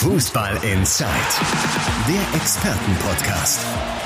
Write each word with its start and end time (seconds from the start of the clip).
Fußball 0.00 0.54
Inside, 0.62 1.08
der 2.08 2.40
Expertenpodcast. 2.40 3.60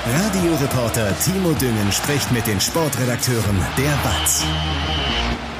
Radioreporter 0.05 1.17
Timo 1.21 1.53
Düngen 1.53 1.93
spricht 1.93 2.33
mit 2.33 2.49
den 2.49 2.61
Sportredakteuren 2.61 3.57
der 3.79 3.93
BATS. 4.03 4.45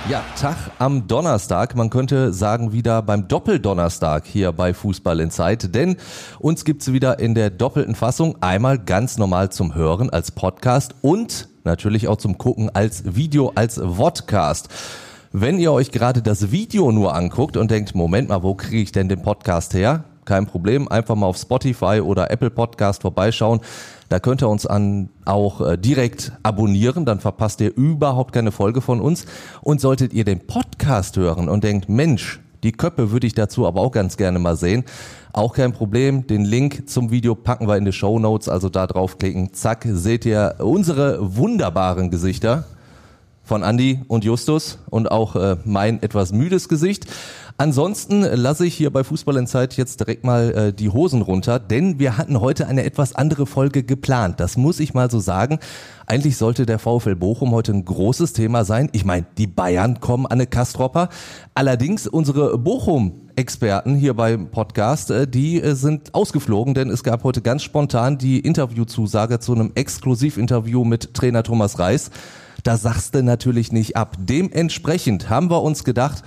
Ja, 0.09 0.25
Tag 0.37 0.57
am 0.81 1.07
Donnerstag. 1.07 1.77
Man 1.77 1.89
könnte 1.89 2.33
sagen 2.33 2.73
wieder 2.73 3.01
beim 3.03 3.29
Doppeldonnerstag 3.29 4.27
hier 4.27 4.51
bei 4.51 4.75
Fußball 4.75 5.21
in 5.21 5.31
Zeit, 5.31 5.73
denn 5.73 5.99
uns 6.41 6.65
gibt's 6.65 6.93
wieder 6.93 7.21
in 7.21 7.37
der 7.37 7.51
doppelten 7.51 7.95
Fassung 7.95 8.35
einmal 8.43 8.81
ganz 8.81 9.19
normal 9.19 9.53
zum 9.53 9.77
Hören 9.77 10.11
als 10.11 10.33
Podcast 10.33 10.97
und 11.01 11.49
natürlich 11.63 12.09
auch 12.09 12.17
zum 12.17 12.39
Gucken 12.39 12.75
als 12.75 13.05
Video, 13.15 13.53
als 13.55 13.81
Vodcast. 13.81 14.69
Wenn 15.31 15.61
ihr 15.61 15.71
euch 15.71 15.93
gerade 15.93 16.23
das 16.23 16.51
Video 16.51 16.91
nur 16.91 17.15
anguckt 17.15 17.57
und 17.57 17.71
denkt, 17.71 17.95
Moment 17.95 18.31
mal, 18.31 18.43
wo 18.43 18.57
kriege 18.57 18.83
ich 18.83 18.91
denn 18.91 19.09
den 19.09 19.23
Podcast 19.23 19.75
her? 19.75 20.03
Kein 20.25 20.47
Problem, 20.47 20.89
einfach 20.89 21.15
mal 21.15 21.27
auf 21.27 21.37
Spotify 21.37 22.01
oder 22.01 22.31
Apple 22.31 22.51
Podcast 22.51 23.03
vorbeischauen. 23.03 23.61
Da 24.09 24.21
könnt 24.21 24.43
ihr 24.43 24.49
uns 24.49 24.67
an 24.67 25.09
auch 25.25 25.61
äh, 25.61 25.77
direkt 25.77 26.33
abonnieren, 26.43 27.05
dann 27.05 27.21
verpasst 27.21 27.61
ihr 27.61 27.75
überhaupt 27.75 28.33
keine 28.33 28.53
Folge 28.53 28.81
von 28.81 29.01
uns. 29.01 29.27
Und 29.61 29.81
solltet 29.81 30.13
ihr 30.13 30.25
den 30.25 30.47
Podcast 30.47 31.17
hören 31.17 31.49
und 31.49 31.65
denkt, 31.65 31.89
Mensch, 31.89 32.41
die 32.63 32.73
Köppe 32.73 33.11
würde 33.11 33.27
ich 33.27 33.35
dazu 33.35 33.67
aber 33.67 33.83
auch 33.83 33.93
ganz 33.93 34.17
gerne 34.17 34.39
mal 34.39 34.57
sehen. 34.57 34.85
Auch 35.35 35.53
kein 35.53 35.73
Problem. 35.73 36.27
Den 36.27 36.45
Link 36.45 36.89
zum 36.89 37.11
Video 37.11 37.35
packen 37.35 37.69
wir 37.69 37.77
in 37.77 37.85
die 37.85 37.93
Show 37.93 38.19
Notes. 38.19 38.49
Also 38.49 38.71
da 38.71 38.87
draufklicken. 38.87 39.53
Zack, 39.53 39.87
seht 39.87 40.25
ihr 40.25 40.55
unsere 40.59 41.19
wunderbaren 41.37 42.11
Gesichter 42.11 42.65
von 43.43 43.63
Andy 43.63 44.01
und 44.09 44.25
Justus 44.25 44.79
und 44.89 45.11
auch 45.11 45.37
äh, 45.37 45.57
mein 45.65 46.03
etwas 46.03 46.33
müdes 46.33 46.69
Gesicht. 46.69 47.07
Ansonsten 47.57 48.23
lasse 48.23 48.67
ich 48.67 48.75
hier 48.75 48.91
bei 48.91 49.05
Fußball 49.05 49.37
in 49.37 49.47
Zeit 49.47 49.77
jetzt 49.77 50.01
direkt 50.01 50.25
mal 50.25 50.51
äh, 50.51 50.73
die 50.73 50.89
Hosen 50.89 51.23
runter, 51.23 51.61
denn 51.61 52.01
wir 52.01 52.19
hatten 52.19 52.41
heute 52.41 52.67
eine 52.67 52.83
etwas 52.83 53.15
andere 53.15 53.47
Folge 53.47 53.85
geplant. 53.85 54.41
Das 54.41 54.57
muss 54.57 54.81
ich 54.81 54.93
mal 54.93 55.09
so 55.09 55.21
sagen. 55.21 55.61
Eigentlich 56.07 56.37
sollte 56.37 56.67
der 56.67 56.81
VfL 56.81 57.15
Bochum 57.15 57.53
heute 57.53 57.71
ein 57.71 57.85
großes 57.85 58.33
Thema 58.33 58.65
sein. 58.65 58.89
Ich 58.91 59.05
meine, 59.05 59.27
die 59.39 59.47
Bayern 59.47 60.01
kommen 60.01 60.27
an 60.27 60.33
eine 60.33 60.49
Kastropper. 60.49 61.11
Allerdings 61.55 62.09
unsere 62.09 62.59
Bochum 62.59 63.21
Experten 63.37 63.95
hier 63.95 64.15
beim 64.15 64.51
Podcast, 64.51 65.13
äh, 65.13 65.29
die 65.29 65.61
äh, 65.61 65.77
sind 65.77 66.13
ausgeflogen, 66.13 66.75
denn 66.75 66.91
es 66.91 67.05
gab 67.05 67.23
heute 67.23 67.41
ganz 67.41 67.63
spontan 67.63 68.19
die 68.19 68.41
Interviewzusage 68.41 69.39
zu 69.39 69.55
einem 69.55 69.71
Exklusivinterview 69.77 70.85
mit 70.85 71.15
Trainer 71.15 71.45
Thomas 71.45 71.79
Reis. 71.79 72.11
Da 72.65 72.77
sagst 72.77 73.15
du 73.15 73.23
natürlich 73.23 73.71
nicht 73.71 73.97
ab. 73.97 74.17
Dementsprechend 74.19 75.31
haben 75.31 75.51
wir 75.51 75.63
uns 75.63 75.85
gedacht, 75.85 76.25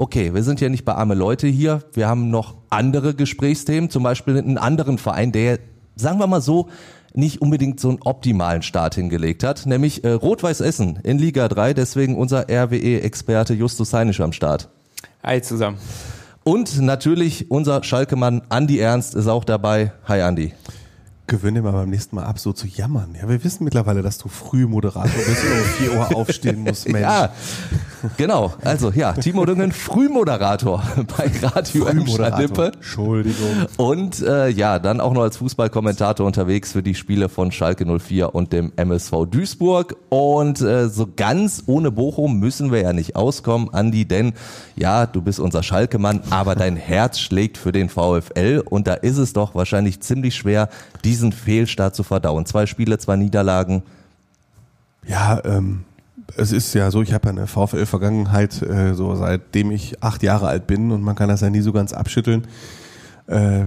okay, 0.00 0.32
wir 0.32 0.42
sind 0.42 0.62
ja 0.62 0.70
nicht 0.70 0.86
bei 0.86 0.94
arme 0.94 1.14
Leute 1.14 1.46
hier, 1.46 1.82
wir 1.92 2.08
haben 2.08 2.30
noch 2.30 2.54
andere 2.70 3.14
Gesprächsthemen, 3.14 3.90
zum 3.90 4.02
Beispiel 4.02 4.38
einen 4.38 4.56
anderen 4.56 4.96
Verein, 4.96 5.30
der, 5.30 5.58
sagen 5.94 6.18
wir 6.18 6.26
mal 6.26 6.40
so, 6.40 6.68
nicht 7.12 7.42
unbedingt 7.42 7.80
so 7.80 7.90
einen 7.90 7.98
optimalen 8.02 8.62
Start 8.62 8.94
hingelegt 8.94 9.44
hat, 9.44 9.66
nämlich 9.66 10.02
äh, 10.02 10.12
Rot-Weiß 10.12 10.62
Essen 10.62 10.98
in 11.02 11.18
Liga 11.18 11.48
3, 11.48 11.74
deswegen 11.74 12.16
unser 12.16 12.48
RWE-Experte 12.48 13.52
Justus 13.52 13.92
Heinisch 13.92 14.22
am 14.22 14.32
Start. 14.32 14.70
Hi 15.22 15.42
zusammen. 15.42 15.76
Und 16.44 16.80
natürlich 16.80 17.50
unser 17.50 17.82
Schalkemann 17.82 18.40
Andi 18.48 18.78
Ernst 18.78 19.14
ist 19.14 19.26
auch 19.26 19.44
dabei. 19.44 19.92
Hi 20.08 20.22
Andi 20.22 20.54
gewöhne 21.30 21.62
mal 21.62 21.70
beim 21.70 21.88
nächsten 21.88 22.16
Mal 22.16 22.24
ab, 22.24 22.38
so 22.40 22.52
zu 22.52 22.66
jammern. 22.66 23.14
Ja, 23.20 23.28
wir 23.28 23.42
wissen 23.44 23.62
mittlerweile, 23.64 24.02
dass 24.02 24.18
du 24.18 24.28
früh 24.28 24.66
Moderator 24.66 25.10
bist 25.10 25.44
und 25.44 25.52
um 25.52 25.64
4 25.78 25.94
Uhr 25.94 26.16
aufstehen 26.16 26.60
musst, 26.60 26.88
Mensch. 26.88 27.00
Ja, 27.00 27.30
genau. 28.16 28.52
Also 28.62 28.90
ja, 28.90 29.12
Timo 29.12 29.46
Düngen, 29.46 29.70
Frühmoderator 29.70 30.82
bei 31.16 31.30
Radio 31.40 31.86
Frühmoderator. 31.86 32.72
Entschuldigung. 32.74 33.66
Und 33.76 34.20
äh, 34.20 34.48
ja, 34.48 34.80
dann 34.80 35.00
auch 35.00 35.12
noch 35.12 35.22
als 35.22 35.36
Fußballkommentator 35.36 36.26
unterwegs 36.26 36.72
für 36.72 36.82
die 36.82 36.96
Spiele 36.96 37.28
von 37.28 37.52
Schalke 37.52 37.86
04 37.86 38.34
und 38.34 38.52
dem 38.52 38.72
MSV 38.74 39.26
Duisburg. 39.30 39.96
Und 40.08 40.60
äh, 40.60 40.88
so 40.88 41.08
ganz 41.14 41.62
ohne 41.66 41.92
Bochum 41.92 42.40
müssen 42.40 42.72
wir 42.72 42.80
ja 42.80 42.92
nicht 42.92 43.14
auskommen, 43.14 43.72
Andi, 43.72 44.04
denn 44.04 44.32
ja, 44.74 45.06
du 45.06 45.22
bist 45.22 45.38
unser 45.38 45.62
Schalke-Mann, 45.62 46.22
aber 46.30 46.56
dein 46.56 46.74
Herz 46.74 47.20
schlägt 47.20 47.56
für 47.56 47.70
den 47.70 47.88
VfL 47.88 48.64
und 48.68 48.88
da 48.88 48.94
ist 48.94 49.18
es 49.18 49.32
doch 49.32 49.54
wahrscheinlich 49.54 50.00
ziemlich 50.00 50.34
schwer, 50.34 50.68
diese 51.04 51.19
diesen 51.20 51.32
Fehlstart 51.32 51.94
zu 51.94 52.02
verdauen? 52.02 52.46
Zwei 52.46 52.66
Spiele, 52.66 52.98
zwei 52.98 53.16
Niederlagen. 53.16 53.82
Ja, 55.06 55.40
ähm, 55.44 55.84
es 56.36 56.52
ist 56.52 56.74
ja 56.74 56.90
so, 56.90 57.02
ich 57.02 57.12
habe 57.12 57.28
eine 57.28 57.46
VfL-Vergangenheit, 57.46 58.62
äh, 58.62 58.94
so 58.94 59.14
seitdem 59.16 59.70
ich 59.70 60.02
acht 60.02 60.22
Jahre 60.22 60.48
alt 60.48 60.66
bin 60.66 60.90
und 60.90 61.02
man 61.02 61.14
kann 61.14 61.28
das 61.28 61.40
ja 61.40 61.50
nie 61.50 61.60
so 61.60 61.72
ganz 61.72 61.92
abschütteln. 61.92 62.46
Äh, 63.26 63.64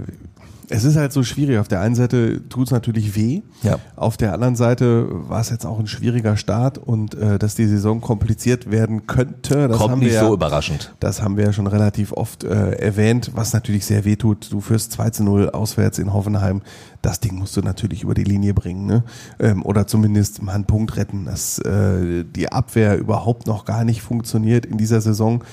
es 0.68 0.84
ist 0.84 0.96
halt 0.96 1.12
so 1.12 1.22
schwierig. 1.22 1.58
Auf 1.58 1.68
der 1.68 1.80
einen 1.80 1.94
Seite 1.94 2.46
tut 2.48 2.66
es 2.66 2.72
natürlich 2.72 3.16
weh. 3.16 3.42
Ja. 3.62 3.78
Auf 3.96 4.16
der 4.16 4.32
anderen 4.32 4.56
Seite 4.56 5.06
war 5.10 5.40
es 5.40 5.50
jetzt 5.50 5.66
auch 5.66 5.78
ein 5.78 5.86
schwieriger 5.86 6.36
Start 6.36 6.78
und 6.78 7.14
äh, 7.14 7.38
dass 7.38 7.54
die 7.54 7.66
Saison 7.66 8.00
kompliziert 8.00 8.70
werden 8.70 9.06
könnte, 9.06 9.68
das 9.68 9.78
Kommt 9.78 9.92
haben 9.92 9.98
nicht 10.00 10.12
wir, 10.12 10.20
so 10.20 10.34
überraschend. 10.34 10.94
Das 11.00 11.22
haben 11.22 11.36
wir 11.36 11.44
ja 11.44 11.52
schon 11.52 11.66
relativ 11.66 12.12
oft 12.12 12.44
äh, 12.44 12.72
erwähnt, 12.72 13.32
was 13.34 13.52
natürlich 13.52 13.84
sehr 13.84 14.04
weh 14.04 14.16
tut. 14.16 14.52
Du 14.52 14.60
führst 14.60 14.92
2 14.92 15.10
zu 15.10 15.24
0 15.24 15.50
auswärts 15.50 15.98
in 15.98 16.12
Hoffenheim. 16.12 16.62
Das 17.02 17.20
Ding 17.20 17.36
musst 17.36 17.56
du 17.56 17.60
natürlich 17.60 18.02
über 18.02 18.14
die 18.14 18.24
Linie 18.24 18.54
bringen, 18.54 18.86
ne? 18.86 19.04
Ähm, 19.38 19.64
oder 19.64 19.86
zumindest 19.86 20.42
mal 20.42 20.54
einen 20.54 20.64
Punkt 20.64 20.96
retten, 20.96 21.26
dass 21.26 21.58
äh, 21.58 22.24
die 22.24 22.50
Abwehr 22.50 22.96
überhaupt 22.96 23.46
noch 23.46 23.66
gar 23.66 23.84
nicht 23.84 24.00
funktioniert 24.00 24.64
in 24.64 24.78
dieser 24.78 25.00
Saison. 25.00 25.44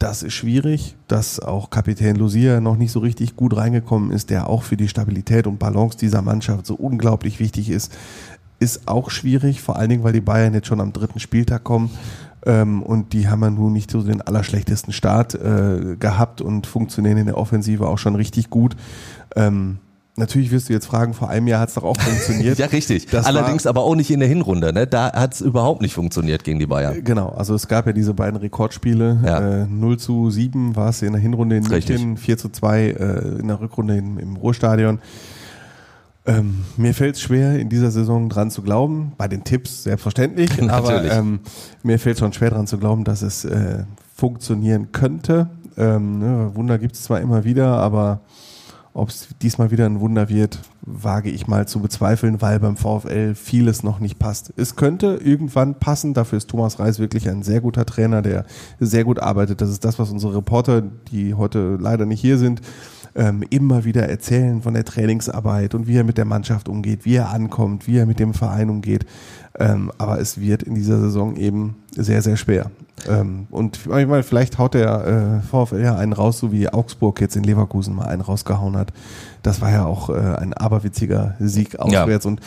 Das 0.00 0.22
ist 0.22 0.32
schwierig, 0.32 0.96
dass 1.08 1.40
auch 1.40 1.68
Kapitän 1.68 2.16
Lucia 2.16 2.62
noch 2.62 2.78
nicht 2.78 2.90
so 2.90 3.00
richtig 3.00 3.36
gut 3.36 3.54
reingekommen 3.54 4.12
ist, 4.12 4.30
der 4.30 4.48
auch 4.48 4.62
für 4.62 4.78
die 4.78 4.88
Stabilität 4.88 5.46
und 5.46 5.58
Balance 5.58 5.98
dieser 5.98 6.22
Mannschaft 6.22 6.64
so 6.64 6.74
unglaublich 6.74 7.38
wichtig 7.38 7.68
ist, 7.68 7.92
ist 8.60 8.88
auch 8.88 9.10
schwierig, 9.10 9.60
vor 9.60 9.76
allen 9.76 9.90
Dingen, 9.90 10.02
weil 10.02 10.14
die 10.14 10.22
Bayern 10.22 10.54
jetzt 10.54 10.68
schon 10.68 10.80
am 10.80 10.94
dritten 10.94 11.20
Spieltag 11.20 11.64
kommen 11.64 11.90
ähm, 12.46 12.82
und 12.82 13.12
die 13.12 13.28
haben 13.28 13.42
ja 13.42 13.50
nun 13.50 13.74
nicht 13.74 13.90
so 13.90 14.02
den 14.02 14.22
allerschlechtesten 14.22 14.94
Start 14.94 15.34
äh, 15.34 15.96
gehabt 15.98 16.40
und 16.40 16.66
funktionieren 16.66 17.18
in 17.18 17.26
der 17.26 17.36
Offensive 17.36 17.86
auch 17.86 17.98
schon 17.98 18.16
richtig 18.16 18.48
gut. 18.48 18.76
Ähm, 19.36 19.80
Natürlich 20.20 20.50
wirst 20.50 20.68
du 20.68 20.74
jetzt 20.74 20.84
fragen, 20.84 21.14
vor 21.14 21.30
einem 21.30 21.46
Jahr 21.46 21.60
hat 21.60 21.70
es 21.70 21.76
doch 21.76 21.82
auch 21.82 21.96
funktioniert. 21.96 22.58
ja, 22.58 22.66
richtig. 22.66 23.06
Das 23.06 23.24
Allerdings 23.24 23.66
aber 23.66 23.80
auch 23.80 23.94
nicht 23.94 24.10
in 24.10 24.20
der 24.20 24.28
Hinrunde. 24.28 24.70
Ne? 24.70 24.86
Da 24.86 25.10
hat 25.12 25.32
es 25.32 25.40
überhaupt 25.40 25.80
nicht 25.80 25.94
funktioniert 25.94 26.44
gegen 26.44 26.58
die 26.58 26.66
Bayern. 26.66 27.02
Genau, 27.02 27.30
also 27.30 27.54
es 27.54 27.68
gab 27.68 27.86
ja 27.86 27.94
diese 27.94 28.12
beiden 28.12 28.36
Rekordspiele. 28.36 29.18
Ja. 29.24 29.62
Äh, 29.62 29.66
0 29.66 29.98
zu 29.98 30.30
7 30.30 30.76
war 30.76 30.90
es 30.90 31.00
in 31.00 31.12
der 31.12 31.22
Hinrunde 31.22 31.56
in 31.56 31.64
München, 31.64 32.18
4 32.18 32.36
zu 32.36 32.50
2 32.50 32.80
äh, 32.80 33.38
in 33.40 33.48
der 33.48 33.60
Rückrunde 33.60 33.96
im, 33.96 34.18
im 34.18 34.36
Ruhrstadion. 34.36 35.00
Ähm, 36.26 36.64
mir 36.76 36.92
fällt 36.92 37.14
es 37.14 37.22
schwer, 37.22 37.58
in 37.58 37.70
dieser 37.70 37.90
Saison 37.90 38.28
dran 38.28 38.50
zu 38.50 38.60
glauben. 38.60 39.12
Bei 39.16 39.26
den 39.26 39.42
Tipps 39.42 39.84
selbstverständlich. 39.84 40.50
aber 40.70 41.02
ähm, 41.10 41.40
mir 41.82 41.98
fällt 41.98 42.18
schon 42.18 42.34
schwer 42.34 42.50
dran 42.50 42.66
zu 42.66 42.76
glauben, 42.76 43.04
dass 43.04 43.22
es 43.22 43.46
äh, 43.46 43.84
funktionieren 44.14 44.92
könnte. 44.92 45.48
Ähm, 45.78 46.18
ne, 46.18 46.50
Wunder 46.54 46.78
gibt 46.78 46.94
es 46.94 47.04
zwar 47.04 47.22
immer 47.22 47.44
wieder, 47.44 47.78
aber 47.78 48.20
ob 49.00 49.08
es 49.08 49.28
diesmal 49.40 49.70
wieder 49.70 49.86
ein 49.86 50.00
Wunder 50.00 50.28
wird, 50.28 50.58
wage 50.82 51.30
ich 51.30 51.46
mal 51.46 51.66
zu 51.66 51.80
bezweifeln, 51.80 52.42
weil 52.42 52.60
beim 52.60 52.76
VfL 52.76 53.34
vieles 53.34 53.82
noch 53.82 53.98
nicht 53.98 54.18
passt. 54.18 54.52
Es 54.56 54.76
könnte 54.76 55.18
irgendwann 55.24 55.76
passen, 55.76 56.12
dafür 56.12 56.36
ist 56.36 56.50
Thomas 56.50 56.78
Reis 56.78 56.98
wirklich 56.98 57.26
ein 57.30 57.42
sehr 57.42 57.62
guter 57.62 57.86
Trainer, 57.86 58.20
der 58.20 58.44
sehr 58.78 59.04
gut 59.04 59.18
arbeitet. 59.18 59.62
Das 59.62 59.70
ist 59.70 59.86
das, 59.86 59.98
was 59.98 60.10
unsere 60.10 60.36
Reporter, 60.36 60.82
die 61.10 61.32
heute 61.32 61.78
leider 61.80 62.04
nicht 62.04 62.20
hier 62.20 62.36
sind, 62.36 62.60
ähm, 63.14 63.42
immer 63.48 63.84
wieder 63.84 64.06
erzählen 64.06 64.60
von 64.60 64.74
der 64.74 64.84
Trainingsarbeit 64.84 65.74
und 65.74 65.86
wie 65.86 65.96
er 65.96 66.04
mit 66.04 66.18
der 66.18 66.26
Mannschaft 66.26 66.68
umgeht, 66.68 67.06
wie 67.06 67.14
er 67.14 67.30
ankommt, 67.30 67.86
wie 67.86 67.96
er 67.96 68.06
mit 68.06 68.18
dem 68.18 68.34
Verein 68.34 68.68
umgeht. 68.68 69.06
Ähm, 69.58 69.90
aber 69.96 70.20
es 70.20 70.38
wird 70.38 70.62
in 70.62 70.74
dieser 70.74 71.00
Saison 71.00 71.36
eben 71.36 71.76
sehr, 71.90 72.20
sehr 72.20 72.36
schwer. 72.36 72.70
Ähm, 73.08 73.46
und 73.50 73.78
ich 73.78 73.86
meine, 73.86 74.22
vielleicht 74.22 74.58
haut 74.58 74.74
der 74.74 75.42
äh, 75.42 75.46
VfL 75.46 75.82
ja 75.82 75.96
einen 75.96 76.12
raus, 76.12 76.38
so 76.38 76.52
wie 76.52 76.68
Augsburg 76.68 77.20
jetzt 77.20 77.36
in 77.36 77.44
Leverkusen 77.44 77.94
mal 77.94 78.06
einen 78.06 78.22
rausgehauen 78.22 78.76
hat. 78.76 78.92
Das 79.42 79.60
war 79.60 79.70
ja 79.70 79.86
auch 79.86 80.10
äh, 80.10 80.12
ein 80.12 80.52
aberwitziger 80.52 81.34
Sieg 81.38 81.78
auswärts. 81.78 82.24
Ja. 82.24 82.30
Und 82.30 82.40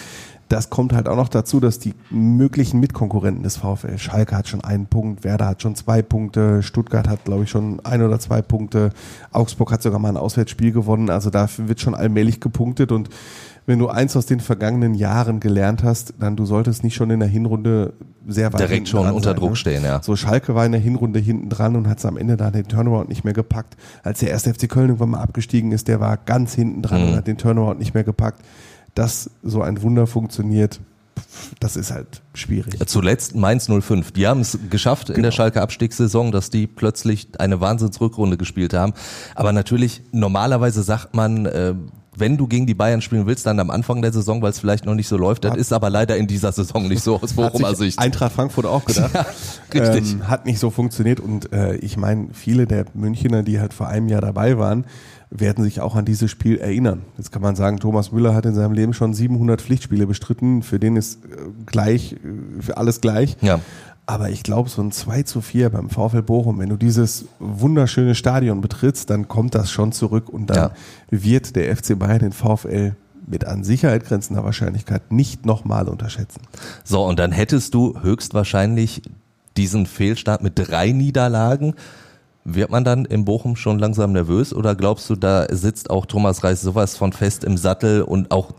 das 0.49 0.69
kommt 0.69 0.93
halt 0.93 1.07
auch 1.07 1.15
noch 1.15 1.29
dazu, 1.29 1.59
dass 1.59 1.79
die 1.79 1.95
möglichen 2.11 2.79
Mitkonkurrenten 2.79 3.43
des 3.43 3.57
VfL, 3.57 3.97
Schalke 3.97 4.37
hat 4.37 4.47
schon 4.47 4.63
einen 4.63 4.85
Punkt, 4.85 5.23
Werder 5.23 5.47
hat 5.47 5.61
schon 5.61 5.75
zwei 5.75 6.01
Punkte, 6.03 6.61
Stuttgart 6.61 7.07
hat, 7.07 7.25
glaube 7.25 7.43
ich, 7.45 7.49
schon 7.49 7.79
ein 7.83 8.03
oder 8.03 8.19
zwei 8.19 8.43
Punkte, 8.43 8.91
Augsburg 9.31 9.71
hat 9.71 9.81
sogar 9.81 9.99
mal 9.99 10.09
ein 10.09 10.17
Auswärtsspiel 10.17 10.71
gewonnen. 10.71 11.09
Also 11.09 11.31
da 11.31 11.47
wird 11.57 11.79
schon 11.79 11.95
allmählich 11.95 12.39
gepunktet 12.39 12.91
und 12.91 13.09
wenn 13.65 13.79
du 13.79 13.87
eins 13.87 14.15
aus 14.15 14.25
den 14.25 14.39
vergangenen 14.39 14.93
Jahren 14.93 15.39
gelernt 15.39 15.83
hast, 15.83 16.13
dann 16.19 16.35
du 16.35 16.45
solltest 16.45 16.83
nicht 16.83 16.95
schon 16.95 17.09
in 17.09 17.19
der 17.19 17.29
Hinrunde 17.29 17.93
sehr 18.27 18.51
weit 18.53 18.61
direkt 18.61 18.89
schon 18.89 19.07
unter 19.09 19.29
sein, 19.29 19.35
Druck 19.35 19.51
ne? 19.51 19.55
stehen, 19.55 19.83
ja. 19.83 20.01
So 20.01 20.15
Schalke 20.15 20.55
war 20.55 20.65
in 20.65 20.71
der 20.71 20.81
Hinrunde 20.81 21.19
hinten 21.19 21.49
dran 21.49 21.75
und 21.75 21.87
hat 21.87 21.99
es 21.99 22.05
am 22.05 22.17
Ende 22.17 22.37
da 22.37 22.51
den 22.51 22.67
Turnaround 22.67 23.09
nicht 23.09 23.23
mehr 23.23 23.33
gepackt. 23.33 23.75
Als 24.03 24.19
der 24.19 24.29
erste 24.29 24.53
FC 24.53 24.69
Köln 24.69 24.87
irgendwann 24.87 25.11
mal 25.11 25.21
abgestiegen 25.21 25.71
ist, 25.71 25.87
der 25.87 25.99
war 25.99 26.17
ganz 26.17 26.53
hinten 26.53 26.81
dran 26.81 27.01
mhm. 27.01 27.09
und 27.09 27.15
hat 27.15 27.27
den 27.27 27.37
Turnaround 27.37 27.79
nicht 27.79 27.93
mehr 27.93 28.03
gepackt. 28.03 28.41
Dass 28.95 29.29
so 29.41 29.61
ein 29.61 29.81
Wunder 29.81 30.07
funktioniert, 30.07 30.79
das 31.59 31.75
ist 31.75 31.91
halt 31.91 32.21
schwierig. 32.33 32.75
Zuletzt 32.87 33.35
Mainz 33.35 33.67
05. 33.67 34.11
Die 34.11 34.27
haben 34.27 34.41
es 34.41 34.57
geschafft 34.69 35.07
genau. 35.07 35.17
in 35.17 35.23
der 35.23 35.31
genau. 35.31 35.37
Schalke 35.37 35.61
Abstiegssaison, 35.61 36.31
dass 36.31 36.49
die 36.49 36.67
plötzlich 36.67 37.29
eine 37.39 37.61
Wahnsinnsrückrunde 37.61 38.37
gespielt 38.37 38.73
haben. 38.73 38.93
Aber 39.35 39.51
natürlich, 39.51 40.03
normalerweise 40.11 40.83
sagt 40.83 41.15
man, 41.15 41.45
äh, 41.45 41.73
wenn 42.17 42.37
du 42.37 42.47
gegen 42.47 42.65
die 42.67 42.73
Bayern 42.73 43.01
spielen 43.01 43.25
willst, 43.25 43.45
dann 43.45 43.59
am 43.59 43.69
Anfang 43.69 44.01
der 44.01 44.13
Saison, 44.13 44.41
weil 44.41 44.51
es 44.51 44.59
vielleicht 44.59 44.85
noch 44.85 44.95
nicht 44.95 45.07
so 45.07 45.17
läuft. 45.17 45.43
Das 45.43 45.55
ist 45.55 45.73
aber 45.73 45.89
leider 45.89 46.17
in 46.17 46.27
dieser 46.27 46.51
Saison 46.51 46.87
nicht 46.87 47.03
so 47.03 47.19
aus 47.19 47.33
Bochumer 47.33 47.75
Sicht. 47.75 47.99
Eintracht 47.99 48.33
Frankfurt 48.33 48.65
auch 48.65 48.85
gedacht. 48.85 49.13
ja, 49.73 49.81
richtig. 49.81 50.13
Ähm, 50.13 50.27
hat 50.27 50.45
nicht 50.45 50.59
so 50.59 50.69
funktioniert 50.69 51.19
und 51.19 51.51
äh, 51.51 51.75
ich 51.77 51.97
meine, 51.97 52.27
viele 52.33 52.67
der 52.67 52.85
Münchner, 52.93 53.43
die 53.43 53.59
halt 53.59 53.73
vor 53.73 53.87
einem 53.87 54.07
Jahr 54.07 54.21
dabei 54.21 54.57
waren, 54.57 54.85
werden 55.29 55.63
sich 55.63 55.81
auch 55.81 55.95
an 55.95 56.05
dieses 56.05 56.29
Spiel 56.29 56.59
erinnern. 56.59 57.01
Jetzt 57.17 57.31
kann 57.31 57.41
man 57.41 57.55
sagen, 57.55 57.79
Thomas 57.79 58.11
Müller 58.11 58.35
hat 58.35 58.45
in 58.45 58.53
seinem 58.53 58.73
Leben 58.73 58.93
schon 58.93 59.13
700 59.13 59.61
Pflichtspiele 59.61 60.05
bestritten, 60.05 60.61
für 60.61 60.79
den 60.79 60.95
ist 60.95 61.25
äh, 61.25 61.27
gleich, 61.65 62.13
äh, 62.13 62.61
für 62.61 62.77
alles 62.77 63.01
gleich. 63.01 63.35
Ja. 63.41 63.59
Aber 64.05 64.29
ich 64.29 64.43
glaube, 64.43 64.69
so 64.69 64.81
ein 64.81 64.91
2 64.91 65.23
zu 65.23 65.41
4 65.41 65.69
beim 65.69 65.89
VfL 65.89 66.23
Bochum, 66.23 66.59
wenn 66.59 66.69
du 66.69 66.75
dieses 66.75 67.25
wunderschöne 67.39 68.15
Stadion 68.15 68.59
betrittst, 68.59 69.09
dann 69.09 69.29
kommt 69.29 69.55
das 69.55 69.71
schon 69.71 69.93
zurück 69.93 70.27
und 70.29 70.47
dann 70.47 70.57
ja. 70.57 70.71
wird 71.09 71.55
der 71.55 71.75
FC 71.75 71.97
Bayern 71.97 72.19
den 72.19 72.33
VfL 72.33 72.95
mit 73.25 73.45
an 73.45 73.63
Sicherheit 73.63 74.05
grenzender 74.05 74.43
Wahrscheinlichkeit 74.43 75.11
nicht 75.11 75.45
nochmal 75.45 75.87
unterschätzen. 75.87 76.41
So, 76.83 77.05
und 77.05 77.17
dann 77.19 77.31
hättest 77.31 77.73
du 77.73 77.97
höchstwahrscheinlich 78.01 79.03
diesen 79.55 79.85
Fehlstart 79.85 80.43
mit 80.43 80.53
drei 80.55 80.91
Niederlagen. 80.91 81.75
Wird 82.43 82.71
man 82.71 82.83
dann 82.83 83.05
in 83.05 83.23
Bochum 83.23 83.55
schon 83.55 83.79
langsam 83.79 84.11
nervös 84.11 84.53
oder 84.53 84.75
glaubst 84.75 85.09
du, 85.09 85.15
da 85.15 85.47
sitzt 85.49 85.89
auch 85.89 86.05
Thomas 86.05 86.43
Reis 86.43 86.61
sowas 86.61 86.97
von 86.97 87.13
fest 87.13 87.45
im 87.45 87.55
Sattel 87.55 88.01
und 88.01 88.31
auch 88.31 88.51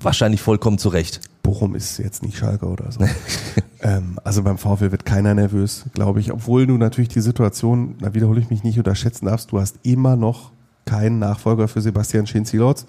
wahrscheinlich 0.00 0.42
vollkommen 0.42 0.76
zurecht? 0.76 1.22
Bochum 1.44 1.76
ist 1.76 1.98
jetzt 1.98 2.24
nicht 2.24 2.36
Schalke 2.36 2.66
oder 2.66 2.90
so. 2.90 3.00
ähm, 3.82 4.18
also 4.24 4.42
beim 4.42 4.58
VfL 4.58 4.90
wird 4.90 5.04
keiner 5.04 5.34
nervös, 5.34 5.84
glaube 5.94 6.18
ich. 6.18 6.32
Obwohl 6.32 6.66
du 6.66 6.76
natürlich 6.76 7.10
die 7.10 7.20
Situation, 7.20 7.94
da 8.00 8.14
wiederhole 8.14 8.40
ich 8.40 8.50
mich 8.50 8.64
nicht, 8.64 8.78
unterschätzen 8.78 9.26
darfst. 9.26 9.52
Du 9.52 9.60
hast 9.60 9.76
immer 9.84 10.16
noch 10.16 10.50
keinen 10.86 11.20
Nachfolger 11.20 11.68
für 11.68 11.80
Sebastian 11.80 12.26
Schinzilotz. 12.26 12.86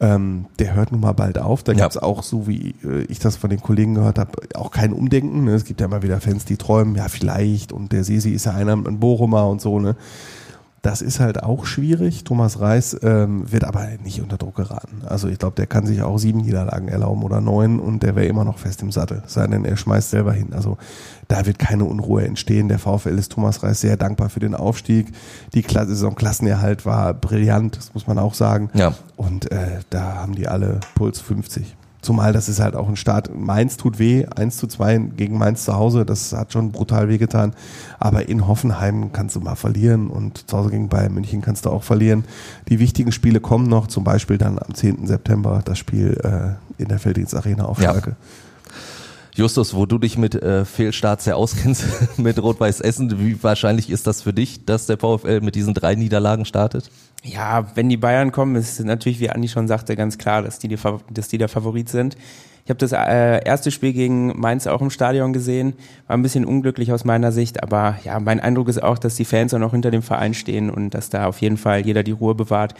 Ähm, 0.00 0.46
der 0.58 0.74
hört 0.74 0.90
nun 0.90 1.00
mal 1.00 1.12
bald 1.12 1.38
auf. 1.38 1.62
Da 1.62 1.72
ja. 1.72 1.80
gibt 1.84 1.96
es 1.96 2.02
auch, 2.02 2.22
so 2.22 2.48
wie 2.48 2.74
äh, 2.84 3.02
ich 3.08 3.18
das 3.18 3.36
von 3.36 3.50
den 3.50 3.60
Kollegen 3.60 3.94
gehört 3.94 4.18
habe, 4.18 4.32
auch 4.54 4.70
kein 4.70 4.92
Umdenken. 4.92 5.44
Ne? 5.44 5.52
Es 5.52 5.64
gibt 5.64 5.80
ja 5.80 5.86
immer 5.86 6.02
wieder 6.02 6.20
Fans, 6.20 6.44
die 6.44 6.56
träumen, 6.56 6.96
ja 6.96 7.08
vielleicht 7.08 7.72
und 7.72 7.92
der 7.92 8.02
Sesi 8.02 8.30
ist 8.30 8.46
ja 8.46 8.52
einer, 8.52 8.72
ein 8.72 8.98
Bochumer 8.98 9.46
und 9.48 9.60
so. 9.60 9.78
Ne? 9.78 9.96
Das 10.82 11.00
ist 11.00 11.20
halt 11.20 11.40
auch 11.44 11.64
schwierig. 11.64 12.24
Thomas 12.24 12.58
Reis 12.58 12.96
ähm, 13.02 13.50
wird 13.50 13.62
aber 13.62 13.86
nicht 14.02 14.20
unter 14.20 14.36
Druck 14.36 14.56
geraten. 14.56 15.02
Also 15.06 15.28
ich 15.28 15.38
glaube, 15.38 15.54
der 15.54 15.68
kann 15.68 15.86
sich 15.86 16.02
auch 16.02 16.18
sieben 16.18 16.40
Niederlagen 16.40 16.88
erlauben 16.88 17.22
oder 17.22 17.40
neun 17.40 17.78
und 17.78 18.02
der 18.02 18.16
wäre 18.16 18.26
immer 18.26 18.44
noch 18.44 18.58
fest 18.58 18.82
im 18.82 18.90
Sattel. 18.90 19.22
Sei 19.28 19.46
denn, 19.46 19.64
er 19.64 19.76
schmeißt 19.76 20.10
selber 20.10 20.32
hin. 20.32 20.52
Also 20.52 20.78
da 21.28 21.46
wird 21.46 21.60
keine 21.60 21.84
Unruhe 21.84 22.24
entstehen. 22.24 22.66
Der 22.66 22.80
VfL 22.80 23.16
ist 23.16 23.30
Thomas 23.30 23.62
Reis 23.62 23.80
sehr 23.80 23.96
dankbar 23.96 24.28
für 24.28 24.40
den 24.40 24.56
Aufstieg. 24.56 25.12
Die 25.54 25.62
Saison 25.62 26.16
Klassenerhalt 26.16 26.84
war 26.84 27.14
brillant, 27.14 27.76
das 27.76 27.94
muss 27.94 28.08
man 28.08 28.18
auch 28.18 28.34
sagen. 28.34 28.68
Ja. 28.74 28.94
Und 29.16 29.52
äh, 29.52 29.80
da 29.90 30.16
haben 30.16 30.34
die 30.34 30.48
alle 30.48 30.80
Puls 30.96 31.20
50. 31.20 31.76
Zumal 32.02 32.32
das 32.32 32.48
ist 32.48 32.60
halt 32.60 32.74
auch 32.74 32.88
ein 32.88 32.96
Start. 32.96 33.30
Mainz 33.34 33.76
tut 33.76 34.00
weh, 34.00 34.26
1 34.26 34.56
zu 34.56 34.66
2 34.66 34.98
gegen 35.16 35.38
Mainz 35.38 35.64
zu 35.64 35.74
Hause, 35.74 36.04
das 36.04 36.32
hat 36.32 36.52
schon 36.52 36.72
brutal 36.72 37.08
wehgetan. 37.08 37.54
Aber 38.00 38.28
in 38.28 38.48
Hoffenheim 38.48 39.12
kannst 39.12 39.36
du 39.36 39.40
mal 39.40 39.54
verlieren 39.54 40.08
und 40.08 40.50
zu 40.50 40.58
Hause 40.58 40.70
gegen 40.70 40.88
Bayern 40.88 41.14
München 41.14 41.40
kannst 41.42 41.64
du 41.64 41.70
auch 41.70 41.84
verlieren. 41.84 42.24
Die 42.68 42.80
wichtigen 42.80 43.12
Spiele 43.12 43.38
kommen 43.38 43.68
noch, 43.68 43.86
zum 43.86 44.02
Beispiel 44.02 44.36
dann 44.36 44.58
am 44.58 44.74
10. 44.74 45.06
September 45.06 45.62
das 45.64 45.78
Spiel 45.78 46.18
äh, 46.24 46.82
in 46.82 46.88
der 46.88 46.98
Felddienst 46.98 47.36
Arena 47.36 47.66
auf 47.66 47.80
Schalke. 47.80 48.10
Ja. 48.10 48.16
Justus, 49.34 49.74
wo 49.74 49.86
du 49.86 49.98
dich 49.98 50.18
mit 50.18 50.34
äh, 50.34 50.66
Fehlstarts 50.66 51.24
sehr 51.24 51.36
auskennst, 51.36 51.84
mit 52.18 52.42
Rot-Weiß 52.42 52.80
Essen, 52.80 53.18
wie 53.18 53.42
wahrscheinlich 53.42 53.88
ist 53.88 54.06
das 54.06 54.20
für 54.20 54.34
dich, 54.34 54.66
dass 54.66 54.86
der 54.86 54.98
VfL 54.98 55.40
mit 55.40 55.54
diesen 55.54 55.72
drei 55.72 55.94
Niederlagen 55.94 56.44
startet? 56.44 56.90
Ja, 57.22 57.66
wenn 57.74 57.88
die 57.88 57.96
Bayern 57.96 58.32
kommen, 58.32 58.56
ist 58.56 58.80
natürlich, 58.84 59.20
wie 59.20 59.30
Andi 59.30 59.48
schon 59.48 59.68
sagte, 59.68 59.96
ganz 59.96 60.18
klar, 60.18 60.42
dass 60.42 60.58
die, 60.58 60.68
die 60.68 60.76
dass 61.10 61.28
die 61.28 61.38
der 61.38 61.48
Favorit 61.48 61.88
sind. 61.88 62.16
Ich 62.64 62.70
habe 62.70 62.78
das 62.78 62.92
äh, 62.92 63.44
erste 63.44 63.70
Spiel 63.70 63.92
gegen 63.92 64.38
Mainz 64.38 64.66
auch 64.66 64.82
im 64.82 64.90
Stadion 64.90 65.32
gesehen, 65.32 65.74
war 66.06 66.16
ein 66.16 66.22
bisschen 66.22 66.44
unglücklich 66.44 66.92
aus 66.92 67.04
meiner 67.04 67.32
Sicht, 67.32 67.62
aber 67.62 67.98
ja, 68.04 68.20
mein 68.20 68.38
Eindruck 68.38 68.68
ist 68.68 68.82
auch, 68.82 68.98
dass 68.98 69.16
die 69.16 69.24
Fans 69.24 69.52
auch 69.54 69.58
noch 69.58 69.72
hinter 69.72 69.90
dem 69.90 70.02
Verein 70.02 70.34
stehen 70.34 70.70
und 70.70 70.90
dass 70.90 71.10
da 71.10 71.26
auf 71.26 71.40
jeden 71.40 71.56
Fall 71.56 71.80
jeder 71.80 72.02
die 72.02 72.12
Ruhe 72.12 72.34
bewahrt. 72.34 72.74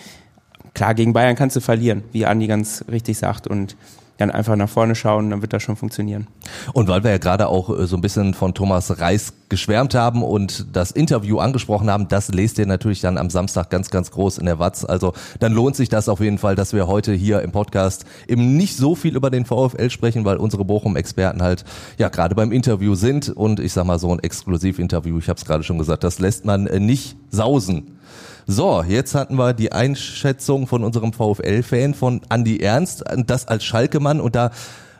Klar, 0.74 0.94
gegen 0.94 1.12
Bayern 1.12 1.36
kannst 1.36 1.56
du 1.56 1.60
verlieren, 1.60 2.02
wie 2.12 2.26
Andi 2.26 2.46
ganz 2.46 2.84
richtig 2.90 3.18
sagt 3.18 3.46
und 3.46 3.76
dann 4.18 4.30
einfach 4.30 4.56
nach 4.56 4.68
vorne 4.68 4.94
schauen, 4.94 5.30
dann 5.30 5.42
wird 5.42 5.52
das 5.52 5.62
schon 5.62 5.76
funktionieren. 5.76 6.26
Und 6.72 6.88
weil 6.88 7.02
wir 7.02 7.10
ja 7.10 7.18
gerade 7.18 7.48
auch 7.48 7.76
äh, 7.76 7.86
so 7.86 7.96
ein 7.96 8.00
bisschen 8.00 8.34
von 8.34 8.54
Thomas 8.54 9.00
Reis 9.00 9.32
geschwärmt 9.48 9.94
haben 9.94 10.22
und 10.22 10.66
das 10.72 10.90
Interview 10.92 11.38
angesprochen 11.38 11.90
haben, 11.90 12.08
das 12.08 12.28
lest 12.28 12.58
ihr 12.58 12.66
natürlich 12.66 13.00
dann 13.00 13.18
am 13.18 13.30
Samstag 13.30 13.68
ganz, 13.70 13.90
ganz 13.90 14.10
groß 14.10 14.38
in 14.38 14.46
der 14.46 14.58
Watz. 14.58 14.84
Also 14.84 15.12
dann 15.40 15.52
lohnt 15.52 15.76
sich 15.76 15.88
das 15.88 16.08
auf 16.08 16.20
jeden 16.20 16.38
Fall, 16.38 16.54
dass 16.54 16.72
wir 16.72 16.86
heute 16.86 17.12
hier 17.12 17.42
im 17.42 17.52
Podcast 17.52 18.04
eben 18.28 18.56
nicht 18.56 18.76
so 18.76 18.94
viel 18.94 19.16
über 19.16 19.30
den 19.30 19.44
VfL 19.44 19.90
sprechen, 19.90 20.24
weil 20.24 20.36
unsere 20.36 20.64
Bochum-Experten 20.64 21.42
halt 21.42 21.64
ja 21.98 22.08
gerade 22.08 22.34
beim 22.34 22.52
Interview 22.52 22.94
sind 22.94 23.28
und 23.28 23.60
ich 23.60 23.72
sag 23.72 23.84
mal 23.84 23.98
so 23.98 24.12
ein 24.12 24.20
Exklusivinterview, 24.20 25.18
ich 25.18 25.28
habe 25.28 25.38
es 25.38 25.44
gerade 25.44 25.64
schon 25.64 25.78
gesagt, 25.78 26.04
das 26.04 26.18
lässt 26.18 26.44
man 26.44 26.66
äh, 26.66 26.80
nicht 26.80 27.16
sausen. 27.30 27.98
So, 28.46 28.82
jetzt 28.82 29.14
hatten 29.14 29.36
wir 29.36 29.52
die 29.52 29.72
Einschätzung 29.72 30.66
von 30.66 30.82
unserem 30.82 31.12
VfL-Fan 31.12 31.94
von 31.94 32.22
Andy 32.28 32.58
Ernst, 32.58 33.04
das 33.26 33.46
als 33.46 33.64
Schalke-Mann. 33.64 34.20
Und 34.20 34.34
da 34.34 34.50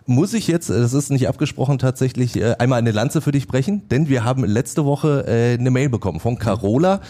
muss 0.07 0.33
ich 0.33 0.47
jetzt, 0.47 0.71
das 0.71 0.93
ist 0.93 1.11
nicht 1.11 1.29
abgesprochen, 1.29 1.79
tatsächlich 1.79 2.37
äh, 2.37 2.55
einmal 2.59 2.79
eine 2.79 2.93
Lanze 2.93 3.21
für 3.21 3.33
dich 3.33 3.49
brechen, 3.49 3.89
denn 3.89 4.09
wir 4.09 4.25
haben 4.25 4.45
letzte 4.45 4.85
Woche 4.85 5.25
äh, 5.27 5.59
eine 5.59 5.71
Mail 5.71 5.89
bekommen 5.89 6.21
von 6.21 6.39
Carola 6.39 7.01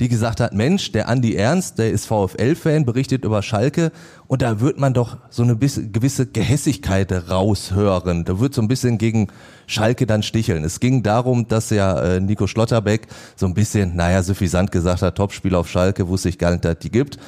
die 0.00 0.08
gesagt 0.08 0.40
hat, 0.40 0.52
Mensch, 0.52 0.92
der 0.92 1.08
Andi 1.08 1.34
Ernst, 1.34 1.78
der 1.78 1.90
ist 1.90 2.06
VfL-Fan, 2.06 2.84
berichtet 2.84 3.24
über 3.24 3.42
Schalke 3.42 3.92
und 4.26 4.42
da 4.42 4.60
wird 4.60 4.78
man 4.78 4.94
doch 4.94 5.18
so 5.30 5.42
eine 5.42 5.56
gewisse 5.56 6.26
Gehässigkeit 6.26 7.12
raushören. 7.30 8.24
Da 8.24 8.40
wird 8.40 8.54
so 8.54 8.62
ein 8.62 8.68
bisschen 8.68 8.98
gegen 8.98 9.28
Schalke 9.66 10.06
dann 10.06 10.22
sticheln. 10.22 10.64
Es 10.64 10.80
ging 10.80 11.02
darum, 11.02 11.48
dass 11.48 11.70
ja 11.70 11.98
äh, 12.00 12.20
Nico 12.20 12.46
Schlotterbeck 12.46 13.06
so 13.36 13.46
ein 13.46 13.54
bisschen, 13.54 13.96
naja, 13.96 14.22
suffisant 14.22 14.72
gesagt 14.72 15.02
hat, 15.02 15.16
Topspiel 15.16 15.54
auf 15.54 15.68
Schalke, 15.68 16.08
wusste 16.08 16.28
ich 16.28 16.38
gar 16.38 16.50
nicht, 16.50 16.64
dass 16.64 16.78
die 16.78 16.90
gibt. 16.90 17.18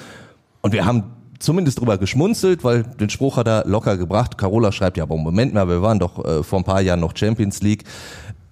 Und 0.61 0.73
wir 0.73 0.85
haben 0.85 1.05
zumindest 1.39 1.81
drüber 1.81 1.99
geschmunzelt, 1.99 2.65
weil 2.65 2.83
den 2.83 3.11
Spruch 3.11 3.37
hat 3.37 3.47
er 3.47 3.65
locker 3.67 3.97
gebracht. 3.97 4.39
Carola 4.39 4.73
schreibt 4.73 4.97
ja, 4.97 5.05
aber 5.05 5.17
Moment 5.17 5.55
mal, 5.55 5.69
wir 5.69 5.83
waren 5.83 5.99
doch 5.99 6.25
äh, 6.25 6.43
vor 6.43 6.61
ein 6.61 6.65
paar 6.65 6.81
Jahren 6.81 7.01
noch 7.01 7.17
Champions 7.17 7.63
League. 7.63 7.85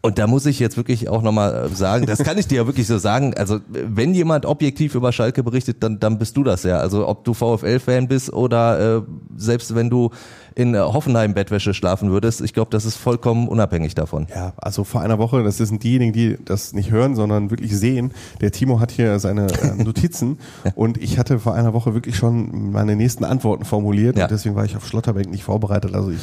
Und 0.04 0.18
da 0.18 0.26
muss 0.26 0.44
ich 0.44 0.60
jetzt 0.60 0.76
wirklich 0.76 1.08
auch 1.08 1.22
nochmal 1.22 1.64
äh, 1.64 1.74
sagen, 1.74 2.04
das 2.04 2.18
kann 2.18 2.36
ich 2.36 2.46
dir 2.46 2.56
ja 2.56 2.66
wirklich 2.66 2.86
so 2.86 2.98
sagen, 2.98 3.32
also 3.38 3.60
wenn 3.70 4.12
jemand 4.12 4.44
objektiv 4.44 4.94
über 4.94 5.12
Schalke 5.12 5.42
berichtet, 5.42 5.82
dann, 5.82 5.98
dann 5.98 6.18
bist 6.18 6.37
du 6.37 6.44
das 6.44 6.62
ja. 6.62 6.76
Also 6.76 7.08
ob 7.08 7.25
du 7.25 7.32
VfL-Fan 7.32 8.06
bist 8.06 8.30
oder 8.30 8.99
äh, 8.99 9.02
selbst 9.38 9.75
wenn 9.75 9.88
du 9.88 10.11
in 10.56 10.78
Hoffenheim 10.78 11.32
Bettwäsche 11.32 11.73
schlafen 11.73 12.11
würdest. 12.11 12.42
Ich 12.42 12.52
glaube, 12.52 12.70
das 12.70 12.84
ist 12.84 12.96
vollkommen 12.96 13.49
unabhängig 13.49 13.94
davon. 13.94 14.26
Ja, 14.28 14.52
also 14.58 14.84
vor 14.84 15.00
einer 15.00 15.18
Woche, 15.18 15.42
das 15.42 15.56
sind 15.56 15.82
diejenigen, 15.82 16.12
die 16.12 16.37
das 16.44 16.75
nicht 16.75 16.90
hören, 16.90 17.16
sondern 17.16 17.50
wirklich 17.50 17.75
sehen. 17.75 18.12
Der 18.42 18.52
Timo 18.52 18.80
hat 18.80 18.90
hier 18.90 19.18
seine 19.18 19.46
äh, 19.46 19.82
Notizen 19.82 20.38
und 20.75 21.02
ich 21.02 21.18
hatte 21.18 21.38
vor 21.38 21.54
einer 21.54 21.73
Woche 21.73 21.94
wirklich 21.94 22.16
schon 22.16 22.73
meine 22.73 22.94
nächsten 22.94 23.25
Antworten 23.25 23.64
formuliert 23.64 24.18
ja. 24.18 24.25
und 24.25 24.30
deswegen 24.30 24.54
war 24.54 24.66
ich 24.66 24.76
auf 24.76 24.87
Schlotterbeck 24.87 25.30
nicht 25.30 25.44
vorbereitet. 25.44 25.94
Also 25.94 26.11
ich 26.11 26.20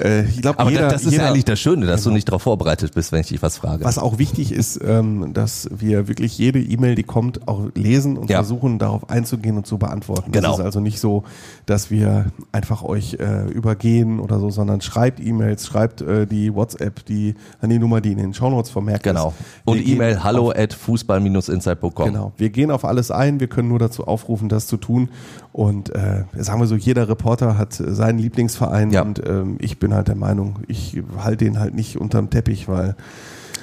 äh, 0.00 0.24
ich 0.24 0.42
glaube, 0.42 0.58
aber 0.58 0.70
jeder, 0.70 0.88
das 0.88 1.04
ist 1.04 1.12
jeder, 1.12 1.24
ja 1.24 1.30
eigentlich 1.30 1.44
das 1.44 1.58
Schöne, 1.58 1.86
dass 1.86 2.02
genau. 2.02 2.10
du 2.10 2.14
nicht 2.14 2.28
darauf 2.28 2.42
vorbereitet 2.42 2.94
bist, 2.94 3.12
wenn 3.12 3.20
ich 3.20 3.28
dich 3.28 3.42
was 3.42 3.58
frage. 3.58 3.84
Was 3.84 3.98
auch 3.98 4.18
wichtig 4.18 4.52
ist, 4.52 4.80
ähm, 4.82 5.32
dass 5.32 5.68
wir 5.70 6.08
wirklich 6.08 6.38
jede 6.38 6.60
E-Mail, 6.60 6.94
die 6.94 7.02
kommt, 7.02 7.46
auch 7.48 7.68
lesen 7.74 8.16
und 8.16 8.30
ja. 8.30 8.38
versuchen, 8.38 8.78
darauf 8.78 9.10
einzugehen 9.10 9.56
und 9.56 9.66
zu 9.66 9.78
beantworten. 9.78 10.32
Genau. 10.32 10.50
Das 10.50 10.58
ist 10.58 10.64
also 10.64 10.80
nicht 10.80 11.00
so, 11.00 11.24
dass 11.66 11.90
wir 11.90 12.26
einfach 12.52 12.82
euch 12.82 13.14
äh, 13.14 13.48
übergehen 13.50 14.20
oder 14.20 14.38
so, 14.38 14.50
sondern 14.50 14.80
schreibt 14.80 15.20
E-Mails, 15.20 15.66
schreibt 15.66 16.00
äh, 16.00 16.26
die 16.26 16.54
WhatsApp, 16.54 17.04
die 17.06 17.34
an 17.60 17.70
die 17.70 17.78
Nummer, 17.78 18.00
die 18.00 18.12
in 18.12 18.18
den 18.18 18.34
Shownotes 18.34 18.70
vermerkt 18.70 19.04
genau. 19.04 19.28
ist. 19.28 19.34
Genau. 19.66 19.78
Und 19.78 19.86
E-Mail 19.86 20.24
hallo 20.24 20.50
at 20.50 20.72
fußball-insight.com. 20.72 22.06
Genau. 22.06 22.32
Wir 22.36 22.50
gehen 22.50 22.70
auf 22.70 22.84
alles 22.84 23.10
ein. 23.10 23.40
Wir 23.40 23.48
können 23.48 23.68
nur 23.68 23.78
dazu 23.78 24.06
aufrufen, 24.06 24.48
das 24.48 24.66
zu 24.66 24.76
tun. 24.76 25.08
Und 25.52 25.94
äh, 25.94 26.24
sagen 26.36 26.60
wir 26.60 26.66
so, 26.66 26.76
jeder 26.76 27.08
Reporter 27.08 27.58
hat 27.58 27.72
seinen 27.72 28.18
Lieblingsverein 28.18 28.90
ja. 28.90 29.02
und 29.02 29.20
ähm, 29.26 29.56
ich 29.58 29.78
bin 29.78 29.92
halt 29.92 30.08
der 30.08 30.14
Meinung, 30.14 30.60
ich 30.68 31.02
halte 31.18 31.44
den 31.44 31.58
halt 31.58 31.74
nicht 31.74 31.96
unterm 31.96 32.30
Teppich, 32.30 32.68
weil 32.68 32.94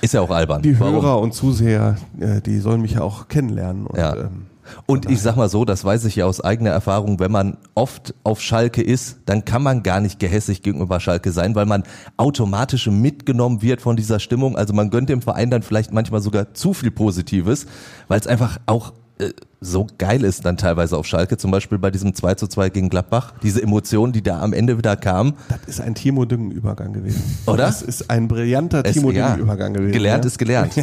ist 0.01 0.13
ja 0.13 0.21
auch 0.21 0.29
albern. 0.29 0.61
Die 0.61 0.77
Hörer 0.77 1.01
Warum? 1.01 1.23
und 1.23 1.33
Zuseher, 1.33 1.95
äh, 2.19 2.41
die 2.41 2.59
sollen 2.59 2.81
mich 2.81 2.93
ja 2.93 3.01
auch 3.01 3.27
kennenlernen. 3.29 3.87
Und, 3.87 3.97
ja. 3.97 4.15
ähm, 4.15 4.45
und 4.85 5.09
ich 5.09 5.21
sag 5.21 5.37
mal 5.37 5.49
so, 5.49 5.65
das 5.65 5.83
weiß 5.85 6.05
ich 6.05 6.17
ja 6.17 6.25
aus 6.25 6.41
eigener 6.41 6.69
Erfahrung, 6.71 7.19
wenn 7.19 7.31
man 7.31 7.57
oft 7.73 8.13
auf 8.23 8.41
Schalke 8.41 8.81
ist, 8.81 9.19
dann 9.25 9.45
kann 9.45 9.63
man 9.63 9.81
gar 9.81 10.01
nicht 10.01 10.19
gehässig 10.19 10.61
gegenüber 10.61 10.99
Schalke 10.99 11.31
sein, 11.31 11.55
weil 11.55 11.65
man 11.65 11.83
automatisch 12.17 12.87
mitgenommen 12.87 13.61
wird 13.61 13.81
von 13.81 13.95
dieser 13.95 14.19
Stimmung. 14.19 14.55
Also 14.55 14.73
man 14.73 14.89
gönnt 14.89 15.09
dem 15.09 15.21
Verein 15.21 15.49
dann 15.49 15.63
vielleicht 15.63 15.93
manchmal 15.93 16.21
sogar 16.21 16.53
zu 16.53 16.73
viel 16.73 16.91
Positives, 16.91 17.65
weil 18.07 18.19
es 18.19 18.27
einfach 18.27 18.59
auch 18.65 18.93
so 19.59 19.87
geil 19.97 20.23
ist 20.23 20.45
dann 20.45 20.57
teilweise 20.57 20.97
auf 20.97 21.07
Schalke, 21.07 21.37
zum 21.37 21.49
Beispiel 21.51 21.79
bei 21.79 21.89
diesem 21.89 22.13
2 22.13 22.35
zu 22.35 22.47
2 22.47 22.69
gegen 22.69 22.89
Gladbach, 22.89 23.33
diese 23.41 23.61
Emotionen, 23.61 24.13
die 24.13 24.21
da 24.21 24.39
am 24.41 24.53
Ende 24.53 24.77
wieder 24.77 24.95
kamen. 24.95 25.33
Das 25.49 25.59
ist 25.67 25.81
ein 25.81 25.95
Timo 25.95 26.25
Düngen-Übergang 26.25 26.93
gewesen. 26.93 27.23
Oder? 27.47 27.57
Das 27.57 27.81
ist 27.81 28.09
ein 28.09 28.27
brillanter 28.27 28.83
es, 28.85 28.93
Timo 28.93 29.11
Düngen-Übergang 29.11 29.73
gewesen. 29.73 29.93
Gelernt 29.93 30.25
ja? 30.25 30.27
ist 30.27 30.37
gelernt. 30.37 30.73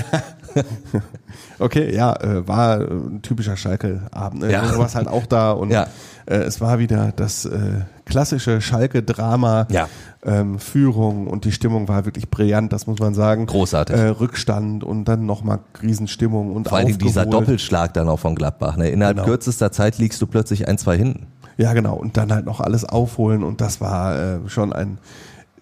okay, 1.59 1.95
ja, 1.95 2.15
äh, 2.17 2.47
war 2.49 2.81
ein 2.81 3.23
typischer 3.23 3.57
Schalke-Abend. 3.57 4.43
Ne? 4.43 4.53
Ja. 4.53 4.67
Du 4.67 4.79
warst 4.79 4.97
halt 4.97 5.07
auch 5.07 5.27
da 5.27 5.53
und 5.53 5.71
ja. 5.71 5.87
äh, 6.27 6.37
es 6.37 6.61
war 6.61 6.79
wieder 6.81 7.13
das 7.15 7.45
äh, 7.45 7.83
klassische 8.05 8.61
Schalke-Drama. 8.61 9.67
Ja 9.71 9.89
ähm, 10.25 10.59
Führung 10.59 11.27
und 11.27 11.45
die 11.45 11.53
Stimmung 11.53 11.89
war 11.89 12.05
wirklich 12.05 12.31
brillant, 12.31 12.73
das 12.73 12.87
muss 12.87 12.99
man 12.99 13.15
sagen. 13.15 13.47
Großartig. 13.47 13.97
Äh, 13.97 14.09
Rückstand 14.09 14.83
und 14.83 15.05
dann 15.05 15.27
nochmal 15.27 15.61
Riesenstimmung 15.83 16.53
und 16.53 16.69
Vor 16.69 16.79
allem 16.79 16.99
dieser 16.99 17.27
Doppelschlag 17.27 17.93
dann 17.95 18.09
auch 18.09 18.19
von 18.19 18.35
Gladbach. 18.35 18.77
Ne? 18.77 18.89
Innerhalb 18.89 19.17
genau. 19.17 19.29
kürzester 19.29 19.71
Zeit 19.71 19.99
liegst 19.99 20.21
du 20.23 20.27
plötzlich 20.27 20.67
ein, 20.67 20.79
zwei 20.79 20.97
hinten. 20.97 21.27
Ja, 21.57 21.73
genau. 21.73 21.95
Und 21.95 22.17
dann 22.17 22.33
halt 22.33 22.47
noch 22.47 22.61
alles 22.61 22.85
aufholen 22.85 23.43
und 23.43 23.61
das 23.61 23.81
war 23.81 24.19
äh, 24.19 24.39
schon 24.49 24.73
ein 24.73 24.99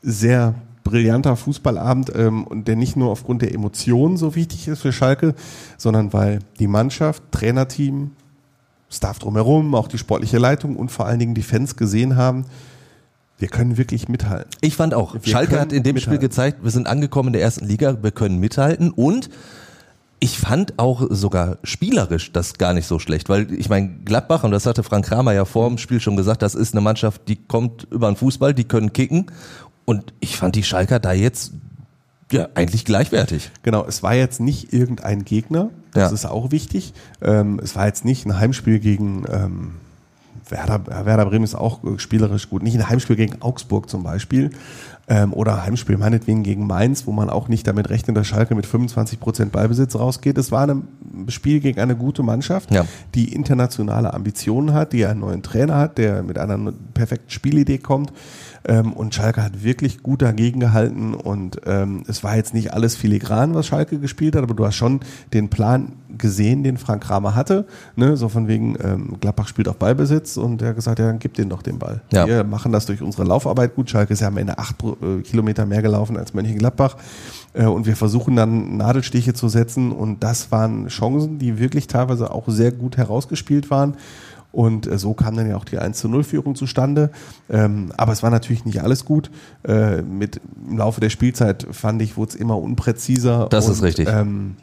sehr 0.01 0.55
brillanter 0.85 1.37
Fußballabend 1.37 2.13
ähm, 2.15 2.45
und 2.45 2.67
der 2.67 2.77
nicht 2.77 2.97
nur 2.97 3.11
aufgrund 3.11 3.43
der 3.43 3.55
Emotionen 3.55 4.17
so 4.17 4.35
wichtig 4.35 4.69
ist 4.69 4.83
für 4.83 4.93
Schalke, 4.93 5.35
sondern 5.77 6.13
weil 6.13 6.41
die 6.59 6.67
Mannschaft, 6.67 7.23
Trainerteam, 7.31 8.13
Staff 8.93 9.19
drumherum, 9.19 9.75
auch 9.75 9.89
die 9.89 9.99
sportliche 9.99 10.39
Leitung 10.39 10.77
und 10.77 10.91
vor 10.91 11.07
allen 11.07 11.19
Dingen 11.19 11.35
die 11.35 11.43
Fans 11.43 11.77
gesehen 11.77 12.17
haben, 12.17 12.45
wir 13.39 13.49
können 13.49 13.77
wirklich 13.77 14.09
mithalten. 14.09 14.51
Ich 14.61 14.77
fand 14.77 14.95
auch. 14.95 15.15
Wir 15.15 15.33
Schalke 15.33 15.59
hat 15.59 15.73
in 15.73 15.83
dem 15.83 15.95
mithalten. 15.95 16.01
Spiel 16.01 16.29
gezeigt, 16.29 16.63
wir 16.63 16.71
sind 16.71 16.87
angekommen 16.87 17.29
in 17.29 17.33
der 17.33 17.43
ersten 17.43 17.67
Liga, 17.67 18.03
wir 18.03 18.13
können 18.13 18.39
mithalten 18.39 18.91
und 18.91 19.31
ich 20.21 20.39
fand 20.39 20.79
auch 20.79 21.05
sogar 21.11 21.59
spielerisch 21.65 22.31
das 22.31 22.55
gar 22.55 22.75
nicht 22.75 22.87
so 22.87 23.01
schlecht, 23.01 23.29
weil 23.29 23.53
ich 23.53 23.69
meine, 23.69 23.89
Gladbach, 24.05 24.45
und 24.45 24.53
das 24.53 24.67
hatte 24.67 24.85
Frank 24.85 25.07
Kramer 25.07 25.33
ja 25.33 25.45
vor 25.45 25.69
dem 25.69 25.79
Spiel 25.79 25.99
schon 25.99 26.17
gesagt, 26.17 26.43
das 26.43 26.55
ist 26.55 26.75
eine 26.75 26.81
Mannschaft, 26.81 27.23
die 27.27 27.35
kommt 27.35 27.89
über 27.91 28.09
den 28.09 28.15
Fußball, 28.15 28.55
die 28.55 28.63
können 28.63 28.93
kicken. 28.93 29.27
Und 29.85 30.15
ich 30.21 30.37
fand 30.37 30.55
die 30.55 30.63
Schalker 30.63 31.01
da 31.01 31.13
jetzt 31.13 31.55
ja 32.33 32.49
eigentlich 32.55 32.85
gleichwertig. 32.85 33.51
Genau, 33.63 33.85
es 33.87 34.03
war 34.03 34.15
jetzt 34.15 34.41
nicht 34.41 34.73
irgendein 34.73 35.25
Gegner, 35.25 35.71
das 35.93 36.11
ja. 36.11 36.15
ist 36.15 36.27
auch 36.27 36.51
wichtig. 36.51 36.93
Ähm, 37.21 37.61
es 37.63 37.77
war 37.77 37.87
jetzt 37.87 38.05
nicht 38.05 38.27
ein 38.27 38.39
Heimspiel 38.39 38.79
gegen 38.79 39.25
ähm, 39.31 39.73
Werder, 40.49 41.07
Werder 41.07 41.27
Bremen 41.27 41.45
ist 41.45 41.55
auch 41.55 41.81
spielerisch 41.97 42.49
gut. 42.49 42.63
Nicht 42.63 42.77
ein 42.77 42.89
Heimspiel 42.89 43.17
gegen 43.17 43.41
Augsburg 43.43 43.89
zum 43.89 44.03
Beispiel 44.03 44.51
ähm, 45.09 45.33
oder 45.33 45.65
Heimspiel 45.65 45.97
meinetwegen 45.97 46.43
gegen 46.43 46.67
Mainz, 46.67 47.07
wo 47.07 47.13
man 47.13 47.31
auch 47.31 47.49
nicht 47.49 47.67
damit 47.67 47.91
rechnet, 47.91 48.17
dass 48.17 48.27
Schalke 48.27 48.55
mit 48.55 48.67
25 48.67 49.19
Prozent 49.19 49.53
Ballbesitz 49.53 49.97
rausgeht. 49.97 50.39
Es 50.39 50.53
war 50.53 50.69
ein 50.69 50.87
Spiel 51.29 51.61
gegen 51.61 51.81
eine 51.81 51.97
gute 51.97 52.23
Mannschaft, 52.23 52.73
ja. 52.73 52.85
die 53.15 53.33
internationale 53.33 54.15
Ambitionen 54.15 54.75
hat, 54.75 54.93
die 54.93 55.05
einen 55.07 55.21
neuen 55.21 55.43
Trainer 55.43 55.77
hat, 55.77 55.99
der 55.99 56.23
mit 56.23 56.39
einer 56.39 56.73
perfekten 56.95 57.31
Spielidee 57.31 57.79
kommt. 57.79 58.13
Ähm, 58.67 58.93
und 58.93 59.15
Schalke 59.15 59.43
hat 59.43 59.65
wirklich 59.65 60.03
gut 60.03 60.23
dagegen 60.23 60.61
gehalten 60.61 61.15
und 61.15 61.61
ähm, 61.67 62.05
es 62.07 62.23
war 62.23 62.37
jetzt 62.37 62.55
nicht 62.55 62.73
alles 62.73 62.95
filigran, 62.95 63.55
was 63.55 63.67
Schalke 63.67 63.99
gespielt 63.99 64.37
hat, 64.37 64.43
aber 64.43 64.55
du 64.55 64.65
hast 64.65 64.77
schon 64.77 65.01
den 65.33 65.51
Plan 65.51 65.93
gesehen, 66.19 66.63
den 66.63 66.77
Frank 66.77 67.05
Kramer 67.05 67.35
hatte. 67.35 67.67
Ne? 67.97 68.17
So 68.17 68.29
von 68.29 68.49
wegen, 68.49 68.77
ähm, 68.83 69.17
Gladbach 69.21 69.49
spielt 69.49 69.69
auf 69.69 69.77
Ballbesitz 69.77 70.37
und 70.37 70.63
er 70.63 70.69
hat 70.69 70.77
gesagt, 70.77 70.99
ja, 70.99 71.07
dann 71.07 71.19
gib 71.19 71.35
den 71.35 71.49
doch 71.49 71.63
den 71.63 71.79
Ball. 71.79 72.03
Ja. 72.13 72.27
Wir 72.27 72.45
machen 72.45 72.73
das 72.73 72.87
durch 72.87 73.03
unsere 73.03 73.25
Laufarbeit 73.25 73.75
gut. 73.75 73.91
Schalke 73.91 74.13
ist 74.13 74.21
ja 74.21 74.29
am 74.29 74.37
Ende 74.37 74.59
acht 74.59 74.77
äh, 74.83 75.23
Kilometer 75.23 75.67
mehr 75.67 75.83
gelaufen 75.83 76.17
als 76.17 76.35
Mönchengladbach. 76.35 76.97
Äh, 77.55 77.67
und 77.67 77.87
wir 77.87 77.97
versuchen 77.97 78.37
dann 78.37 78.77
Nadelstiche 78.77 79.35
zu 79.35 79.49
setzen 79.49 79.93
und 79.93 80.23
das 80.23 80.51
waren 80.53 80.89
Chancen, 80.89 81.39
die 81.39 81.59
wirklich 81.59 81.87
teilweise 81.87 82.31
auch 82.31 82.45
sehr 82.49 82.73
gut 82.73 82.97
herausgespielt 82.97 83.71
waren. 83.71 83.97
Und 84.53 84.87
äh, 84.87 84.99
so 84.99 85.15
kam 85.15 85.37
dann 85.37 85.49
ja 85.49 85.57
auch 85.57 85.65
die 85.65 85.79
1 85.79 85.99
zu 85.99 86.09
0 86.09 86.25
Führung 86.25 86.55
zustande. 86.55 87.11
Ähm, 87.51 87.93
aber 87.97 88.13
es 88.13 88.23
war 88.23 88.31
natürlich 88.31 88.65
nicht 88.65 88.83
alles 88.83 89.05
gut. 89.05 89.31
Äh, 89.67 90.03
mit, 90.03 90.41
Im 90.69 90.79
Laufe 90.79 91.01
der 91.01 91.11
Spielzeit 91.11 91.67
fand 91.71 92.03
ich, 92.03 92.17
wurde 92.17 92.31
es 92.31 92.35
immer 92.37 92.59
unpräziser. 92.59 93.49
Das 93.51 93.67
und, 93.67 93.73
ist 93.73 93.83
richtig. 93.83 94.09
Ähm, 94.09 94.57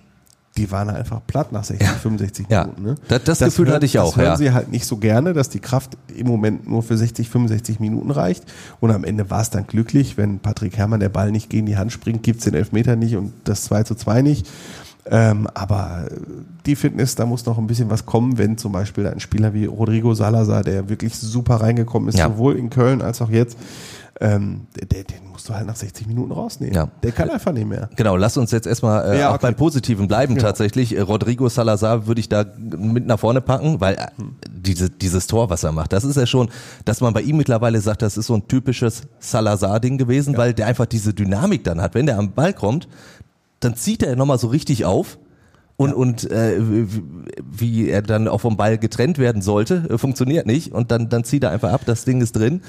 die 0.58 0.72
waren 0.72 0.90
einfach 0.90 1.22
platt 1.26 1.52
nach 1.52 1.64
60, 1.64 1.88
ja. 1.88 1.94
65 1.94 2.50
Minuten. 2.50 2.84
Ne? 2.84 2.96
Das, 3.08 3.24
das, 3.24 3.40
das 3.40 3.50
Gefühl 3.50 3.68
hört, 3.68 3.76
hatte 3.76 3.86
ich 3.86 3.98
auch. 3.98 4.14
Das 4.14 4.18
hören 4.18 4.32
ja. 4.32 4.38
sie 4.38 4.52
halt 4.52 4.72
nicht 4.72 4.86
so 4.86 4.98
gerne, 4.98 5.34
dass 5.34 5.50
die 5.50 5.60
Kraft 5.60 5.98
im 6.16 6.28
Moment 6.28 6.68
nur 6.68 6.84
für 6.84 6.98
60, 6.98 7.30
65 7.30 7.80
Minuten 7.80 8.12
reicht. 8.12 8.44
Und 8.80 8.92
am 8.92 9.04
Ende 9.04 9.30
war 9.30 9.42
es 9.42 9.50
dann 9.50 9.68
glücklich, 9.68 10.18
wenn 10.18 10.40
Patrick 10.40 10.78
Herrmann 10.78 11.00
der 11.00 11.10
Ball 11.10 11.32
nicht 11.32 11.50
gegen 11.50 11.66
die 11.66 11.78
Hand 11.78 11.92
springt, 11.92 12.24
gibt 12.24 12.40
es 12.40 12.46
den 12.46 12.56
Elfmeter 12.56 12.96
nicht 12.96 13.16
und 13.16 13.32
das 13.46 13.64
2 13.64 13.84
zu 13.84 13.96
2 13.96 14.22
nicht. 14.22 14.48
Ähm, 15.06 15.48
aber 15.54 16.08
die 16.66 16.76
Fitness, 16.76 17.16
da 17.16 17.26
muss 17.26 17.46
noch 17.46 17.58
ein 17.58 17.68
bisschen 17.68 17.90
was 17.90 18.06
kommen, 18.06 18.38
wenn 18.38 18.58
zum 18.58 18.72
Beispiel 18.72 19.08
ein 19.08 19.20
Spieler 19.20 19.54
wie 19.54 19.66
Rodrigo 19.66 20.14
Salazar, 20.14 20.64
der 20.64 20.90
wirklich 20.90 21.16
super 21.16 21.56
reingekommen 21.56 22.10
ist, 22.10 22.20
ja. 22.20 22.28
sowohl 22.28 22.58
in 22.58 22.70
Köln 22.70 23.02
als 23.02 23.22
auch 23.22 23.30
jetzt, 23.30 23.58
ähm, 24.22 24.68
der, 24.76 25.06
den 25.06 25.30
musst 25.32 25.48
du 25.48 25.54
halt 25.54 25.66
nach 25.66 25.78
60 25.78 26.06
Minuten 26.08 26.34
rausnehmen. 26.34 26.76
Ja. 26.76 26.90
Der 27.02 27.14
kann 27.14 27.30
einfach 27.30 27.54
nicht 27.54 27.68
mehr. 27.68 27.90
Genau, 27.96 28.18
lass 28.18 28.36
uns 28.36 28.52
jetzt 28.52 28.68
erstmal 28.68 29.14
äh, 29.14 29.20
ja, 29.20 29.30
auch 29.30 29.36
okay. 29.36 29.48
beim 29.48 29.56
Positiven 29.56 30.10
bleiben 30.10 30.36
ja. 30.36 30.42
tatsächlich. 30.42 30.96
Äh, 30.96 31.02
Rodrigo 31.02 31.48
Salazar 31.48 32.06
würde 32.06 32.20
ich 32.20 32.28
da 32.28 32.46
mit 32.58 33.08
nach 33.08 33.20
vorne 33.20 33.40
packen, 33.40 33.80
weil 33.80 33.96
äh, 33.96 34.08
diese, 34.50 34.90
dieses 34.90 35.28
Tor, 35.28 35.50
was 35.50 35.64
er 35.64 35.72
macht, 35.72 35.94
das 35.94 36.04
ist 36.04 36.18
ja 36.18 36.26
schon, 36.26 36.50
dass 36.84 37.00
man 37.00 37.14
bei 37.14 37.22
ihm 37.22 37.38
mittlerweile 37.38 37.80
sagt, 37.80 38.02
das 38.02 38.18
ist 38.18 38.28
so 38.28 38.36
ein 38.36 38.48
typisches 38.48 39.04
Salazar-Ding 39.20 39.98
gewesen, 39.98 40.36
weil 40.36 40.54
der 40.54 40.68
einfach 40.68 40.86
diese 40.86 41.14
Dynamik 41.14 41.64
dann 41.64 41.82
hat. 41.82 41.96
Wenn 41.96 42.06
der 42.06 42.20
am 42.20 42.34
Ball 42.34 42.54
kommt, 42.54 42.90
dann 43.60 43.76
zieht 43.76 44.04
er 44.04 44.16
nochmal 44.16 44.40
so 44.40 44.48
richtig 44.48 44.86
auf. 44.86 45.18
Und, 45.78 45.92
ja. 45.92 45.96
und 45.96 46.30
äh, 46.30 46.60
wie 47.40 47.88
er 47.88 48.02
dann 48.02 48.28
auch 48.28 48.42
vom 48.42 48.58
Ball 48.58 48.78
getrennt 48.78 49.18
werden 49.18 49.42
sollte, 49.42 49.88
äh, 49.90 49.98
funktioniert 49.98 50.46
nicht. 50.46 50.74
Und 50.74 50.92
dann, 50.92 51.08
dann 51.08 51.24
zieht 51.24 51.44
er 51.44 51.52
einfach 51.52 51.72
ab, 51.72 51.82
das 51.86 52.04
Ding 52.04 52.20
ist 52.20 52.36
drin. 52.36 52.62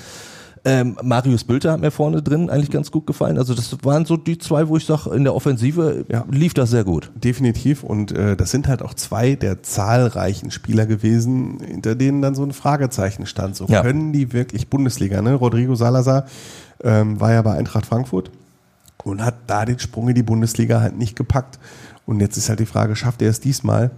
Ähm, 0.64 0.96
Marius 1.02 1.44
Bülter 1.44 1.72
hat 1.72 1.80
mir 1.80 1.90
vorne 1.90 2.22
drin 2.22 2.50
eigentlich 2.50 2.70
ganz 2.70 2.90
gut 2.90 3.06
gefallen. 3.06 3.38
Also 3.38 3.54
das 3.54 3.76
waren 3.82 4.04
so 4.04 4.16
die 4.16 4.36
zwei, 4.36 4.68
wo 4.68 4.76
ich 4.76 4.84
sage, 4.84 5.10
in 5.14 5.24
der 5.24 5.34
Offensive 5.34 6.04
ja. 6.08 6.24
lief 6.30 6.52
das 6.52 6.70
sehr 6.70 6.84
gut. 6.84 7.10
Definitiv. 7.14 7.82
Und 7.82 8.12
äh, 8.12 8.36
das 8.36 8.50
sind 8.50 8.68
halt 8.68 8.82
auch 8.82 8.92
zwei 8.92 9.36
der 9.36 9.62
zahlreichen 9.62 10.50
Spieler 10.50 10.86
gewesen, 10.86 11.60
hinter 11.66 11.94
denen 11.94 12.20
dann 12.20 12.34
so 12.34 12.44
ein 12.44 12.52
Fragezeichen 12.52 13.26
stand. 13.26 13.56
So 13.56 13.66
ja. 13.66 13.82
können 13.82 14.12
die 14.12 14.32
wirklich 14.32 14.68
Bundesliga, 14.68 15.22
ne? 15.22 15.34
Rodrigo 15.34 15.74
Salazar 15.74 16.26
ähm, 16.82 17.20
war 17.20 17.32
ja 17.32 17.42
bei 17.42 17.54
Eintracht 17.54 17.86
Frankfurt 17.86 18.30
und 19.04 19.24
hat 19.24 19.34
da 19.46 19.64
den 19.64 19.78
Sprung 19.78 20.08
in 20.08 20.14
die 20.14 20.22
Bundesliga 20.22 20.80
halt 20.80 20.96
nicht 20.96 21.16
gepackt. 21.16 21.58
Und 22.06 22.20
jetzt 22.20 22.36
ist 22.36 22.48
halt 22.48 22.60
die 22.60 22.66
Frage, 22.66 22.96
schafft 22.96 23.22
er 23.22 23.30
es 23.30 23.40
diesmal? 23.40 23.90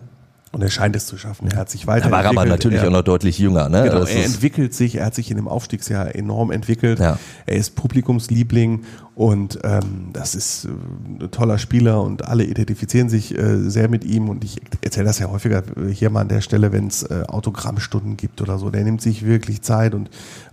Und 0.52 0.60
er 0.60 0.68
scheint 0.68 0.94
es 0.94 1.06
zu 1.06 1.16
schaffen. 1.16 1.48
Er 1.50 1.56
hat 1.56 1.70
sich 1.70 1.86
weiterentwickelt. 1.86 2.24
Da 2.24 2.34
war 2.34 2.42
aber 2.42 2.48
natürlich 2.48 2.80
er, 2.80 2.88
auch 2.88 2.92
noch 2.92 3.02
deutlich 3.02 3.38
jünger. 3.38 3.70
Ne? 3.70 3.84
Genau, 3.84 4.04
er 4.04 4.24
entwickelt 4.24 4.74
sich, 4.74 4.96
er 4.96 5.06
hat 5.06 5.14
sich 5.14 5.30
in 5.30 5.38
dem 5.38 5.48
Aufstiegsjahr 5.48 6.14
enorm 6.14 6.50
entwickelt. 6.50 6.98
Ja. 6.98 7.18
Er 7.46 7.56
ist 7.56 7.74
Publikumsliebling 7.74 8.82
und 9.14 9.58
ähm, 9.62 10.08
das 10.14 10.34
ist 10.34 10.64
äh, 10.64 10.68
ein 10.68 11.30
toller 11.30 11.58
Spieler 11.58 12.02
und 12.02 12.26
alle 12.26 12.44
identifizieren 12.44 13.10
sich 13.10 13.36
äh, 13.36 13.58
sehr 13.68 13.90
mit 13.90 14.04
ihm. 14.04 14.30
Und 14.30 14.42
ich 14.42 14.56
erzähle 14.80 15.04
das 15.04 15.18
ja 15.18 15.30
häufiger 15.30 15.62
hier 15.90 16.08
mal 16.08 16.22
an 16.22 16.28
der 16.28 16.40
Stelle, 16.40 16.72
wenn 16.72 16.86
es 16.86 17.02
äh, 17.02 17.24
Autogrammstunden 17.28 18.16
gibt 18.16 18.40
oder 18.40 18.56
so. 18.56 18.70
Der 18.70 18.84
nimmt 18.84 19.02
sich 19.02 19.26
wirklich 19.26 19.60
Zeit 19.60 19.94
und 19.94 20.08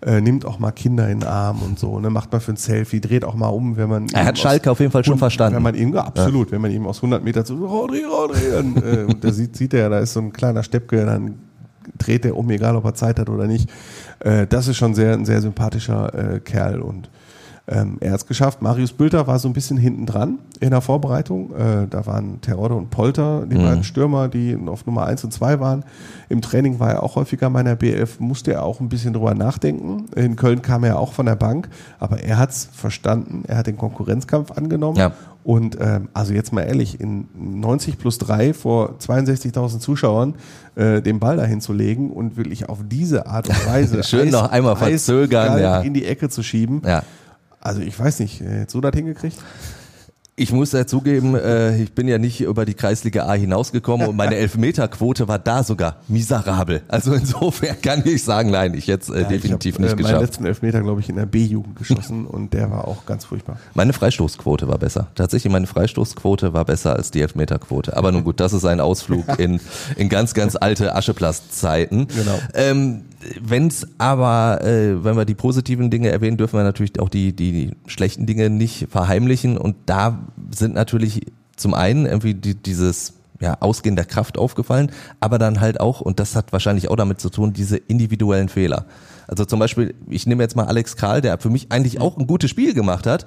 äh, 0.06 0.20
nimmt 0.20 0.44
auch 0.44 0.60
mal 0.60 0.72
Kinder 0.72 1.08
in 1.08 1.22
den 1.22 1.30
Arm 1.30 1.62
und 1.62 1.80
so. 1.80 1.98
Ne? 2.02 2.10
Macht 2.10 2.34
mal 2.34 2.42
für 2.42 2.52
ein 2.52 2.58
Selfie, 2.58 3.00
dreht 3.00 3.24
auch 3.24 3.36
mal 3.36 3.48
um, 3.48 3.78
wenn 3.78 3.88
man. 3.88 4.08
Er 4.10 4.26
hat 4.26 4.38
Schalke 4.38 4.70
auf 4.70 4.82
jeden 4.82 4.92
Fall 4.92 5.06
schon 5.06 5.18
verstanden. 5.18 5.56
Wenn 5.56 5.64
man 5.64 5.76
ihm, 5.76 5.94
ja, 5.94 6.04
absolut, 6.04 6.50
ja. 6.50 6.52
wenn 6.54 6.62
man 6.62 6.72
ihm 6.72 6.86
aus 6.86 6.98
100 6.98 7.24
Meter 7.24 7.46
zu 7.46 7.66
Rodri, 7.66 8.04
Rodri, 8.04 8.58
und, 8.58 8.84
äh, 8.84 9.04
und 9.08 9.24
da 9.24 9.32
sieht, 9.32 9.56
sieht 9.56 9.74
er, 9.74 9.90
da 9.90 10.00
ist 10.00 10.12
so 10.12 10.20
ein 10.20 10.34
kleiner 10.34 10.64
Steppke, 10.64 11.06
dann 11.06 11.36
dreht 11.98 12.26
er 12.26 12.36
um, 12.36 12.50
egal 12.50 12.76
ob 12.76 12.84
er 12.84 12.94
Zeit 12.94 13.20
hat 13.20 13.30
oder 13.30 13.48
nicht. 13.48 13.70
Äh, 14.20 14.48
das 14.48 14.68
ist 14.68 14.76
schon 14.76 14.96
sehr, 14.96 15.14
ein 15.14 15.24
sehr 15.24 15.42
sympathischer 15.42 16.36
äh, 16.36 16.40
Kerl 16.42 16.82
und 16.82 17.10
ähm, 17.72 17.98
er 18.00 18.14
hat 18.14 18.22
es 18.22 18.26
geschafft. 18.26 18.62
Marius 18.62 18.94
Bülter 18.94 19.28
war 19.28 19.38
so 19.38 19.48
ein 19.48 19.54
bisschen 19.54 19.78
hinten 19.78 20.06
dran 20.06 20.40
in 20.60 20.72
der 20.72 20.82
Vorbereitung. 20.82 21.54
Äh, 21.56 21.88
da 21.88 22.06
waren 22.06 22.42
Terodde 22.42 22.74
und 22.74 22.90
Polter, 22.90 23.46
die 23.46 23.58
mhm. 23.58 23.64
beiden 23.64 23.84
Stürmer, 23.84 24.28
die 24.28 24.58
auf 24.66 24.86
Nummer 24.86 25.06
1 25.06 25.24
und 25.24 25.32
2 25.32 25.60
waren. 25.60 25.84
Im 26.30 26.42
Training 26.42 26.80
war 26.80 26.92
er 26.92 27.04
auch 27.04 27.16
häufiger 27.16 27.50
meiner 27.50 27.76
BF, 27.76 28.20
musste 28.20 28.54
er 28.54 28.64
auch 28.64 28.80
ein 28.80 28.90
bisschen 28.90 29.14
drüber 29.14 29.36
nachdenken. 29.36 30.06
In 30.16 30.36
Köln 30.36 30.62
kam 30.62 30.84
er 30.84 30.98
auch 30.98 31.14
von 31.14 31.28
der 31.28 31.36
Bank, 31.36 31.70
aber 32.00 32.24
er 32.24 32.38
hat 32.38 32.50
es 32.50 32.70
verstanden. 32.72 33.44
Er 33.48 33.58
hat 33.58 33.68
den 33.68 33.78
Konkurrenzkampf 33.78 34.52
angenommen. 34.52 34.98
Ja. 34.98 35.12
Und 35.44 35.78
ähm, 35.80 36.10
also 36.14 36.34
jetzt 36.34 36.52
mal 36.52 36.64
ehrlich, 36.64 37.00
in 37.00 37.28
90 37.36 37.98
plus 37.98 38.18
3 38.18 38.54
vor 38.54 38.96
62.000 39.00 39.80
Zuschauern 39.80 40.36
äh, 40.76 41.02
den 41.02 41.20
Ball 41.20 41.38
dahin 41.38 41.62
zu 41.62 41.74
legen 41.74 42.12
und 42.12 42.36
wirklich 42.36 42.68
auf 42.68 42.80
diese 42.88 43.28
Art 43.28 43.48
und 43.48 43.66
Weise 43.68 44.04
schön 44.04 44.28
Eis, 44.28 44.32
noch 44.32 44.52
einmal 44.52 44.76
verzögern, 44.76 45.60
ja. 45.60 45.82
in 45.82 45.94
die 45.94 46.06
Ecke 46.06 46.30
zu 46.30 46.44
schieben. 46.44 46.82
Ja 46.84 47.04
also 47.60 47.82
ich 47.82 47.98
weiß 47.98 48.20
nicht, 48.20 48.42
jetzt 48.42 48.72
so 48.72 48.82
das 48.82 48.94
hingekriegt? 48.94 49.38
Ich 50.40 50.54
muss 50.54 50.72
ja 50.72 50.88
zugeben, 50.88 51.36
äh, 51.36 51.82
ich 51.82 51.92
bin 51.92 52.08
ja 52.08 52.18
nicht 52.18 52.40
über 52.40 52.64
die 52.64 52.74
Kreisliga 52.74 53.26
A 53.26 53.34
hinausgekommen 53.34 54.08
und 54.08 54.16
meine 54.16 54.36
Elfmeterquote 54.38 55.28
war 55.28 55.38
da 55.38 55.66
sogar 55.66 55.98
miserabel. 56.08 56.82
Also 56.88 57.14
insofern 57.14 57.82
kann 57.82 58.04
ich 58.06 58.24
sagen, 58.24 58.50
nein, 58.50 58.74
ich 58.74 58.88
jetzt 58.88 59.10
äh, 59.10 59.24
ja, 59.24 59.28
definitiv 59.28 59.76
ich 59.76 59.76
hab, 59.76 59.82
nicht 59.82 59.92
äh, 59.92 59.96
geschafft. 59.98 60.14
Meinen 60.14 60.26
letzten 60.26 60.46
Elfmeter, 60.46 60.82
glaube 60.82 61.02
ich, 61.02 61.10
in 61.10 61.18
der 61.18 61.26
B-Jugend 61.26 61.76
geschossen 61.76 62.26
und 62.26 62.54
der 62.54 62.72
war 62.72 62.88
auch 62.88 63.06
ganz 63.06 63.26
furchtbar. 63.26 63.60
Meine 63.74 63.92
Freistoßquote 63.92 64.70
war 64.70 64.78
besser. 64.78 65.08
Tatsächlich, 65.14 65.52
meine 65.52 65.68
Freistoßquote 65.68 66.54
war 66.54 66.64
besser 66.64 66.96
als 66.96 67.12
die 67.12 67.20
Elfmeterquote. 67.20 67.98
Aber 67.98 68.14
nun 68.14 68.24
gut, 68.24 68.40
das 68.40 68.54
ist 68.54 68.64
ein 68.64 68.80
Ausflug 68.80 69.26
in, 69.40 69.60
in 69.98 70.08
ganz, 70.08 70.34
ganz 70.34 70.56
alte 70.56 70.96
Ascheplastzeiten. 70.96 72.08
Genau. 72.08 72.40
Ähm, 72.54 73.02
wenn 73.42 73.68
es 73.68 73.88
aber, 73.98 74.62
äh, 74.64 75.04
wenn 75.04 75.18
wir 75.18 75.26
die 75.26 75.36
positiven 75.36 75.90
Dinge 75.90 76.10
erwähnen, 76.10 76.38
dürfen 76.38 76.58
wir 76.58 76.64
natürlich 76.64 77.00
auch 77.00 77.10
die, 77.10 77.34
die 77.34 77.72
schlechten 77.86 78.26
Dinge 78.26 78.50
nicht 78.50 78.88
verheimlichen. 78.90 79.58
Und 79.58 79.76
da 79.86 80.20
sind 80.52 80.74
natürlich 80.74 81.26
zum 81.56 81.74
einen 81.74 82.06
irgendwie 82.06 82.34
die, 82.34 82.56
dieses 82.56 83.14
ja, 83.40 83.58
Ausgehen 83.60 83.96
der 83.96 84.06
Kraft 84.06 84.38
aufgefallen, 84.38 84.92
aber 85.20 85.38
dann 85.38 85.60
halt 85.60 85.80
auch, 85.80 86.02
und 86.02 86.20
das 86.20 86.36
hat 86.36 86.52
wahrscheinlich 86.52 86.90
auch 86.90 86.96
damit 86.96 87.20
zu 87.20 87.30
tun, 87.30 87.54
diese 87.54 87.78
individuellen 87.78 88.50
Fehler. 88.50 88.86
Also 89.28 89.46
zum 89.46 89.60
Beispiel, 89.60 89.96
ich 90.10 90.28
nehme 90.28 90.44
jetzt 90.44 90.56
mal 90.56 90.66
Alex 90.66 90.96
Kral, 90.96 91.22
der 91.22 91.38
für 91.38 91.50
mich 91.50 91.72
eigentlich 91.72 92.02
auch 92.02 92.18
ein 92.18 92.28
gutes 92.28 92.50
Spiel 92.50 92.74
gemacht 92.74 93.06
hat, 93.06 93.26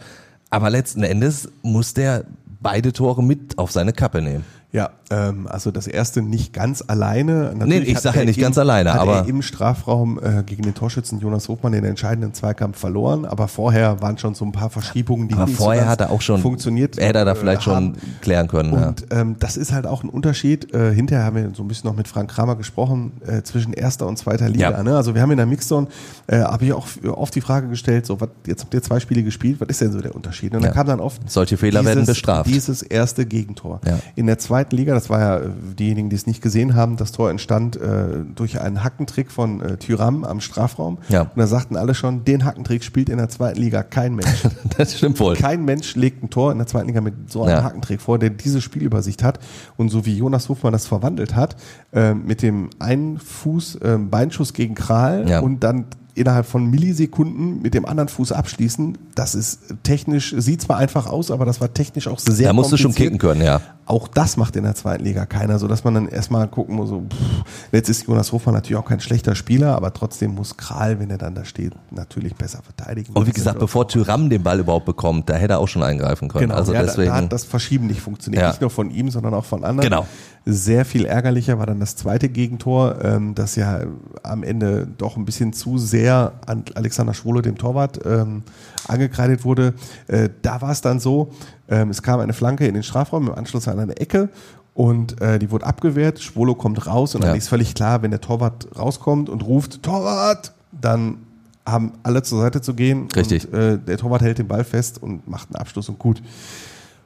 aber 0.50 0.68
letzten 0.68 1.02
Endes 1.02 1.49
muss 1.62 1.94
der 1.94 2.25
beide 2.61 2.92
Tore 2.92 3.22
mit 3.22 3.58
auf 3.58 3.72
seine 3.72 3.92
Kappe 3.92 4.20
nehmen. 4.20 4.44
Ja, 4.73 4.88
ähm, 5.11 5.47
also 5.49 5.71
das 5.71 5.87
erste 5.87 6.23
nicht 6.23 6.55
ganz 6.55 6.83
alleine. 6.87 7.52
Natürlich 7.55 7.69
nee, 7.69 7.93
ich 7.93 7.99
sage 7.99 8.21
ja 8.21 8.25
nicht 8.25 8.38
im, 8.38 8.45
ganz 8.45 8.57
alleine, 8.57 8.99
aber 8.99 9.26
im 9.29 9.43
Strafraum 9.43 10.19
äh, 10.19 10.43
gegen 10.45 10.62
den 10.62 10.75
Torschützen 10.75 11.21
Jonas 11.21 11.49
Hofmann 11.49 11.73
den 11.73 11.85
entscheidenden 11.85 12.33
Zweikampf 12.33 12.79
verloren, 12.79 13.26
aber 13.26 13.49
vorher 13.49 14.00
waren 14.00 14.17
schon 14.17 14.35
so 14.35 14.47
ein 14.47 14.52
paar 14.52 14.71
Verschiebungen, 14.71 15.29
die 15.29 15.35
aber 15.35 15.45
nicht 15.45 15.59
vorher 15.59 15.85
so 15.85 15.88
hat 15.91 16.00
er 16.00 16.11
auch 16.11 16.23
schon 16.23 16.41
funktioniert. 16.41 16.97
Hätte 16.97 17.19
er 17.19 17.26
da 17.26 17.35
vielleicht 17.35 17.61
äh, 17.61 17.64
schon 17.64 17.97
klären 18.23 18.49
können. 18.49 18.73
Und 18.73 19.07
ja. 19.12 19.21
ähm, 19.21 19.37
das 19.38 19.59
ist 19.59 19.73
halt 19.73 19.87
auch 19.87 20.05
ein 20.05 20.09
Unterschied. 20.09 20.73
Äh, 20.73 20.95
hinterher 20.95 21.26
haben 21.26 21.37
wir 21.37 21.50
so 21.55 21.62
ein 21.62 21.69
bisschen 21.69 21.91
noch 21.91 21.97
mit 21.97 22.09
Frank 22.09 22.31
Kramer 22.31 22.57
gesprochen 22.57 23.12
äh, 23.26 23.43
zwischen 23.43 23.75
erster 23.75 24.07
und 24.07 24.17
zweiter 24.17 24.49
Liga. 24.49 24.71
Ja. 24.71 24.83
Ne? 24.83 24.97
Also 24.97 25.14
wir 25.14 25.21
haben 25.21 25.33
in 25.33 25.37
der 25.37 25.47
Mixzone 25.47 25.87
äh, 26.29 26.38
habe 26.38 26.64
ich 26.64 26.73
auch 26.73 26.87
oft 27.09 27.35
die 27.35 27.43
Frage 27.43 27.69
gestellt, 27.69 28.07
so 28.07 28.23
was 28.23 28.31
jetzt 28.47 28.62
habt 28.62 28.73
ihr 28.73 28.83
zwei 28.83 29.00
Spiele 29.00 29.23
gespielt, 29.23 29.61
was 29.61 29.69
ist 29.69 29.83
denn 29.83 29.93
so 29.93 30.00
der 30.00 30.14
Unterschied? 30.14 30.55
Und 30.55 30.62
ja. 30.62 30.69
dann 30.69 30.75
kam 30.75 30.87
dann 30.87 31.00
oft 31.00 31.21
solche 31.31 31.59
Fehler 31.59 31.81
dieses, 31.81 31.95
werden 31.95 32.07
bestraft. 32.07 32.49
Dieses 32.49 32.81
erste 32.81 33.26
Gegentor 33.26 33.83
in 34.17 34.26
der 34.26 34.38
zweiten 34.38 34.62
Liga, 34.71 34.95
das 34.95 35.11
war 35.11 35.21
ja 35.21 35.40
diejenigen, 35.78 36.11
die 36.11 36.16
es 36.16 36.26
nicht 36.26 36.42
gesehen 36.42 36.75
haben, 36.76 36.97
das 36.97 37.11
Tor 37.11 37.31
entstand 37.31 37.76
äh, 37.76 38.21
durch 38.35 38.61
einen 38.61 38.85
Hackentrick 38.85 39.33
von 39.33 39.61
äh, 39.61 39.76
Tyram 39.78 40.25
am 40.25 40.40
Strafraum. 40.40 40.99
Ja. 41.09 41.23
Und 41.23 41.37
da 41.37 41.47
sagten 41.47 41.76
alle 41.76 41.95
schon, 41.95 42.25
den 42.25 42.45
Hackentrick 42.45 42.85
spielt 42.85 43.09
in 43.09 43.19
der 43.19 43.28
zweiten 43.28 43.61
Liga 43.61 43.83
kein 43.83 44.14
Mensch. 44.14 44.42
das 44.76 44.97
stimmt 44.97 45.19
wohl. 45.19 45.35
Kein 45.35 45.64
Mensch 45.64 45.97
legt 45.97 46.23
ein 46.23 46.31
Tor 46.31 46.52
in 46.52 46.59
der 46.59 46.66
zweiten 46.66 46.87
Liga 46.88 47.00
mit 47.00 47.33
so 47.33 47.42
einem 47.42 47.57
ja. 47.57 47.64
Hackentrick 47.64 48.00
vor, 48.00 48.19
der 48.19 48.31
diese 48.31 48.61
Spielübersicht 48.61 49.23
hat. 49.23 49.40
Und 49.76 49.88
so 49.88 50.07
wie 50.07 50.16
Jonas 50.16 50.49
Hofmann 50.49 50.73
das 50.73 50.87
verwandelt 50.87 51.35
hat, 51.35 51.57
äh, 51.92 52.14
mit 52.14 52.42
dem 52.42 52.71
einen 52.78 53.19
Fuß 53.19 53.76
äh, 53.76 53.99
Beinschuss 53.99 54.52
gegen 54.52 54.75
Kral 54.75 55.28
ja. 55.28 55.40
und 55.40 55.61
dann 55.64 55.87
innerhalb 56.14 56.47
von 56.47 56.71
Millisekunden 56.71 57.62
mit 57.62 57.75
dem 57.75 57.87
anderen 57.87 58.09
Fuß 58.09 58.33
abschließen. 58.33 58.99
Das 59.14 59.35
ist 59.35 59.61
technisch, 59.83 60.35
sieht 60.37 60.62
zwar 60.62 60.76
einfach 60.76 61.07
aus, 61.07 61.31
aber 61.31 61.45
das 61.45 61.61
war 61.61 61.73
technisch 61.73 62.09
auch 62.09 62.19
sehr 62.19 62.49
Da 62.49 62.52
musst 62.52 62.73
du 62.73 62.76
schon 62.76 62.95
kicken 62.95 63.19
können, 63.19 63.42
ja. 63.42 63.61
Auch 63.87 64.09
das 64.09 64.37
macht 64.37 64.54
in 64.57 64.64
der 64.64 64.75
zweiten 64.75 65.04
Liga 65.04 65.26
keiner, 65.26 65.59
so 65.59 65.69
dass 65.69 65.85
man 65.85 65.95
dann 65.95 66.09
erstmal 66.09 66.49
gucken 66.49 66.76
muss, 66.76 66.90
so, 66.90 67.00
pff, 67.00 67.45
jetzt 67.73 67.88
ist 67.88 68.07
Jonas 68.07 68.31
Hofmann 68.33 68.54
natürlich 68.54 68.76
auch 68.76 68.88
kein 68.88 69.00
schlechter 69.00 69.35
Spieler, 69.35 69.75
aber 69.75 69.92
trotzdem 69.92 70.35
muss 70.35 70.57
Kral, 70.57 71.00
wenn 71.00 71.11
er 71.11 71.19
dann 71.19 71.35
da 71.35 71.45
steht, 71.45 71.73
natürlich 71.90 72.35
besser 72.35 72.61
verteidigen. 72.62 73.12
Und 73.14 73.26
wie 73.26 73.33
gesagt, 73.33 73.59
bevor 73.59 73.88
Tyram 73.88 74.31
den 74.31 74.42
Ball 74.42 74.61
überhaupt 74.61 74.87
bekommt, 74.87 75.28
da 75.28 75.35
hätte 75.35 75.54
er 75.54 75.59
auch 75.59 75.69
schon 75.69 75.83
eingreifen 75.83 76.28
können. 76.28 76.49
Genau, 76.49 76.54
also 76.54 76.73
ja, 76.73 76.83
deswegen. 76.83 77.09
Da, 77.09 77.16
da 77.16 77.23
hat 77.25 77.33
das 77.33 77.45
Verschieben 77.45 77.87
nicht 77.87 78.00
funktioniert. 78.00 78.42
Ja. 78.42 78.49
Nicht 78.50 78.61
nur 78.61 78.71
von 78.71 78.90
ihm, 78.90 79.11
sondern 79.11 79.35
auch 79.35 79.45
von 79.45 79.64
anderen. 79.64 79.88
Genau. 79.88 80.07
Sehr 80.44 80.84
viel 80.84 81.04
ärgerlicher 81.04 81.58
war 81.58 81.66
dann 81.66 81.78
das 81.78 81.94
zweite 81.94 82.28
Gegentor, 82.28 82.96
ähm, 83.02 83.34
das 83.34 83.54
ja 83.54 83.80
am 84.25 84.42
Ende 84.42 84.88
doch 84.99 85.16
ein 85.16 85.25
bisschen 85.25 85.52
zu 85.52 85.78
sehr 85.78 86.32
an 86.46 86.64
Alexander 86.75 87.14
Schwolo, 87.14 87.40
dem 87.42 87.56
Torwart, 87.56 88.00
ähm, 88.04 88.42
angekreidet 88.88 89.44
wurde. 89.44 89.75
Äh, 90.08 90.30
da 90.42 90.61
war 90.61 90.70
es 90.70 90.80
dann 90.80 90.99
so, 90.99 91.30
ähm, 91.68 91.90
es 91.90 92.02
kam 92.02 92.18
eine 92.18 92.32
Flanke 92.32 92.66
in 92.66 92.75
den 92.75 92.82
Strafraum 92.82 93.28
im 93.28 93.34
Anschluss 93.34 93.68
an 93.68 93.78
eine 93.78 93.96
Ecke 93.96 94.30
und 94.75 95.20
äh, 95.20 95.38
die 95.38 95.50
wurde 95.50 95.66
abgewehrt. 95.66 96.20
Schwolo 96.20 96.54
kommt 96.54 96.87
raus 96.87 97.14
und 97.14 97.22
ja. 97.22 97.28
dann 97.28 97.38
ist 97.38 97.49
völlig 97.49 97.75
klar, 97.75 98.02
wenn 98.02 98.11
der 98.11 98.20
Torwart 98.20 98.66
rauskommt 98.76 99.28
und 99.28 99.44
ruft 99.44 99.82
Torwart, 99.82 100.52
dann 100.72 101.18
haben 101.64 101.92
alle 102.02 102.22
zur 102.22 102.40
Seite 102.40 102.61
zu 102.61 102.75
gehen. 102.75 103.08
Richtig. 103.14 103.46
Und, 103.52 103.54
äh, 103.54 103.78
der 103.78 103.99
Torwart 103.99 104.22
hält 104.22 104.38
den 104.38 104.49
Ball 104.49 104.64
fest 104.64 105.00
und 105.00 105.28
macht 105.28 105.49
einen 105.50 105.56
Abschluss 105.56 105.88
und 105.88 105.99
gut. 105.99 106.22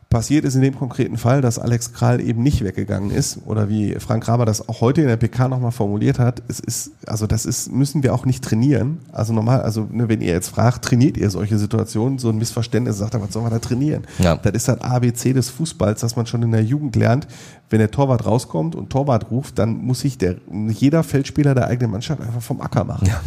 Passiert 0.08 0.44
ist 0.44 0.54
in 0.54 0.62
dem 0.62 0.78
konkreten 0.78 1.18
Fall, 1.18 1.40
dass 1.40 1.58
Alex 1.58 1.92
Kral 1.92 2.20
eben 2.20 2.40
nicht 2.40 2.62
weggegangen 2.62 3.10
ist 3.10 3.40
oder 3.44 3.68
wie 3.68 3.96
Frank 3.98 4.22
Kramer 4.22 4.44
das 4.44 4.68
auch 4.68 4.80
heute 4.80 5.00
in 5.00 5.08
der 5.08 5.16
PK 5.16 5.48
nochmal 5.48 5.72
formuliert 5.72 6.20
hat, 6.20 6.42
es 6.46 6.60
ist, 6.60 6.92
also 7.06 7.26
das 7.26 7.44
ist, 7.44 7.72
müssen 7.72 8.04
wir 8.04 8.14
auch 8.14 8.24
nicht 8.24 8.44
trainieren. 8.44 9.00
Also 9.10 9.32
normal, 9.32 9.62
also 9.62 9.88
ne, 9.90 10.08
wenn 10.08 10.20
ihr 10.20 10.32
jetzt 10.32 10.50
fragt, 10.50 10.84
trainiert 10.84 11.16
ihr 11.16 11.28
solche 11.28 11.58
Situationen, 11.58 12.20
so 12.20 12.28
ein 12.28 12.38
Missverständnis, 12.38 12.98
sagt 12.98 13.14
er, 13.14 13.20
was 13.20 13.32
sollen 13.32 13.46
wir 13.46 13.50
da 13.50 13.58
trainieren? 13.58 14.04
Ja. 14.20 14.36
Das 14.36 14.52
ist 14.52 14.68
halt 14.68 14.84
ABC 14.84 15.32
des 15.32 15.50
Fußballs, 15.50 16.02
dass 16.02 16.14
man 16.14 16.24
schon 16.26 16.42
in 16.44 16.52
der 16.52 16.62
Jugend 16.62 16.94
lernt, 16.94 17.26
wenn 17.68 17.80
der 17.80 17.90
Torwart 17.90 18.26
rauskommt 18.26 18.76
und 18.76 18.90
Torwart 18.90 19.32
ruft, 19.32 19.58
dann 19.58 19.78
muss 19.78 20.00
sich 20.00 20.18
der, 20.18 20.36
jeder 20.68 21.02
Feldspieler 21.02 21.56
der 21.56 21.66
eigenen 21.66 21.90
Mannschaft 21.90 22.20
einfach 22.20 22.42
vom 22.42 22.60
Acker 22.60 22.84
machen. 22.84 23.08
Ja. 23.08 23.20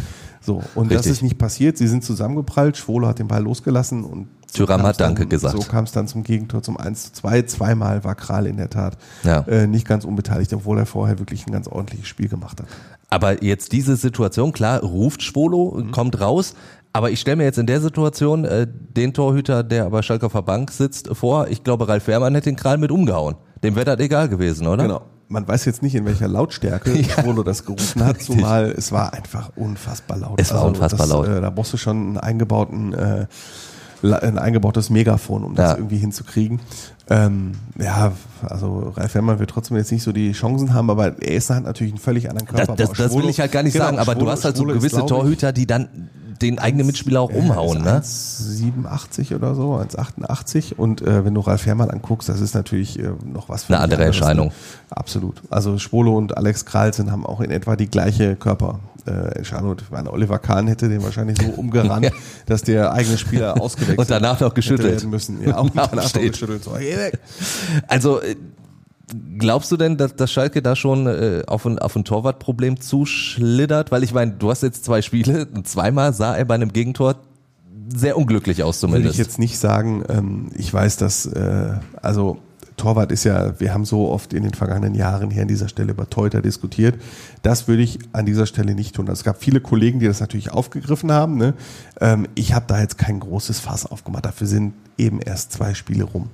So, 0.50 0.62
und 0.74 0.88
Richtig. 0.88 0.96
das 0.96 1.06
ist 1.06 1.22
nicht 1.22 1.38
passiert. 1.38 1.78
Sie 1.78 1.86
sind 1.86 2.02
zusammengeprallt, 2.02 2.76
Schwolo 2.76 3.06
hat 3.06 3.20
den 3.20 3.28
Ball 3.28 3.42
losgelassen 3.42 4.02
und 4.02 4.26
so 4.50 4.66
Thuram 4.66 4.82
hat 4.82 4.98
Danke 4.98 5.26
gesagt. 5.26 5.56
So 5.56 5.62
kam 5.62 5.84
es 5.84 5.92
dann 5.92 6.08
zum 6.08 6.24
Gegentor 6.24 6.60
zum 6.60 6.76
1 6.76 7.04
zu 7.04 7.12
2. 7.20 7.42
Zweimal 7.42 8.02
war 8.02 8.16
Kral 8.16 8.48
in 8.48 8.56
der 8.56 8.68
Tat 8.68 8.98
ja. 9.22 9.42
äh, 9.42 9.68
nicht 9.68 9.86
ganz 9.86 10.04
unbeteiligt, 10.04 10.52
obwohl 10.52 10.78
er 10.78 10.86
vorher 10.86 11.20
wirklich 11.20 11.46
ein 11.46 11.52
ganz 11.52 11.68
ordentliches 11.68 12.08
Spiel 12.08 12.28
gemacht 12.28 12.60
hat. 12.60 12.66
Aber 13.10 13.44
jetzt 13.44 13.70
diese 13.70 13.94
Situation, 13.94 14.50
klar, 14.50 14.80
ruft 14.80 15.22
Schwolo, 15.22 15.76
mhm. 15.76 15.92
kommt 15.92 16.20
raus. 16.20 16.54
Aber 16.92 17.12
ich 17.12 17.20
stelle 17.20 17.36
mir 17.36 17.44
jetzt 17.44 17.58
in 17.58 17.66
der 17.66 17.80
Situation 17.80 18.44
äh, 18.44 18.66
den 18.68 19.14
Torhüter, 19.14 19.62
der 19.62 19.84
aber 19.84 20.02
Schalke 20.02 20.26
auf 20.26 20.32
der 20.32 20.42
Bank 20.42 20.72
sitzt, 20.72 21.08
vor. 21.12 21.46
Ich 21.46 21.62
glaube, 21.62 21.86
Ralf 21.86 22.08
Wehrmann 22.08 22.34
hätte 22.34 22.50
den 22.50 22.56
Kral 22.56 22.78
mit 22.78 22.90
umgehauen. 22.90 23.36
Dem 23.62 23.76
wäre 23.76 23.84
das 23.84 24.00
egal 24.00 24.28
gewesen, 24.28 24.66
oder? 24.66 24.82
Genau 24.82 25.02
man 25.30 25.46
weiß 25.46 25.64
jetzt 25.64 25.82
nicht, 25.82 25.94
in 25.94 26.04
welcher 26.04 26.28
Lautstärke 26.28 26.92
ja, 27.00 27.22
Schwolo 27.22 27.42
das 27.42 27.64
gerufen 27.64 28.04
hat, 28.04 28.18
richtig. 28.18 28.36
zumal 28.36 28.74
es 28.76 28.92
war 28.92 29.14
einfach 29.14 29.50
unfassbar 29.56 30.18
laut. 30.18 30.40
Es 30.40 30.50
war 30.50 30.58
also 30.58 30.68
unfassbar 30.68 31.06
das, 31.06 31.08
laut. 31.08 31.28
Äh, 31.28 31.40
da 31.40 31.50
brauchst 31.50 31.72
du 31.72 31.76
schon 31.76 31.96
einen 31.96 32.18
eingebauten, 32.18 32.92
äh, 32.92 33.26
ein 34.02 34.38
eingebautes 34.38 34.90
Megafon, 34.90 35.44
um 35.44 35.54
das 35.54 35.72
ja. 35.72 35.76
irgendwie 35.76 35.98
hinzukriegen. 35.98 36.60
Ähm, 37.10 37.52
ja, 37.76 38.12
also 38.48 38.92
Ralf 38.96 39.14
Herrmann 39.14 39.40
wird 39.40 39.50
trotzdem 39.50 39.76
jetzt 39.76 39.90
nicht 39.90 40.04
so 40.04 40.12
die 40.12 40.30
Chancen 40.30 40.72
haben, 40.72 40.90
aber 40.90 41.20
er 41.20 41.34
ist 41.34 41.50
halt 41.50 41.64
natürlich 41.64 41.92
einen 41.92 42.00
völlig 42.00 42.30
anderen 42.30 42.46
Körper. 42.46 42.76
Das, 42.76 42.90
das, 42.90 42.98
das 42.98 43.14
will 43.14 43.28
ich 43.28 43.40
halt 43.40 43.50
gar 43.50 43.64
nicht 43.64 43.72
genau, 43.72 43.86
sagen, 43.86 43.98
aber 43.98 44.12
Schwolo, 44.12 44.26
du 44.26 44.30
hast 44.30 44.44
halt 44.44 44.56
so 44.56 44.64
gewisse 44.64 45.04
Torhüter, 45.06 45.52
die 45.52 45.66
dann 45.66 46.08
den 46.40 46.58
eigenen 46.58 46.86
Mitspieler 46.86 47.20
auch 47.20 47.32
umhauen, 47.32 47.82
ne? 47.82 48.00
1,87 48.00 49.34
oder 49.34 49.54
so, 49.54 49.74
1,88 49.74 50.74
und 50.74 51.02
äh, 51.02 51.24
wenn 51.24 51.34
du 51.34 51.40
Ralf 51.40 51.66
Herrmann 51.66 51.90
anguckst, 51.90 52.28
das 52.28 52.40
ist 52.40 52.54
natürlich 52.54 52.98
äh, 52.98 53.10
noch 53.24 53.48
was 53.48 53.64
für 53.64 53.74
eine 53.74 53.82
andere 53.82 54.04
Erscheinung. 54.04 54.48
Ne? 54.48 54.52
Absolut. 54.90 55.42
Also 55.50 55.78
Schwolo 55.78 56.16
und 56.16 56.36
Alex 56.36 56.64
Kralsen 56.64 57.10
haben 57.10 57.26
auch 57.26 57.40
in 57.40 57.50
etwa 57.50 57.76
die 57.76 57.88
gleiche 57.88 58.36
Körper. 58.36 58.80
Äh, 59.06 59.44
Scharnot, 59.44 59.84
Oliver 60.08 60.38
Kahn 60.38 60.66
hätte 60.66 60.88
den 60.88 61.02
wahrscheinlich 61.02 61.38
so 61.40 61.48
umgerannt, 61.48 62.10
dass 62.46 62.62
der 62.62 62.92
eigene 62.92 63.18
Spieler 63.18 63.60
ausgewechselt 63.60 63.98
und 63.98 64.10
danach 64.10 64.40
noch 64.40 64.54
geschüttelt 64.54 65.04
müssen. 65.04 65.42
Ja, 65.42 65.58
und 65.58 65.72
danach 65.74 65.92
noch 65.92 66.12
geschüttelt. 66.12 66.64
So, 66.64 66.76
hey, 66.76 67.12
also 67.86 68.20
äh, 68.20 68.36
Glaubst 69.38 69.72
du 69.72 69.76
denn, 69.76 69.96
dass, 69.96 70.14
dass 70.14 70.30
Schalke 70.30 70.62
da 70.62 70.76
schon 70.76 71.08
äh, 71.08 71.42
auf 71.46 71.66
ein, 71.66 71.80
auf 71.80 71.96
ein 71.96 72.04
Torwartproblem 72.04 72.80
zuschlittert? 72.80 73.90
Weil 73.90 74.04
ich 74.04 74.14
meine, 74.14 74.32
du 74.32 74.50
hast 74.50 74.62
jetzt 74.62 74.84
zwei 74.84 75.02
Spiele 75.02 75.48
und 75.52 75.66
zweimal 75.66 76.12
sah 76.12 76.36
er 76.36 76.44
bei 76.44 76.54
einem 76.54 76.72
Gegentor 76.72 77.16
sehr 77.92 78.16
unglücklich 78.16 78.62
aus 78.62 78.78
zumindest. 78.78 79.04
Will 79.04 79.10
ich 79.10 79.18
jetzt 79.18 79.38
nicht 79.38 79.58
sagen. 79.58 80.04
Ähm, 80.08 80.50
ich 80.54 80.72
weiß, 80.72 80.96
dass, 80.96 81.26
äh, 81.26 81.72
also 82.00 82.38
Torwart 82.80 83.12
ist 83.12 83.24
ja, 83.24 83.60
wir 83.60 83.74
haben 83.74 83.84
so 83.84 84.08
oft 84.08 84.32
in 84.32 84.42
den 84.42 84.54
vergangenen 84.54 84.94
Jahren 84.94 85.30
hier 85.30 85.42
an 85.42 85.48
dieser 85.48 85.68
Stelle 85.68 85.92
über 85.92 86.08
Teuter 86.08 86.40
diskutiert. 86.40 86.98
Das 87.42 87.68
würde 87.68 87.82
ich 87.82 87.98
an 88.12 88.24
dieser 88.24 88.46
Stelle 88.46 88.74
nicht 88.74 88.94
tun. 88.94 89.06
Also 89.08 89.20
es 89.20 89.24
gab 89.24 89.42
viele 89.42 89.60
Kollegen, 89.60 90.00
die 90.00 90.06
das 90.06 90.20
natürlich 90.20 90.50
aufgegriffen 90.50 91.12
haben. 91.12 91.36
Ne? 91.36 91.52
Ähm, 92.00 92.26
ich 92.34 92.54
habe 92.54 92.64
da 92.66 92.80
jetzt 92.80 92.96
kein 92.96 93.20
großes 93.20 93.60
Fass 93.60 93.84
aufgemacht. 93.84 94.24
Dafür 94.24 94.46
sind 94.46 94.72
eben 94.96 95.20
erst 95.20 95.52
zwei 95.52 95.74
Spiele 95.74 96.04
rum. 96.04 96.30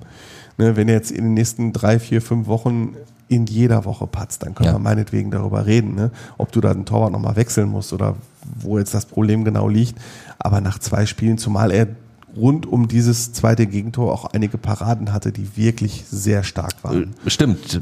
Ne, 0.57 0.75
wenn 0.77 0.87
er 0.87 0.95
jetzt 0.95 1.11
in 1.11 1.25
den 1.25 1.33
nächsten 1.33 1.73
drei, 1.73 1.99
vier, 1.99 2.21
fünf 2.21 2.47
Wochen 2.47 2.95
in 3.27 3.45
jeder 3.45 3.83
Woche 3.83 4.07
patzt, 4.07 4.43
dann 4.43 4.55
können 4.55 4.67
ja. 4.67 4.75
wir 4.75 4.79
meinetwegen 4.79 5.31
darüber 5.31 5.65
reden, 5.65 5.95
ne? 5.95 6.11
ob 6.37 6.51
du 6.53 6.61
da 6.61 6.73
den 6.73 6.85
Torwart 6.85 7.11
nochmal 7.11 7.35
wechseln 7.35 7.69
musst 7.69 7.91
oder 7.91 8.15
wo 8.57 8.79
jetzt 8.79 8.93
das 8.93 9.05
Problem 9.05 9.43
genau 9.43 9.67
liegt. 9.67 9.99
Aber 10.39 10.61
nach 10.61 10.79
zwei 10.79 11.05
Spielen, 11.05 11.37
zumal 11.37 11.71
er 11.71 11.87
rund 12.35 12.65
um 12.65 12.87
dieses 12.87 13.33
zweite 13.33 13.67
Gegentor 13.67 14.13
auch 14.13 14.25
einige 14.25 14.57
Paraden 14.57 15.13
hatte, 15.13 15.31
die 15.31 15.55
wirklich 15.57 16.05
sehr 16.09 16.43
stark 16.43 16.83
waren. 16.83 17.13
Äh, 17.25 17.29
stimmt, 17.29 17.81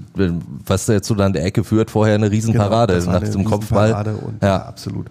was 0.66 0.88
jetzt 0.88 1.08
so 1.08 1.16
an 1.16 1.34
der 1.34 1.44
Ecke 1.44 1.64
führt, 1.64 1.92
vorher 1.92 2.16
eine 2.16 2.32
Riesenparade 2.32 3.00
genau, 3.00 3.12
nach 3.12 3.24
dem 3.24 3.44
Kopfball. 3.44 3.94
Und, 4.16 4.42
ja. 4.42 4.48
ja. 4.48 4.66
absolut. 4.66 5.08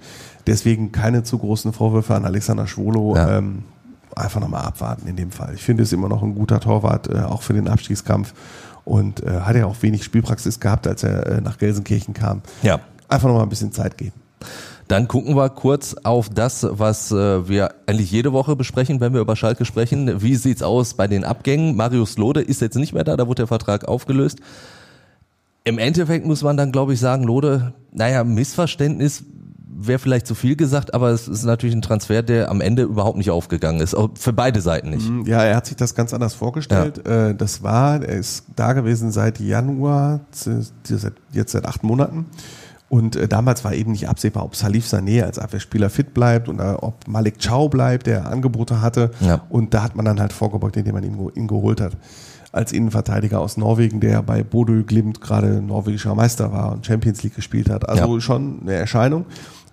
Deswegen 0.46 0.92
keine 0.92 1.22
zu 1.22 1.38
großen 1.38 1.72
Vorwürfe 1.72 2.14
an 2.14 2.24
Alexander 2.24 2.66
Schwolo. 2.66 3.16
Ja. 3.16 3.38
Ähm, 3.38 3.64
einfach 4.16 4.40
nochmal 4.40 4.62
abwarten 4.62 5.08
in 5.08 5.16
dem 5.16 5.30
Fall. 5.30 5.54
Ich 5.54 5.62
finde 5.62 5.82
es 5.82 5.92
immer 5.92 6.08
noch 6.08 6.22
ein 6.22 6.34
guter 6.34 6.60
Torwart, 6.60 7.08
äh, 7.08 7.20
auch 7.20 7.42
für 7.42 7.52
den 7.52 7.68
Abstiegskampf. 7.68 8.32
Und 8.84 9.22
äh, 9.22 9.40
hat 9.40 9.56
ja 9.56 9.66
auch 9.66 9.76
wenig 9.80 10.04
Spielpraxis 10.04 10.60
gehabt, 10.60 10.86
als 10.86 11.02
er 11.02 11.26
äh, 11.26 11.40
nach 11.40 11.56
Gelsenkirchen 11.58 12.12
kam. 12.12 12.42
Ja. 12.62 12.80
Einfach 13.08 13.28
nochmal 13.28 13.44
ein 13.44 13.48
bisschen 13.48 13.72
Zeit 13.72 13.96
geben. 13.96 14.12
Dann 14.94 15.08
gucken 15.08 15.34
wir 15.34 15.50
kurz 15.50 15.96
auf 16.04 16.28
das, 16.28 16.64
was 16.70 17.10
äh, 17.10 17.48
wir 17.48 17.74
eigentlich 17.88 18.12
jede 18.12 18.32
Woche 18.32 18.54
besprechen, 18.54 19.00
wenn 19.00 19.12
wir 19.12 19.22
über 19.22 19.34
Schalke 19.34 19.64
sprechen. 19.64 20.22
Wie 20.22 20.36
sieht's 20.36 20.62
aus 20.62 20.94
bei 20.94 21.08
den 21.08 21.24
Abgängen? 21.24 21.74
Marius 21.74 22.16
Lode 22.16 22.42
ist 22.42 22.60
jetzt 22.60 22.76
nicht 22.76 22.92
mehr 22.92 23.02
da, 23.02 23.16
da 23.16 23.26
wurde 23.26 23.42
der 23.42 23.46
Vertrag 23.48 23.88
aufgelöst. 23.88 24.38
Im 25.64 25.78
Endeffekt 25.78 26.24
muss 26.26 26.44
man 26.44 26.56
dann, 26.56 26.70
glaube 26.70 26.92
ich, 26.92 27.00
sagen, 27.00 27.24
Lode, 27.24 27.74
naja, 27.90 28.22
Missverständnis 28.22 29.24
wäre 29.76 29.98
vielleicht 29.98 30.28
zu 30.28 30.36
viel 30.36 30.54
gesagt, 30.54 30.94
aber 30.94 31.10
es 31.10 31.26
ist 31.26 31.42
natürlich 31.42 31.74
ein 31.74 31.82
Transfer, 31.82 32.22
der 32.22 32.48
am 32.48 32.60
Ende 32.60 32.84
überhaupt 32.84 33.18
nicht 33.18 33.32
aufgegangen 33.32 33.80
ist. 33.80 33.96
Für 34.14 34.32
beide 34.32 34.60
Seiten 34.60 34.90
nicht. 34.90 35.10
Mhm, 35.10 35.26
ja, 35.26 35.42
er 35.42 35.56
hat 35.56 35.66
sich 35.66 35.76
das 35.76 35.96
ganz 35.96 36.14
anders 36.14 36.34
vorgestellt. 36.34 37.02
Ja. 37.04 37.30
Äh, 37.30 37.34
das 37.34 37.64
war, 37.64 38.00
er 38.00 38.16
ist 38.16 38.44
da 38.54 38.74
gewesen 38.74 39.10
seit 39.10 39.40
Januar, 39.40 40.20
jetzt 41.32 41.50
seit 41.50 41.64
acht 41.66 41.82
Monaten. 41.82 42.26
Und 42.94 43.16
äh, 43.16 43.26
damals 43.26 43.64
war 43.64 43.74
eben 43.74 43.90
nicht 43.90 44.08
absehbar, 44.08 44.44
ob 44.44 44.54
Salif 44.54 44.86
Sané 44.86 45.24
als 45.24 45.40
Abwehrspieler 45.40 45.90
fit 45.90 46.14
bleibt 46.14 46.48
oder 46.48 46.84
ob 46.84 47.08
Malik 47.08 47.44
Chow 47.44 47.68
bleibt, 47.68 48.06
der 48.06 48.28
Angebote 48.28 48.82
hatte. 48.82 49.10
Ja. 49.18 49.42
Und 49.48 49.74
da 49.74 49.82
hat 49.82 49.96
man 49.96 50.04
dann 50.04 50.20
halt 50.20 50.32
vorgebeugt, 50.32 50.76
indem 50.76 50.94
man 50.94 51.02
ihn, 51.02 51.18
ihn 51.34 51.48
geholt 51.48 51.80
hat 51.80 51.96
als 52.52 52.70
Innenverteidiger 52.70 53.40
aus 53.40 53.56
Norwegen, 53.56 53.98
der 53.98 54.22
bei 54.22 54.44
Bodø 54.44 54.84
Glimt 54.84 55.20
gerade 55.20 55.60
norwegischer 55.60 56.14
Meister 56.14 56.52
war 56.52 56.70
und 56.70 56.86
Champions 56.86 57.24
League 57.24 57.34
gespielt 57.34 57.68
hat. 57.68 57.88
Also 57.88 58.14
ja. 58.14 58.20
schon 58.20 58.60
eine 58.62 58.74
Erscheinung. 58.74 59.24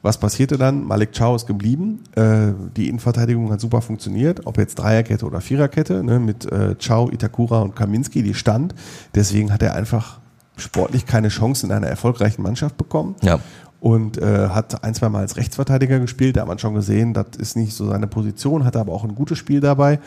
Was 0.02 0.18
passierte 0.20 0.58
dann? 0.58 0.84
Malik 0.88 1.16
Chow 1.16 1.36
ist 1.36 1.46
geblieben. 1.46 2.00
Äh, 2.16 2.54
die 2.76 2.90
Innenverteidigung 2.90 3.52
hat 3.52 3.62
super 3.62 3.84
funktioniert, 3.84 4.48
ob 4.48 4.58
jetzt 4.58 4.80
Dreierkette 4.80 5.28
oder 5.28 5.42
Viererkette, 5.42 6.04
ne, 6.04 6.18
mit 6.20 6.52
äh, 6.52 6.74
Chow, 6.84 7.14
Itakura 7.14 7.62
und 7.62 7.76
Kaminski, 7.76 8.24
die 8.24 8.34
stand. 8.34 8.74
Deswegen 9.14 9.54
hat 9.54 9.62
er 9.62 9.76
einfach 9.76 10.21
sportlich 10.58 11.06
keine 11.06 11.30
Chance 11.30 11.66
in 11.66 11.72
einer 11.72 11.88
erfolgreichen 11.88 12.42
Mannschaft 12.42 12.78
bekommen. 12.78 13.16
Ja. 13.22 13.40
Und 13.80 14.20
äh, 14.20 14.50
hat 14.50 14.84
ein, 14.84 14.94
zwei 14.94 15.10
Mal 15.10 15.20
als 15.22 15.38
Rechtsverteidiger 15.38 16.00
gespielt. 16.00 16.38
Da 16.38 16.42
hat 16.42 16.48
man 16.48 16.60
schon 16.60 16.76
gesehen, 16.76 17.16
das 17.16 17.28
ist 17.38 17.56
nicht 17.56 17.74
so 17.74 17.88
seine 17.88 18.06
Position, 18.06 18.64
hatte 18.64 18.80
aber 18.80 18.94
auch 18.94 19.04
ein 19.04 19.16
gutes 19.16 19.40
Spiel 19.40 19.60
dabei. 19.60 20.00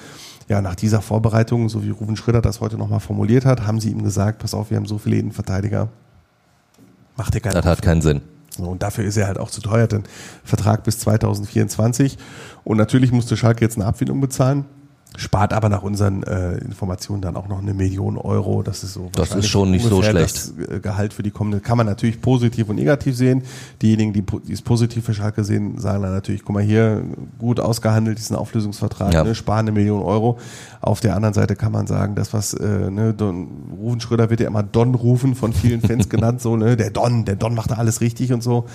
Ja, 0.48 0.60
nach 0.60 0.76
dieser 0.76 1.02
Vorbereitung, 1.02 1.68
so 1.68 1.82
wie 1.82 1.90
Ruben 1.90 2.16
Schröder 2.16 2.40
das 2.40 2.60
heute 2.60 2.76
nochmal 2.76 3.00
formuliert 3.00 3.44
hat, 3.44 3.66
haben 3.66 3.80
sie 3.80 3.90
ihm 3.90 4.04
gesagt, 4.04 4.38
pass 4.38 4.54
auf, 4.54 4.70
wir 4.70 4.76
haben 4.76 4.86
so 4.86 4.98
viele 4.98 5.16
Innenverteidiger. 5.16 5.88
Macht 7.16 7.34
dir 7.34 7.40
keinen 7.40 7.54
Das 7.54 7.64
hat 7.64 7.82
keinen 7.82 8.02
Sinn. 8.02 8.20
Und 8.58 8.84
dafür 8.84 9.04
ist 9.04 9.16
er 9.16 9.26
halt 9.26 9.38
auch 9.38 9.50
zu 9.50 9.60
teuer, 9.60 9.88
denn 9.88 10.04
Vertrag 10.44 10.84
bis 10.84 11.00
2024. 11.00 12.16
Und 12.62 12.76
natürlich 12.76 13.10
musste 13.10 13.36
Schalke 13.36 13.64
jetzt 13.64 13.76
eine 13.76 13.86
Abfindung 13.86 14.20
bezahlen 14.20 14.66
spart 15.16 15.52
aber 15.52 15.68
nach 15.68 15.82
unseren 15.82 16.22
äh, 16.24 16.58
Informationen 16.58 17.22
dann 17.22 17.36
auch 17.36 17.46
noch 17.46 17.58
eine 17.58 17.72
Million 17.72 18.18
Euro. 18.18 18.62
Das 18.62 18.82
ist 18.82 18.94
so. 18.94 19.10
Das 19.12 19.34
ist 19.34 19.48
schon 19.48 19.70
nicht 19.70 19.86
so 19.86 20.02
schlecht. 20.02 20.34
Das 20.34 20.54
äh, 20.68 20.80
Gehalt 20.80 21.12
für 21.12 21.22
die 21.22 21.30
kommende 21.30 21.60
kann 21.60 21.76
man 21.76 21.86
natürlich 21.86 22.20
positiv 22.20 22.68
und 22.68 22.76
negativ 22.76 23.16
sehen. 23.16 23.42
Diejenigen, 23.80 24.12
die, 24.12 24.22
die 24.22 24.52
es 24.52 24.62
positiv 24.62 25.04
für 25.04 25.14
Schalke 25.14 25.44
sehen, 25.44 25.78
sagen 25.78 26.02
dann 26.02 26.12
natürlich, 26.12 26.44
guck 26.44 26.54
mal 26.54 26.62
hier, 26.62 27.02
gut 27.38 27.60
ausgehandelt, 27.60 28.18
diesen 28.18 28.36
Auflösungsvertrag, 28.36 29.12
ja. 29.12 29.22
ne, 29.22 29.34
sparen 29.34 29.60
eine 29.60 29.72
Million 29.72 30.02
Euro. 30.02 30.38
Auf 30.80 31.00
der 31.00 31.14
anderen 31.14 31.34
Seite 31.34 31.54
kann 31.54 31.72
man 31.72 31.86
sagen, 31.86 32.16
das 32.16 32.32
was, 32.32 32.54
äh, 32.54 32.90
ne, 32.90 33.14
Don, 33.14 33.48
Rufen 33.78 34.00
Schröder 34.00 34.30
wird 34.30 34.40
ja 34.40 34.48
immer 34.48 34.62
Don 34.62 34.94
rufen, 34.94 35.34
von 35.36 35.52
vielen 35.52 35.80
Fans 35.80 36.08
genannt, 36.08 36.40
so, 36.40 36.56
ne, 36.56 36.76
der 36.76 36.90
Don, 36.90 37.24
der 37.24 37.36
Don 37.36 37.54
macht 37.54 37.70
da 37.70 37.76
alles 37.76 38.00
richtig 38.00 38.32
und 38.32 38.42
so 38.42 38.66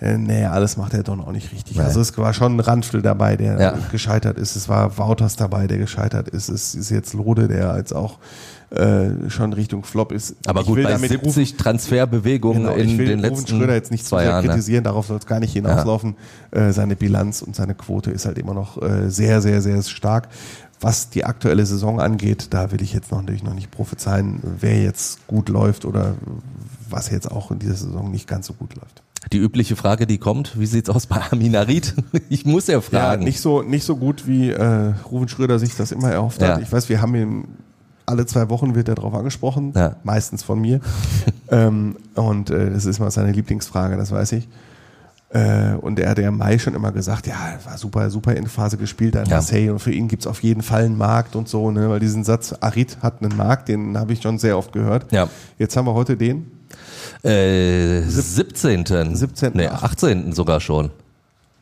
äh, 0.00 0.16
nee, 0.16 0.44
alles 0.44 0.76
macht 0.76 0.92
der 0.92 1.02
Don 1.02 1.20
auch 1.20 1.32
nicht 1.32 1.52
richtig. 1.52 1.76
Nein. 1.76 1.86
Also 1.86 2.00
es 2.00 2.16
war 2.16 2.32
schon 2.32 2.56
ein 2.56 2.60
Randfl 2.60 3.02
dabei, 3.02 3.36
der 3.36 3.60
ja. 3.60 3.78
gescheitert 3.90 4.38
ist. 4.38 4.54
Es 4.54 4.68
war 4.68 4.96
Wouters 4.96 5.36
dabei, 5.36 5.66
der 5.66 5.78
gescheitert 5.78 6.28
ist. 6.28 6.48
Es 6.48 6.74
ist 6.74 6.90
jetzt 6.90 7.14
Lode, 7.14 7.48
der 7.48 7.76
jetzt 7.76 7.92
auch 7.92 8.18
äh, 8.70 9.28
schon 9.28 9.52
Richtung 9.52 9.82
Flop 9.82 10.12
ist. 10.12 10.36
Aber 10.46 10.62
gut, 10.62 10.82
bei 10.82 10.96
70 10.96 11.22
Rufen, 11.24 11.58
Transferbewegungen 11.58 12.64
genau, 12.64 12.74
in 12.74 12.96
den 12.96 13.18
letzten 13.18 13.48
Schröder 13.48 13.74
jetzt 13.74 13.90
nicht 13.90 14.06
zwei 14.06 14.24
Jahren 14.24 14.44
ne? 14.44 14.50
kritisieren, 14.50 14.82
ne? 14.82 14.90
darauf 14.90 15.06
soll 15.06 15.18
es 15.18 15.26
gar 15.26 15.40
nicht 15.40 15.52
hinauslaufen. 15.52 16.16
Ja. 16.54 16.68
Äh, 16.68 16.72
seine 16.72 16.94
Bilanz 16.94 17.42
und 17.42 17.56
seine 17.56 17.74
Quote 17.74 18.10
ist 18.10 18.26
halt 18.26 18.38
immer 18.38 18.54
noch 18.54 18.80
äh, 18.80 19.10
sehr, 19.10 19.40
sehr, 19.40 19.62
sehr 19.62 19.82
stark. 19.82 20.28
Was 20.80 21.10
die 21.10 21.24
aktuelle 21.24 21.66
Saison 21.66 22.00
angeht, 22.00 22.48
da 22.50 22.70
will 22.70 22.82
ich 22.82 22.92
jetzt 22.92 23.10
noch 23.10 23.20
natürlich 23.20 23.42
noch 23.42 23.54
nicht 23.54 23.72
prophezeien, 23.72 24.40
wer 24.60 24.80
jetzt 24.80 25.26
gut 25.26 25.48
läuft 25.48 25.84
oder 25.84 26.14
was 26.88 27.10
jetzt 27.10 27.28
auch 27.30 27.50
in 27.50 27.58
dieser 27.58 27.74
Saison 27.74 28.12
nicht 28.12 28.28
ganz 28.28 28.46
so 28.46 28.52
gut 28.52 28.76
läuft. 28.76 29.02
Die 29.32 29.38
übliche 29.38 29.76
Frage, 29.76 30.06
die 30.06 30.18
kommt, 30.18 30.58
wie 30.58 30.66
sieht's 30.66 30.88
aus 30.88 31.06
bei 31.06 31.20
Aminarit? 31.30 31.94
Ich 32.30 32.44
muss 32.44 32.66
ja 32.66 32.80
fragen. 32.80 33.22
Ja, 33.22 33.26
nicht 33.26 33.40
so, 33.40 33.62
nicht 33.62 33.84
so 33.84 33.96
gut, 33.96 34.26
wie 34.26 34.50
äh, 34.50 34.94
Ruben 35.10 35.28
Schröder 35.28 35.58
sich 35.58 35.76
das 35.76 35.92
immer 35.92 36.10
erhofft 36.10 36.40
ja. 36.40 36.54
hat. 36.54 36.62
Ich 36.62 36.70
weiß, 36.70 36.88
wir 36.88 37.00
haben 37.00 37.14
ihn 37.14 37.44
alle 38.08 38.24
zwei 38.26 38.48
Wochen 38.48 38.74
wird 38.74 38.88
er 38.88 38.94
darauf 38.94 39.14
angesprochen, 39.14 39.72
ja. 39.76 39.96
meistens 40.02 40.42
von 40.42 40.60
mir. 40.60 40.80
ähm, 41.50 41.96
und 42.14 42.50
äh, 42.50 42.70
das 42.70 42.86
ist 42.86 42.98
mal 43.00 43.10
seine 43.10 43.32
Lieblingsfrage, 43.32 43.96
das 43.96 44.10
weiß 44.10 44.32
ich. 44.32 44.48
Äh, 45.30 45.74
und 45.74 45.98
er 45.98 46.10
hat 46.10 46.18
ja 46.18 46.28
im 46.28 46.38
Mai 46.38 46.58
schon 46.58 46.74
immer 46.74 46.90
gesagt, 46.90 47.26
ja, 47.26 47.36
war 47.64 47.76
super, 47.76 48.08
super 48.10 48.34
Endphase 48.34 48.78
gespielt 48.78 49.14
an 49.14 49.26
ja. 49.26 49.36
Marseille 49.36 49.70
und 49.70 49.78
für 49.78 49.92
ihn 49.92 50.08
gibt's 50.08 50.26
auf 50.26 50.42
jeden 50.42 50.62
Fall 50.62 50.84
einen 50.84 50.96
Markt 50.96 51.36
und 51.36 51.48
so, 51.48 51.70
ne? 51.70 51.90
Weil 51.90 52.00
diesen 52.00 52.24
Satz, 52.24 52.54
Arid 52.60 52.98
hat 53.02 53.22
einen 53.22 53.36
Markt, 53.36 53.68
den 53.68 53.98
habe 53.98 54.14
ich 54.14 54.22
schon 54.22 54.38
sehr 54.38 54.56
oft 54.56 54.72
gehört. 54.72 55.12
Ja. 55.12 55.28
Jetzt 55.58 55.76
haben 55.76 55.86
wir 55.86 55.92
heute 55.92 56.16
den. 56.16 56.50
Äh, 57.22 58.02
17. 58.02 59.14
17. 59.14 59.52
Nee, 59.54 59.66
18. 59.66 60.32
sogar 60.32 60.60
schon. 60.60 60.90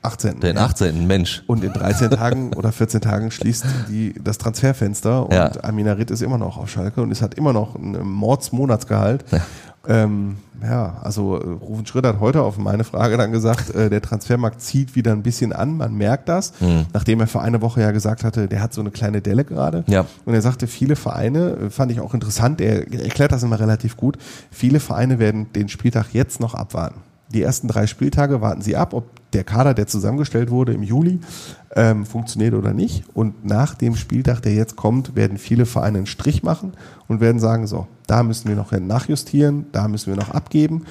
18. 0.02 0.40
Den 0.40 0.56
18. 0.56 1.06
Mensch. 1.06 1.42
Und 1.46 1.64
in 1.64 1.72
13 1.72 2.10
Tagen 2.10 2.52
oder 2.54 2.70
14 2.70 3.00
Tagen 3.00 3.30
schließt 3.30 3.64
die, 3.88 4.14
das 4.22 4.38
Transferfenster 4.38 5.26
und 5.26 5.32
ja. 5.32 5.50
Amina 5.62 5.92
Ritt 5.92 6.10
ist 6.10 6.22
immer 6.22 6.38
noch 6.38 6.58
auf 6.58 6.70
Schalke 6.70 7.02
und 7.02 7.10
es 7.10 7.22
hat 7.22 7.34
immer 7.34 7.52
noch 7.52 7.74
ein 7.74 7.98
Mordsmonatsgehalt. 8.02 9.24
Ja. 9.32 9.40
Ähm, 9.88 10.36
ja, 10.62 10.98
also 11.02 11.36
äh, 11.36 11.64
Rufen 11.64 11.86
Schröder 11.86 12.10
hat 12.10 12.20
heute 12.20 12.42
auf 12.42 12.58
meine 12.58 12.84
Frage 12.84 13.16
dann 13.16 13.32
gesagt, 13.32 13.74
äh, 13.74 13.90
der 13.90 14.02
Transfermarkt 14.02 14.60
zieht 14.60 14.94
wieder 14.96 15.12
ein 15.12 15.22
bisschen 15.22 15.52
an, 15.52 15.76
man 15.76 15.94
merkt 15.94 16.28
das, 16.28 16.52
mhm. 16.60 16.86
nachdem 16.92 17.20
er 17.20 17.26
vor 17.26 17.42
einer 17.42 17.60
Woche 17.60 17.80
ja 17.80 17.90
gesagt 17.90 18.24
hatte, 18.24 18.48
der 18.48 18.62
hat 18.62 18.72
so 18.72 18.80
eine 18.80 18.90
kleine 18.90 19.20
Delle 19.20 19.44
gerade. 19.44 19.84
Ja. 19.86 20.06
Und 20.24 20.34
er 20.34 20.42
sagte, 20.42 20.66
viele 20.66 20.96
Vereine, 20.96 21.56
äh, 21.66 21.70
fand 21.70 21.92
ich 21.92 22.00
auch 22.00 22.14
interessant, 22.14 22.60
er 22.60 22.90
erklärt 22.92 23.32
das 23.32 23.42
immer 23.42 23.60
relativ 23.60 23.96
gut, 23.96 24.18
viele 24.50 24.80
Vereine 24.80 25.18
werden 25.18 25.52
den 25.52 25.68
Spieltag 25.68 26.12
jetzt 26.12 26.40
noch 26.40 26.54
abwarten 26.54 27.00
die 27.28 27.42
ersten 27.42 27.68
drei 27.68 27.86
Spieltage 27.86 28.40
warten 28.40 28.62
sie 28.62 28.76
ab, 28.76 28.94
ob 28.94 29.04
der 29.32 29.44
Kader, 29.44 29.74
der 29.74 29.86
zusammengestellt 29.86 30.50
wurde 30.50 30.72
im 30.72 30.82
Juli, 30.82 31.20
ähm, 31.74 32.06
funktioniert 32.06 32.54
oder 32.54 32.72
nicht. 32.72 33.04
Und 33.14 33.44
nach 33.44 33.74
dem 33.74 33.96
Spieltag, 33.96 34.40
der 34.42 34.54
jetzt 34.54 34.76
kommt, 34.76 35.16
werden 35.16 35.36
viele 35.36 35.66
Vereine 35.66 35.98
einen 35.98 36.06
Strich 36.06 36.42
machen 36.42 36.72
und 37.08 37.20
werden 37.20 37.40
sagen, 37.40 37.66
so, 37.66 37.86
da 38.06 38.22
müssen 38.22 38.48
wir 38.48 38.56
noch 38.56 38.72
nachjustieren, 38.72 39.66
da 39.72 39.88
müssen 39.88 40.12
wir 40.12 40.16
noch 40.16 40.30
abgeben. 40.30 40.84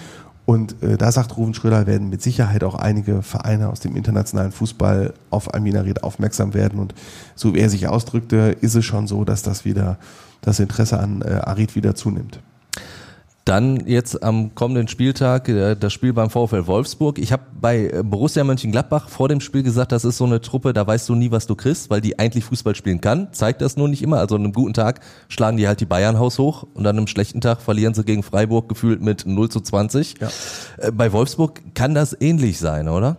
Und 0.46 0.82
äh, 0.84 0.98
da 0.98 1.12
sagt 1.12 1.38
Ruven 1.38 1.56
Schröder, 1.56 1.88
werden 1.88 2.10
mit 2.10 2.22
Sicherheit 2.22 2.64
auch 2.64 2.76
einige 2.76 3.24
Vereine 3.24 3.70
aus 3.70 3.80
dem 3.80 3.96
internationalen 3.96 4.52
Fußball 4.52 5.14
auf 5.32 5.54
Aminarid 5.54 6.04
aufmerksam 6.04 6.54
werden. 6.54 6.80
Und 6.80 6.94
so 7.36 7.56
wie 7.56 7.60
er 7.60 7.70
sich 7.70 7.88
ausdrückte, 7.88 8.56
ist 8.62 8.76
es 8.76 8.86
schon 8.86 9.08
so, 9.08 9.26
dass 9.26 9.42
das 9.42 9.66
wieder 9.66 9.98
das 10.42 10.60
Interesse 10.60 11.00
an 11.00 11.24
äh, 11.24 11.42
Arid 11.44 11.76
wieder 11.76 11.96
zunimmt. 11.96 12.40
Dann 13.46 13.86
jetzt 13.86 14.24
am 14.24 14.56
kommenden 14.56 14.88
Spieltag 14.88 15.48
äh, 15.50 15.76
das 15.76 15.94
Spiel 15.94 16.14
beim 16.14 16.32
VfL 16.32 16.66
Wolfsburg. 16.66 17.20
Ich 17.20 17.32
habe 17.32 17.44
bei 17.62 17.92
äh, 17.92 18.04
Borussia 18.04 18.44
Mönchengladbach 18.44 19.08
vor 19.08 19.30
dem 19.30 19.40
Spiel 19.40 19.62
gesagt, 19.62 19.92
das 19.92 20.04
ist 20.04 20.18
so 20.18 20.26
eine 20.26 20.42
Truppe, 20.42 20.74
da 20.74 20.88
weißt 20.88 21.08
du 21.10 21.14
nie, 21.14 21.30
was 21.30 21.46
du 21.46 21.56
kriegst, 21.56 21.92
weil 21.92 22.02
die 22.02 22.18
eigentlich 22.18 22.44
Fußball 22.46 22.74
spielen 22.74 23.02
kann. 23.02 23.28
Zeigt 23.34 23.62
das 23.62 23.78
nur 23.78 23.88
nicht 23.88 24.02
immer. 24.02 24.18
Also 24.18 24.36
an 24.36 24.42
einem 24.42 24.52
guten 24.52 24.74
Tag 24.74 25.00
schlagen 25.30 25.58
die 25.58 25.68
halt 25.68 25.80
die 25.80 25.86
Bayern 25.86 26.18
Haus 26.18 26.40
hoch 26.40 26.66
und 26.74 26.88
an 26.88 26.98
einem 26.98 27.06
schlechten 27.06 27.40
Tag 27.40 27.62
verlieren 27.62 27.94
sie 27.94 28.04
gegen 28.04 28.24
Freiburg 28.24 28.68
gefühlt 28.68 29.02
mit 29.02 29.28
0 29.28 29.50
zu 29.50 29.62
20. 29.62 30.16
Ja. 30.20 30.30
Äh, 30.78 30.92
bei 30.92 31.14
Wolfsburg 31.14 31.62
kann 31.76 31.94
das 31.94 32.20
ähnlich 32.20 32.58
sein, 32.58 32.90
oder? 32.90 33.18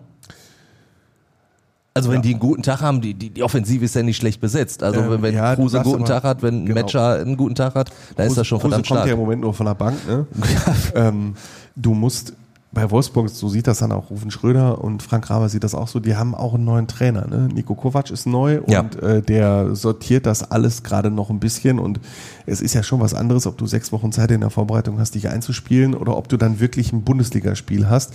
Also 1.97 2.11
wenn 2.11 2.21
die 2.21 2.31
einen 2.31 2.41
guten 2.41 2.63
Tag 2.63 2.83
haben, 2.83 3.01
die, 3.01 3.15
die, 3.15 3.31
die 3.31 3.43
Offensive 3.43 3.85
ist 3.85 3.95
ja 3.95 4.03
nicht 4.03 4.19
schlecht 4.19 4.41
besetzt. 4.41 4.83
Also 4.83 5.01
ähm, 5.01 5.23
wenn 5.23 5.35
ja, 5.35 5.55
Kruse 5.57 5.81
einen 5.81 5.91
guten 5.91 6.05
Tag 6.05 6.25
hat, 6.25 6.43
wenn 6.43 6.67
genau. 6.67 6.83
Matcher 6.83 7.15
einen 7.15 7.39
guten 7.39 7.55
Tag 7.55 7.75
hat, 7.75 7.89
dann 7.89 8.17
Kruse, 8.17 8.29
ist 8.29 8.37
das 8.37 8.47
schon 8.47 8.61
verdammt 8.61 8.87
Kruse 8.87 8.87
stark. 8.87 9.01
kommt 9.01 9.09
ja 9.09 9.15
im 9.15 9.21
Moment 9.21 9.41
nur 9.41 9.55
von 9.55 9.65
der 9.65 9.75
Bank. 9.75 9.97
Ne? 10.07 10.27
ähm, 10.95 11.35
du 11.75 11.95
musst 11.95 12.35
bei 12.71 12.91
Wolfsburg, 12.91 13.31
so 13.31 13.49
sieht 13.49 13.67
das 13.67 13.79
dann 13.79 13.91
auch 13.93 14.11
Rufen 14.11 14.31
Schröder 14.31 14.85
und 14.85 15.03
Frank 15.03 15.31
Raber 15.31 15.49
sieht 15.49 15.65
das 15.65 15.75
auch 15.75 15.89
so, 15.89 15.99
die 15.99 16.17
haben 16.17 16.35
auch 16.35 16.53
einen 16.53 16.67
neuen 16.67 16.87
Trainer. 16.87 17.27
Ne? 17.27 17.49
Nico 17.51 17.75
Kovac 17.75 18.11
ist 18.11 18.27
neu 18.27 18.61
und 18.61 18.71
ja. 18.71 18.83
äh, 19.01 19.23
der 19.23 19.75
sortiert 19.75 20.27
das 20.27 20.51
alles 20.51 20.83
gerade 20.83 21.11
noch 21.11 21.31
ein 21.31 21.41
bisschen 21.41 21.79
und 21.79 21.99
es 22.45 22.61
ist 22.61 22.75
ja 22.75 22.83
schon 22.83 23.01
was 23.01 23.15
anderes, 23.15 23.47
ob 23.47 23.57
du 23.57 23.67
sechs 23.67 23.93
Wochen 23.93 24.13
Zeit 24.13 24.31
in 24.31 24.43
der 24.43 24.51
Vorbereitung 24.51 25.01
hast, 25.01 25.15
dich 25.15 25.31
einzuspielen 25.31 25.95
oder 25.95 26.19
ob 26.19 26.29
du 26.29 26.37
dann 26.37 26.61
wirklich 26.61 26.93
ein 26.93 27.03
Bundesligaspiel 27.03 27.89
hast 27.89 28.13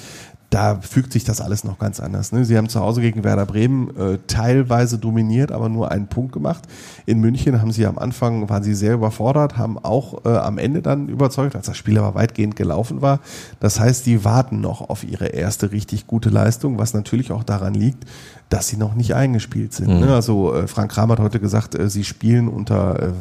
da 0.51 0.79
fügt 0.81 1.13
sich 1.13 1.23
das 1.23 1.39
alles 1.39 1.63
noch 1.63 1.79
ganz 1.79 2.01
anders. 2.01 2.33
Ne? 2.33 2.43
Sie 2.43 2.57
haben 2.57 2.67
zu 2.67 2.81
Hause 2.81 2.99
gegen 2.99 3.23
Werder 3.23 3.45
Bremen 3.45 3.95
äh, 3.95 4.17
teilweise 4.27 4.97
dominiert, 4.97 5.49
aber 5.49 5.69
nur 5.69 5.91
einen 5.91 6.07
Punkt 6.07 6.33
gemacht. 6.33 6.65
In 7.05 7.21
München 7.21 7.61
haben 7.61 7.71
sie 7.71 7.85
am 7.85 7.97
Anfang, 7.97 8.49
waren 8.49 8.61
sie 8.61 8.75
sehr 8.75 8.95
überfordert, 8.95 9.57
haben 9.57 9.79
auch 9.79 10.25
äh, 10.25 10.29
am 10.29 10.57
Ende 10.57 10.81
dann 10.81 11.07
überzeugt, 11.07 11.55
als 11.55 11.67
das 11.67 11.77
Spiel 11.77 11.97
aber 11.97 12.15
weitgehend 12.15 12.57
gelaufen 12.57 13.01
war. 13.01 13.21
Das 13.61 13.79
heißt, 13.79 14.05
die 14.05 14.25
warten 14.25 14.59
noch 14.59 14.89
auf 14.89 15.05
ihre 15.05 15.27
erste 15.27 15.71
richtig 15.71 16.05
gute 16.05 16.29
Leistung, 16.29 16.77
was 16.77 16.93
natürlich 16.93 17.31
auch 17.31 17.43
daran 17.43 17.73
liegt, 17.73 18.05
dass 18.49 18.67
sie 18.67 18.75
noch 18.75 18.93
nicht 18.93 19.15
eingespielt 19.15 19.71
sind. 19.71 19.87
Mhm. 19.87 19.99
Ne? 20.01 20.13
Also 20.13 20.53
äh, 20.53 20.67
Frank 20.67 20.91
Kramer 20.91 21.13
hat 21.13 21.21
heute 21.21 21.39
gesagt, 21.39 21.75
äh, 21.75 21.89
sie 21.89 22.03
spielen 22.03 22.49
unter 22.49 23.01
äh, 23.01 23.11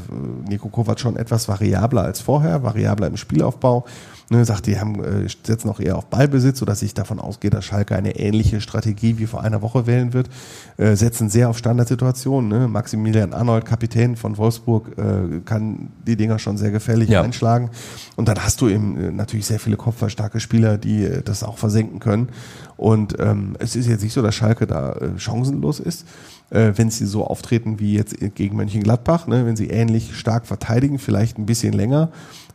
Nico 0.48 0.68
Kovac 0.68 0.98
schon 0.98 1.16
etwas 1.16 1.48
variabler 1.48 2.02
als 2.02 2.20
vorher, 2.20 2.64
variabler 2.64 3.06
im 3.06 3.16
Spielaufbau. 3.16 3.84
Ne, 4.32 4.44
sagt, 4.44 4.66
die 4.66 4.78
haben, 4.78 5.02
äh, 5.02 5.28
setzen 5.42 5.68
auch 5.68 5.80
eher 5.80 5.98
auf 5.98 6.06
Ballbesitz, 6.06 6.60
sodass 6.60 6.82
ich 6.82 6.94
davon 6.94 7.18
ausgehe, 7.18 7.50
dass 7.50 7.64
Schalke 7.64 7.96
eine 7.96 8.14
ähnliche 8.14 8.60
Strategie 8.60 9.18
wie 9.18 9.26
vor 9.26 9.42
einer 9.42 9.60
Woche 9.60 9.88
wählen 9.88 10.12
wird. 10.12 10.28
Äh, 10.76 10.94
setzen 10.94 11.28
sehr 11.28 11.50
auf 11.50 11.58
Standardsituationen. 11.58 12.48
Ne? 12.48 12.68
Maximilian 12.68 13.32
Arnold, 13.32 13.64
Kapitän 13.64 14.14
von 14.14 14.38
Wolfsburg, 14.38 14.96
äh, 14.96 15.40
kann 15.44 15.88
die 16.06 16.14
Dinger 16.14 16.38
schon 16.38 16.56
sehr 16.58 16.70
gefährlich 16.70 17.08
ja. 17.08 17.22
einschlagen. 17.22 17.70
Und 18.14 18.28
dann 18.28 18.38
hast 18.38 18.60
du 18.60 18.68
eben 18.68 18.96
äh, 18.96 19.10
natürlich 19.10 19.46
sehr 19.46 19.58
viele 19.58 19.76
kopfballstarke 19.76 20.38
Spieler, 20.38 20.78
die 20.78 21.06
äh, 21.06 21.22
das 21.22 21.42
auch 21.42 21.58
versenken 21.58 21.98
können. 21.98 22.28
Und 22.76 23.16
ähm, 23.18 23.56
es 23.58 23.74
ist 23.74 23.88
jetzt 23.88 24.04
nicht 24.04 24.12
so, 24.12 24.22
dass 24.22 24.36
Schalke 24.36 24.68
da 24.68 24.92
äh, 24.92 25.18
chancenlos 25.18 25.80
ist 25.80 26.06
wenn 26.52 26.90
sie 26.90 27.06
so 27.06 27.24
auftreten 27.24 27.78
wie 27.78 27.94
jetzt 27.94 28.16
gegen 28.34 28.56
Mönchengladbach, 28.56 29.28
ne, 29.28 29.46
wenn 29.46 29.54
sie 29.54 29.68
ähnlich 29.68 30.16
stark 30.16 30.46
verteidigen, 30.48 30.98
vielleicht 30.98 31.38
ein 31.38 31.46
bisschen 31.46 31.72
länger 31.72 32.10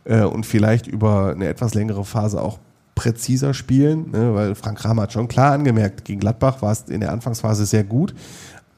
äh, 0.06 0.22
und 0.22 0.46
vielleicht 0.46 0.86
über 0.86 1.32
eine 1.32 1.48
etwas 1.48 1.74
längere 1.74 2.04
Phase 2.04 2.40
auch 2.40 2.58
präziser 2.94 3.52
spielen, 3.52 4.10
ne, 4.10 4.34
weil 4.34 4.54
Frank 4.54 4.78
Kramer 4.78 5.02
hat 5.02 5.12
schon 5.12 5.28
klar 5.28 5.52
angemerkt, 5.52 6.04
gegen 6.04 6.18
Gladbach 6.18 6.62
war 6.62 6.72
es 6.72 6.82
in 6.88 7.00
der 7.00 7.12
Anfangsphase 7.12 7.66
sehr 7.66 7.84
gut, 7.84 8.14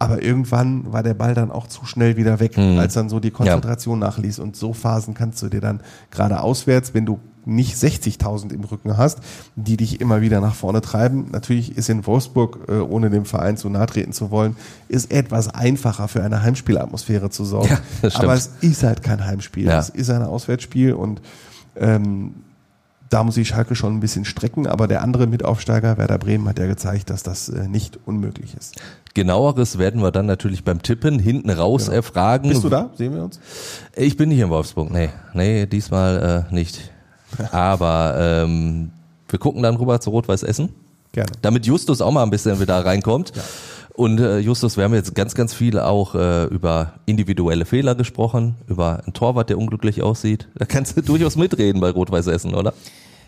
aber 0.01 0.23
irgendwann 0.23 0.93
war 0.93 1.03
der 1.03 1.15
Ball 1.15 1.35
dann 1.35 1.51
auch 1.51 1.67
zu 1.67 1.85
schnell 1.85 2.17
wieder 2.17 2.41
weg, 2.41 2.57
mhm. 2.57 2.79
als 2.79 2.95
dann 2.95 3.09
so 3.09 3.21
die 3.21 3.31
Konzentration 3.31 4.01
ja. 4.01 4.09
nachließ. 4.09 4.39
Und 4.39 4.57
so 4.57 4.73
Phasen 4.73 5.15
kannst 5.15 5.43
du 5.43 5.49
dir 5.49 5.61
dann 5.61 5.81
gerade 6.11 6.41
auswärts, 6.41 6.95
wenn 6.95 7.05
du 7.05 7.19
nicht 7.45 7.77
60.000 7.77 8.53
im 8.53 8.65
Rücken 8.65 8.97
hast, 8.97 9.21
die 9.57 9.77
dich 9.77 10.01
immer 10.01 10.21
wieder 10.21 10.41
nach 10.41 10.55
vorne 10.55 10.81
treiben. 10.81 11.29
Natürlich 11.33 11.77
ist 11.77 11.89
in 11.89 12.07
Wolfsburg, 12.07 12.69
äh, 12.69 12.79
ohne 12.79 13.11
dem 13.11 13.25
Verein 13.25 13.57
zu 13.57 13.69
nahe 13.69 13.87
treten 13.87 14.13
zu 14.13 14.31
wollen, 14.31 14.57
ist 14.89 15.11
etwas 15.11 15.49
einfacher 15.49 16.09
für 16.09 16.23
eine 16.23 16.43
Heimspielatmosphäre 16.43 17.31
zu 17.31 17.45
sorgen. 17.45 17.79
Ja, 18.03 18.11
Aber 18.15 18.35
es 18.35 18.51
ist 18.61 18.83
halt 18.83 19.03
kein 19.03 19.25
Heimspiel. 19.25 19.67
Ja. 19.67 19.79
Es 19.79 19.89
ist 19.89 20.11
ein 20.11 20.23
Auswärtsspiel 20.23 20.93
und 20.93 21.21
ähm, 21.77 22.35
da 23.11 23.25
muss 23.25 23.37
ich 23.37 23.49
Schalke 23.49 23.75
schon 23.75 23.97
ein 23.97 24.01
bisschen 24.01 24.25
strecken, 24.25 24.67
aber 24.67 24.87
der 24.87 25.03
andere 25.03 25.27
Mitaufsteiger, 25.27 25.97
Werder 25.99 26.19
Bremen, 26.19 26.47
hat 26.49 26.59
ja 26.59 26.67
gezeigt, 26.67 27.11
dass 27.11 27.23
das 27.23 27.49
äh, 27.49 27.69
nicht 27.69 27.99
unmöglich 28.05 28.55
ist. 28.55 28.77
Genaueres 29.15 29.79
werden 29.79 30.03
wir 30.03 30.11
dann 30.11 30.27
natürlich 30.27 30.65
beim 30.65 30.83
Tippen 30.83 31.19
hinten 31.19 31.51
raus 31.51 31.87
genau. 31.87 31.97
erfragen. 31.97 32.51
Bist 32.51 32.65
du 32.65 32.69
da? 32.69 32.91
Sehen 32.97 33.15
wir 33.15 33.25
uns? 33.25 33.41
Ich 33.97 34.17
bin 34.17 34.29
nicht 34.29 34.41
in 34.41 34.51
Wolfsburg, 34.51 34.91
nee. 34.91 35.09
Nee, 35.35 35.67
diesmal 35.67 36.47
äh, 36.51 36.55
nicht. 36.55 36.91
Aber 37.53 38.17
ähm, 38.19 38.91
wir 39.29 39.39
gucken 39.39 39.63
dann 39.63 39.77
rüber 39.77 40.01
zu 40.01 40.11
Rot-Weiß 40.11 40.43
Essen. 40.43 40.71
Gerne. 41.13 41.31
Damit 41.43 41.67
Justus 41.67 42.01
auch 42.01 42.11
mal 42.11 42.23
ein 42.23 42.31
bisschen 42.31 42.61
wieder 42.61 42.85
reinkommt. 42.85 43.33
Ja. 43.35 43.43
Und 43.95 44.21
äh, 44.21 44.39
Justus, 44.39 44.77
wir 44.77 44.85
haben 44.85 44.95
jetzt 44.95 45.15
ganz, 45.17 45.35
ganz 45.35 45.53
viel 45.53 45.79
auch 45.81 46.15
äh, 46.15 46.45
über 46.45 46.93
individuelle 47.07 47.65
Fehler 47.65 47.97
gesprochen, 47.97 48.55
über 48.69 49.01
einen 49.03 49.13
Torwart, 49.13 49.51
der 49.51 49.59
unglücklich 49.59 50.03
aussieht. 50.03 50.47
Da 50.55 50.67
kannst 50.67 50.97
du 50.97 51.03
durchaus 51.03 51.35
mitreden 51.35 51.81
bei 51.81 51.91
Rot-Weiß 51.91 52.29
Essen, 52.29 52.55
oder? 52.55 52.75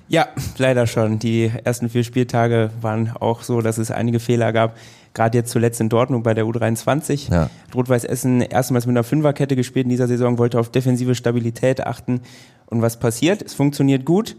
Ja, 0.08 0.28
leider 0.58 0.86
schon. 0.86 1.18
Die 1.18 1.50
ersten 1.64 1.88
vier 1.88 2.04
Spieltage 2.04 2.70
waren 2.80 3.10
auch 3.18 3.42
so, 3.42 3.60
dass 3.62 3.78
es 3.78 3.90
einige 3.90 4.20
Fehler 4.20 4.52
gab. 4.52 4.76
Gerade 5.14 5.38
jetzt 5.38 5.50
zuletzt 5.50 5.80
in 5.80 5.88
Dortmund 5.88 6.22
bei 6.24 6.34
der 6.34 6.44
U23. 6.44 7.32
Ja. 7.32 7.50
Rot-Weiß 7.74 8.04
Essen 8.04 8.40
erstmals 8.40 8.86
mit 8.86 8.92
einer 8.92 9.04
Fünferkette 9.04 9.56
gespielt 9.56 9.84
in 9.84 9.90
dieser 9.90 10.08
Saison, 10.08 10.38
wollte 10.38 10.58
auf 10.60 10.70
defensive 10.70 11.14
Stabilität 11.14 11.86
achten. 11.86 12.20
Und 12.66 12.82
was 12.82 12.98
passiert? 12.98 13.42
Es 13.42 13.54
funktioniert 13.54 14.04
gut. 14.04 14.36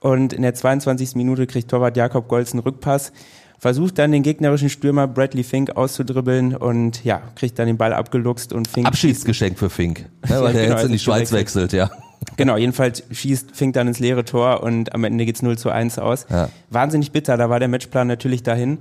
Und 0.00 0.32
in 0.32 0.42
der 0.42 0.54
22. 0.54 1.14
Minute 1.14 1.46
kriegt 1.46 1.70
Torwart 1.70 1.96
Jakob 1.96 2.26
Golz 2.28 2.52
einen 2.52 2.60
Rückpass 2.60 3.12
versucht 3.60 3.98
dann 3.98 4.10
den 4.10 4.22
gegnerischen 4.22 4.70
Stürmer 4.70 5.06
Bradley 5.06 5.44
Fink 5.44 5.76
auszudribbeln 5.76 6.56
und 6.56 7.04
ja, 7.04 7.20
kriegt 7.36 7.58
dann 7.58 7.66
den 7.66 7.76
Ball 7.76 7.92
abgeluchst 7.92 8.54
und 8.54 8.66
Fink. 8.66 8.86
Abschiedsgeschenk 8.86 9.58
für 9.58 9.68
Fink, 9.68 10.06
ne, 10.28 10.40
weil 10.42 10.54
der 10.54 10.64
genau, 10.64 10.76
jetzt 10.76 10.86
in 10.86 10.92
die 10.92 10.98
Schweiz 10.98 11.30
wechselt, 11.30 11.72
ja. 11.72 11.90
Genau, 12.36 12.56
jedenfalls 12.58 13.02
schießt 13.10 13.56
Fink 13.56 13.74
dann 13.74 13.88
ins 13.88 13.98
leere 13.98 14.24
Tor 14.24 14.62
und 14.62 14.94
am 14.94 15.04
Ende 15.04 15.24
geht's 15.24 15.40
0 15.40 15.56
zu 15.56 15.70
1 15.70 15.98
aus. 15.98 16.26
Ja. 16.28 16.50
Wahnsinnig 16.68 17.12
bitter, 17.12 17.38
da 17.38 17.48
war 17.48 17.60
der 17.60 17.68
Matchplan 17.68 18.06
natürlich 18.06 18.42
dahin. 18.42 18.78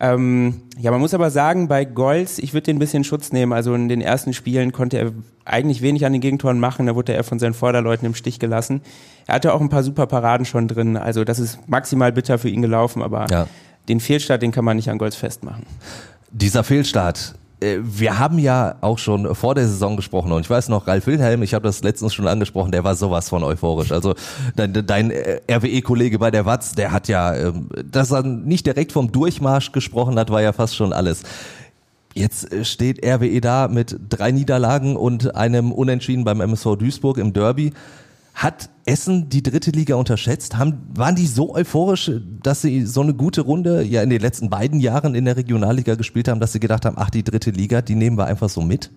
Ähm, 0.00 0.62
ja, 0.78 0.90
man 0.90 1.00
muss 1.00 1.14
aber 1.14 1.30
sagen, 1.30 1.68
bei 1.68 1.84
Golz, 1.84 2.38
ich 2.38 2.52
würde 2.52 2.64
den 2.64 2.76
ein 2.76 2.80
bisschen 2.80 3.04
Schutz 3.04 3.32
nehmen. 3.32 3.52
Also 3.52 3.74
in 3.74 3.88
den 3.88 4.00
ersten 4.00 4.32
Spielen 4.32 4.72
konnte 4.72 4.98
er 4.98 5.12
eigentlich 5.44 5.82
wenig 5.82 6.04
an 6.04 6.12
den 6.12 6.20
Gegentoren 6.20 6.58
machen. 6.58 6.86
Da 6.86 6.94
wurde 6.94 7.14
er 7.14 7.24
von 7.24 7.38
seinen 7.38 7.54
Vorderleuten 7.54 8.06
im 8.06 8.14
Stich 8.14 8.38
gelassen. 8.38 8.80
Er 9.26 9.36
hatte 9.36 9.54
auch 9.54 9.60
ein 9.60 9.68
paar 9.68 9.82
super 9.82 10.06
Paraden 10.06 10.46
schon 10.46 10.68
drin. 10.68 10.96
Also 10.96 11.24
das 11.24 11.38
ist 11.38 11.58
maximal 11.68 12.12
bitter 12.12 12.38
für 12.38 12.48
ihn 12.48 12.62
gelaufen, 12.62 13.02
aber 13.02 13.26
ja 13.30 13.46
den 13.88 14.00
Fehlstart, 14.00 14.42
den 14.42 14.52
kann 14.52 14.64
man 14.64 14.76
nicht 14.76 14.90
an 14.90 14.98
Golds 14.98 15.16
festmachen. 15.16 15.66
Dieser 16.30 16.64
Fehlstart, 16.64 17.34
wir 17.82 18.18
haben 18.18 18.38
ja 18.38 18.76
auch 18.80 18.98
schon 18.98 19.34
vor 19.34 19.54
der 19.54 19.66
Saison 19.66 19.96
gesprochen 19.96 20.32
und 20.32 20.42
ich 20.42 20.50
weiß 20.50 20.68
noch, 20.68 20.86
Ralf 20.86 21.06
Wilhelm, 21.06 21.42
ich 21.42 21.54
habe 21.54 21.66
das 21.66 21.82
letztens 21.82 22.14
schon 22.14 22.28
angesprochen, 22.28 22.72
der 22.72 22.84
war 22.84 22.94
sowas 22.94 23.28
von 23.28 23.42
euphorisch. 23.44 23.92
Also 23.92 24.14
dein, 24.56 24.72
dein 24.86 25.10
äh, 25.10 25.40
RWE-Kollege 25.50 26.18
bei 26.18 26.30
der 26.30 26.46
Watz, 26.46 26.72
der 26.72 26.92
hat 26.92 27.08
ja, 27.08 27.34
ähm, 27.34 27.68
dass 27.90 28.10
er 28.10 28.22
nicht 28.22 28.66
direkt 28.66 28.92
vom 28.92 29.12
Durchmarsch 29.12 29.72
gesprochen 29.72 30.18
hat, 30.18 30.30
war 30.30 30.42
ja 30.42 30.52
fast 30.52 30.76
schon 30.76 30.92
alles. 30.92 31.22
Jetzt 32.14 32.52
äh, 32.52 32.64
steht 32.64 33.04
RWE 33.04 33.40
da 33.40 33.68
mit 33.68 33.98
drei 34.08 34.30
Niederlagen 34.30 34.96
und 34.96 35.34
einem 35.34 35.72
Unentschieden 35.72 36.24
beim 36.24 36.40
MSV 36.40 36.76
Duisburg 36.76 37.18
im 37.18 37.32
Derby. 37.32 37.72
Hat 38.34 38.68
Essen 38.84 39.28
die 39.28 39.42
dritte 39.42 39.70
Liga 39.70 39.94
unterschätzt? 39.94 40.56
Haben, 40.56 40.90
waren 40.94 41.14
die 41.14 41.26
so 41.26 41.54
euphorisch, 41.54 42.10
dass 42.42 42.62
sie 42.62 42.84
so 42.84 43.00
eine 43.00 43.14
gute 43.14 43.42
Runde 43.42 43.82
ja 43.82 44.02
in 44.02 44.10
den 44.10 44.20
letzten 44.20 44.50
beiden 44.50 44.80
Jahren 44.80 45.14
in 45.14 45.24
der 45.24 45.36
Regionalliga 45.36 45.94
gespielt 45.94 46.28
haben, 46.28 46.40
dass 46.40 46.52
sie 46.52 46.60
gedacht 46.60 46.84
haben, 46.84 46.96
ach, 46.98 47.10
die 47.10 47.22
dritte 47.22 47.50
Liga, 47.50 47.80
die 47.80 47.94
nehmen 47.94 48.18
wir 48.18 48.26
einfach 48.26 48.48
so 48.48 48.60
mit? 48.60 48.90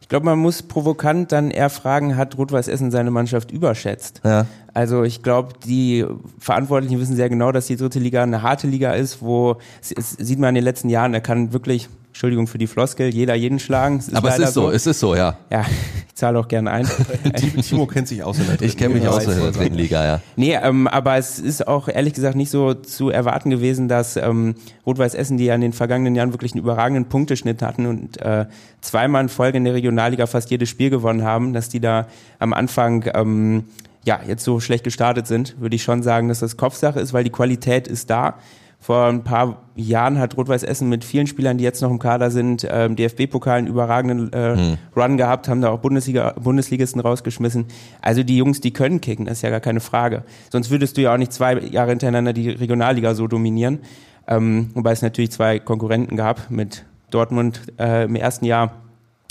Ich 0.00 0.08
glaube, 0.08 0.24
man 0.24 0.38
muss 0.38 0.62
provokant 0.62 1.32
dann 1.32 1.50
eher 1.50 1.68
fragen, 1.68 2.16
hat 2.16 2.38
Rot-Weiß 2.38 2.66
Essen 2.68 2.90
seine 2.90 3.10
Mannschaft 3.10 3.50
überschätzt? 3.50 4.22
Ja. 4.24 4.46
Also 4.72 5.02
ich 5.02 5.22
glaube, 5.22 5.52
die 5.66 6.06
Verantwortlichen 6.38 6.98
wissen 6.98 7.14
sehr 7.14 7.28
genau, 7.28 7.52
dass 7.52 7.66
die 7.66 7.76
dritte 7.76 7.98
Liga 7.98 8.22
eine 8.22 8.40
harte 8.40 8.68
Liga 8.68 8.92
ist, 8.92 9.20
wo, 9.20 9.58
es 9.80 10.12
sieht 10.12 10.38
man 10.38 10.50
in 10.50 10.54
den 10.54 10.64
letzten 10.64 10.88
Jahren, 10.88 11.12
da 11.12 11.20
kann 11.20 11.52
wirklich 11.52 11.90
Entschuldigung 12.18 12.48
für 12.48 12.58
die 12.58 12.66
Floskel, 12.66 13.14
jeder 13.14 13.36
jeden 13.36 13.60
schlagen. 13.60 13.98
Es 13.98 14.12
Aber 14.12 14.30
es 14.30 14.40
ist 14.40 14.54
so, 14.54 14.62
so, 14.62 14.70
es 14.72 14.88
ist 14.88 14.98
so, 14.98 15.14
ja. 15.14 15.36
Ja, 15.50 15.64
ich 16.08 16.16
zahle 16.16 16.40
auch 16.40 16.48
gerne 16.48 16.72
ein. 16.72 16.88
Timo 17.62 17.86
kennt 17.86 18.08
sich 18.08 18.24
aus 18.24 18.38
in 18.38 18.46
der 18.46 18.56
dritten 18.56 18.64
Ich 18.64 18.76
kenne 18.76 18.94
mich 18.94 19.06
aus 19.06 19.22
in 19.22 19.40
der 19.40 19.52
dritten 19.52 19.76
Liga, 19.76 20.04
ja. 20.04 20.20
Nee, 20.34 20.58
ähm, 20.60 20.88
aber 20.88 21.16
es 21.16 21.38
ist 21.38 21.68
auch 21.68 21.86
ehrlich 21.86 22.14
gesagt 22.14 22.34
nicht 22.34 22.50
so 22.50 22.74
zu 22.74 23.10
erwarten 23.10 23.50
gewesen, 23.50 23.86
dass 23.86 24.16
ähm, 24.16 24.56
Rot-Weiß 24.84 25.14
Essen, 25.14 25.36
die 25.36 25.44
ja 25.44 25.54
in 25.54 25.60
den 25.60 25.72
vergangenen 25.72 26.16
Jahren 26.16 26.32
wirklich 26.32 26.54
einen 26.54 26.64
überragenden 26.64 27.04
Punkteschnitt 27.04 27.62
hatten 27.62 27.86
und 27.86 28.20
äh, 28.20 28.46
zweimal 28.80 29.22
in 29.22 29.28
Folge 29.28 29.58
in 29.58 29.62
der 29.62 29.74
Regionalliga 29.74 30.26
fast 30.26 30.50
jedes 30.50 30.68
Spiel 30.68 30.90
gewonnen 30.90 31.22
haben, 31.22 31.52
dass 31.52 31.68
die 31.68 31.78
da 31.78 32.08
am 32.40 32.52
Anfang 32.52 33.08
ähm, 33.14 33.62
ja, 34.02 34.18
jetzt 34.26 34.42
so 34.42 34.58
schlecht 34.58 34.82
gestartet 34.82 35.28
sind, 35.28 35.60
würde 35.60 35.76
ich 35.76 35.84
schon 35.84 36.02
sagen, 36.02 36.26
dass 36.26 36.40
das 36.40 36.56
Kopfsache 36.56 36.98
ist, 36.98 37.12
weil 37.12 37.22
die 37.22 37.30
Qualität 37.30 37.86
ist 37.86 38.10
da. 38.10 38.34
Vor 38.80 39.06
ein 39.06 39.24
paar 39.24 39.62
Jahren 39.74 40.18
hat 40.18 40.36
Rot-Weiß 40.36 40.62
Essen 40.62 40.88
mit 40.88 41.04
vielen 41.04 41.26
Spielern, 41.26 41.58
die 41.58 41.64
jetzt 41.64 41.82
noch 41.82 41.90
im 41.90 41.98
Kader 41.98 42.30
sind, 42.30 42.66
ähm, 42.70 42.94
DFB-Pokal 42.94 43.58
einen 43.58 43.66
überragenden 43.66 44.32
äh, 44.32 44.56
hm. 44.56 44.78
Run 44.96 45.16
gehabt, 45.16 45.48
haben 45.48 45.60
da 45.60 45.70
auch 45.70 45.80
Bundesliga, 45.80 46.34
Bundesligisten 46.40 47.00
rausgeschmissen. 47.00 47.66
Also 48.00 48.22
die 48.22 48.36
Jungs, 48.36 48.60
die 48.60 48.72
können 48.72 49.00
kicken, 49.00 49.26
das 49.26 49.38
ist 49.38 49.42
ja 49.42 49.50
gar 49.50 49.60
keine 49.60 49.80
Frage. 49.80 50.22
Sonst 50.50 50.70
würdest 50.70 50.96
du 50.96 51.02
ja 51.02 51.12
auch 51.12 51.18
nicht 51.18 51.32
zwei 51.32 51.58
Jahre 51.58 51.90
hintereinander 51.90 52.32
die 52.32 52.50
Regionalliga 52.50 53.14
so 53.14 53.26
dominieren. 53.26 53.80
Ähm, 54.28 54.70
wobei 54.74 54.92
es 54.92 55.02
natürlich 55.02 55.32
zwei 55.32 55.58
Konkurrenten 55.58 56.16
gab 56.16 56.50
mit 56.50 56.84
Dortmund 57.10 57.62
äh, 57.78 58.04
im 58.04 58.14
ersten 58.14 58.44
Jahr 58.44 58.72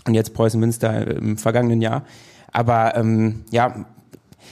und 0.05 0.13
jetzt 0.13 0.33
Preußen 0.33 0.59
Münster 0.59 1.07
im 1.07 1.37
vergangenen 1.37 1.81
Jahr. 1.81 2.03
Aber 2.51 2.95
ähm, 2.95 3.45
ja, 3.51 3.85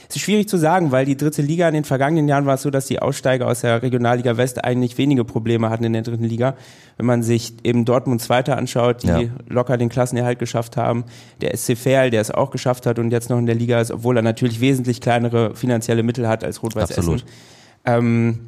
es 0.08 0.16
ist 0.16 0.22
schwierig 0.22 0.48
zu 0.48 0.56
sagen, 0.56 0.92
weil 0.92 1.04
die 1.04 1.16
dritte 1.16 1.42
Liga 1.42 1.66
in 1.68 1.74
den 1.74 1.84
vergangenen 1.84 2.28
Jahren 2.28 2.46
war 2.46 2.54
es 2.54 2.62
so, 2.62 2.70
dass 2.70 2.86
die 2.86 3.00
Aussteiger 3.00 3.46
aus 3.46 3.62
der 3.62 3.82
Regionalliga 3.82 4.36
West 4.36 4.64
eigentlich 4.64 4.98
wenige 4.98 5.24
Probleme 5.24 5.70
hatten 5.70 5.84
in 5.84 5.92
der 5.92 6.02
dritten 6.02 6.24
Liga. 6.24 6.54
Wenn 6.96 7.06
man 7.06 7.22
sich 7.22 7.54
eben 7.64 7.84
Dortmund 7.84 8.20
Zweiter 8.20 8.56
anschaut, 8.56 9.02
die 9.02 9.08
ja. 9.08 9.20
locker 9.48 9.76
den 9.76 9.88
Klassenerhalt 9.88 10.38
geschafft 10.38 10.76
haben, 10.76 11.04
der 11.40 11.56
SC 11.56 11.76
Verl, 11.76 12.10
der 12.10 12.20
es 12.20 12.30
auch 12.30 12.50
geschafft 12.50 12.86
hat 12.86 12.98
und 12.98 13.10
jetzt 13.10 13.30
noch 13.30 13.38
in 13.38 13.46
der 13.46 13.54
Liga 13.54 13.80
ist, 13.80 13.90
obwohl 13.90 14.16
er 14.16 14.22
natürlich 14.22 14.60
wesentlich 14.60 15.00
kleinere 15.00 15.54
finanzielle 15.54 16.02
Mittel 16.02 16.28
hat 16.28 16.44
als 16.44 16.62
Rot-Weiß 16.62 16.90
Essen. 16.90 17.22
Ähm, 17.84 18.40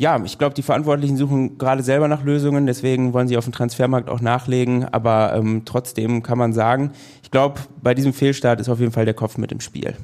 ja, 0.00 0.20
ich 0.24 0.38
glaube, 0.38 0.54
die 0.54 0.62
Verantwortlichen 0.62 1.16
suchen 1.16 1.58
gerade 1.58 1.82
selber 1.82 2.06
nach 2.06 2.22
Lösungen, 2.22 2.66
deswegen 2.66 3.12
wollen 3.12 3.26
sie 3.26 3.36
auf 3.36 3.44
dem 3.44 3.52
Transfermarkt 3.52 4.08
auch 4.08 4.20
nachlegen. 4.20 4.84
Aber 4.84 5.34
ähm, 5.34 5.62
trotzdem 5.64 6.22
kann 6.22 6.38
man 6.38 6.52
sagen, 6.52 6.92
ich 7.24 7.32
glaube, 7.32 7.60
bei 7.82 7.94
diesem 7.94 8.12
Fehlstart 8.12 8.60
ist 8.60 8.68
auf 8.68 8.78
jeden 8.78 8.92
Fall 8.92 9.06
der 9.06 9.14
Kopf 9.14 9.38
mit 9.38 9.50
im 9.50 9.60
Spiel. 9.60 9.96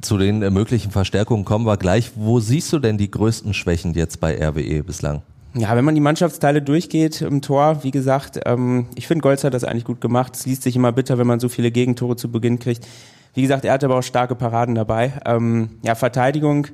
Zu 0.00 0.16
den 0.16 0.42
äh, 0.42 0.48
möglichen 0.48 0.90
Verstärkungen 0.90 1.44
kommen 1.44 1.66
wir 1.66 1.76
gleich. 1.76 2.12
Wo 2.16 2.40
siehst 2.40 2.72
du 2.72 2.78
denn 2.78 2.96
die 2.96 3.10
größten 3.10 3.52
Schwächen 3.52 3.92
jetzt 3.92 4.20
bei 4.20 4.42
RWE 4.42 4.82
bislang? 4.82 5.20
Ja, 5.52 5.76
wenn 5.76 5.84
man 5.84 5.94
die 5.94 6.00
Mannschaftsteile 6.00 6.62
durchgeht 6.62 7.20
im 7.20 7.42
Tor, 7.42 7.82
wie 7.82 7.90
gesagt, 7.90 8.40
ähm, 8.46 8.86
ich 8.94 9.06
finde, 9.06 9.20
Golz 9.20 9.44
hat 9.44 9.52
das 9.52 9.64
eigentlich 9.64 9.84
gut 9.84 10.00
gemacht. 10.00 10.34
Es 10.34 10.46
liest 10.46 10.62
sich 10.62 10.76
immer 10.76 10.92
bitter, 10.92 11.18
wenn 11.18 11.26
man 11.26 11.40
so 11.40 11.50
viele 11.50 11.70
Gegentore 11.70 12.16
zu 12.16 12.30
Beginn 12.30 12.58
kriegt. 12.58 12.86
Wie 13.34 13.42
gesagt, 13.42 13.66
er 13.66 13.74
hat 13.74 13.84
aber 13.84 13.98
auch 13.98 14.02
starke 14.02 14.34
Paraden 14.34 14.74
dabei. 14.74 15.12
Ähm, 15.26 15.72
ja, 15.82 15.94
Verteidigung 15.94 16.68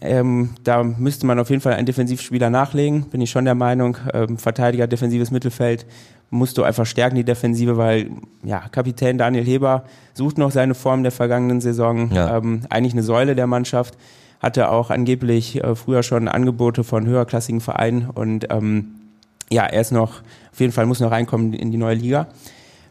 ähm, 0.00 0.50
da 0.64 0.82
müsste 0.82 1.26
man 1.26 1.38
auf 1.38 1.50
jeden 1.50 1.62
Fall 1.62 1.74
einen 1.74 1.86
Defensivspieler 1.86 2.50
nachlegen, 2.50 3.02
bin 3.10 3.20
ich 3.20 3.30
schon 3.30 3.44
der 3.44 3.54
Meinung. 3.54 3.96
Ähm, 4.12 4.38
Verteidiger, 4.38 4.86
defensives 4.86 5.30
Mittelfeld 5.30 5.86
musst 6.30 6.58
du 6.58 6.64
einfach 6.64 6.86
stärken, 6.86 7.16
die 7.16 7.24
Defensive, 7.24 7.76
weil 7.76 8.10
ja, 8.42 8.68
Kapitän 8.70 9.18
Daniel 9.18 9.44
Heber 9.44 9.84
sucht 10.14 10.38
noch 10.38 10.50
seine 10.50 10.74
Form 10.74 11.02
der 11.02 11.12
vergangenen 11.12 11.60
Saison. 11.60 12.10
Ja. 12.12 12.38
Ähm, 12.38 12.62
eigentlich 12.68 12.94
eine 12.94 13.02
Säule 13.02 13.34
der 13.34 13.46
Mannschaft. 13.46 13.96
Hatte 14.40 14.70
auch 14.70 14.90
angeblich 14.90 15.62
äh, 15.62 15.74
früher 15.74 16.02
schon 16.02 16.28
Angebote 16.28 16.84
von 16.84 17.06
höherklassigen 17.06 17.60
Vereinen 17.60 18.10
und 18.10 18.48
ähm, 18.50 18.96
ja, 19.50 19.64
er 19.64 19.80
ist 19.80 19.92
noch, 19.92 20.20
auf 20.52 20.60
jeden 20.60 20.72
Fall 20.72 20.86
muss 20.86 21.00
noch 21.00 21.10
reinkommen 21.10 21.52
in 21.52 21.70
die 21.70 21.78
neue 21.78 21.94
Liga. 21.94 22.26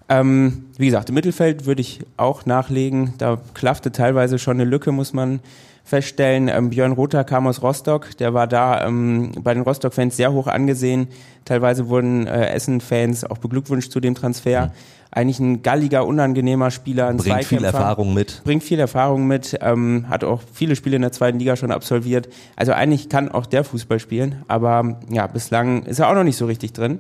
Ähm, 0.07 0.65
wie 0.77 0.85
gesagt, 0.85 1.09
im 1.09 1.15
Mittelfeld 1.15 1.65
würde 1.65 1.81
ich 1.81 1.99
auch 2.17 2.45
nachlegen. 2.45 3.13
Da 3.17 3.39
klaffte 3.53 3.91
teilweise 3.91 4.39
schon 4.39 4.57
eine 4.57 4.65
Lücke, 4.69 4.91
muss 4.91 5.13
man 5.13 5.39
feststellen. 5.85 6.49
Ähm, 6.49 6.71
Björn 6.71 6.91
Rother 6.91 7.23
kam 7.23 7.47
aus 7.47 7.61
Rostock, 7.61 8.17
der 8.17 8.33
war 8.33 8.47
da 8.47 8.85
ähm, 8.85 9.31
bei 9.39 9.53
den 9.53 9.63
Rostock-Fans 9.63 10.17
sehr 10.17 10.33
hoch 10.33 10.47
angesehen. 10.47 11.07
Teilweise 11.45 11.87
wurden 11.87 12.27
äh, 12.27 12.47
Essen-Fans 12.47 13.23
auch 13.23 13.37
beglückwünscht 13.37 13.91
zu 13.91 13.99
dem 13.99 14.15
Transfer. 14.15 14.65
Mhm. 14.65 14.71
Eigentlich 15.11 15.39
ein 15.39 15.61
galliger, 15.61 16.05
unangenehmer 16.05 16.71
Spieler, 16.71 17.07
ein 17.07 17.17
Bringt 17.17 17.45
viel 17.45 17.63
Erfahrung 17.63 18.13
mit. 18.13 18.41
Bringt 18.43 18.63
viel 18.63 18.79
Erfahrung 18.79 19.27
mit, 19.27 19.57
ähm, 19.61 20.07
hat 20.09 20.25
auch 20.25 20.41
viele 20.51 20.75
Spiele 20.75 20.97
in 20.97 21.03
der 21.03 21.13
zweiten 21.13 21.39
Liga 21.39 21.55
schon 21.55 21.71
absolviert. 21.71 22.27
Also 22.57 22.73
eigentlich 22.73 23.07
kann 23.07 23.29
auch 23.29 23.45
der 23.45 23.63
Fußball 23.63 23.99
spielen, 23.99 24.43
aber 24.49 24.99
ja, 25.09 25.27
bislang 25.27 25.83
ist 25.83 25.99
er 25.99 26.09
auch 26.09 26.15
noch 26.15 26.25
nicht 26.25 26.35
so 26.35 26.47
richtig 26.47 26.73
drin. 26.73 26.99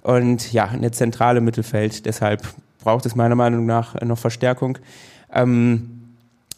Und 0.00 0.52
ja, 0.52 0.64
eine 0.64 0.90
zentrale 0.90 1.40
Mittelfeld, 1.40 2.06
deshalb 2.06 2.42
braucht 2.82 3.06
es 3.06 3.14
meiner 3.14 3.36
Meinung 3.36 3.66
nach 3.66 4.00
noch 4.00 4.18
Verstärkung. 4.18 4.78
Ähm, 5.32 5.91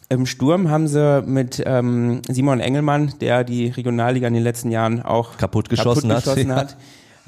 im 0.09 0.25
Sturm 0.25 0.69
haben 0.69 0.87
sie 0.87 1.23
mit 1.25 1.63
ähm, 1.65 2.21
Simon 2.27 2.59
Engelmann, 2.59 3.13
der 3.21 3.43
die 3.43 3.67
Regionalliga 3.67 4.27
in 4.27 4.33
den 4.33 4.43
letzten 4.43 4.71
Jahren 4.71 5.01
auch 5.01 5.37
kaputt 5.37 5.69
geschossen, 5.69 6.09
kaputt 6.09 6.25
geschossen 6.25 6.51
hat, 6.51 6.75
hat 6.75 6.77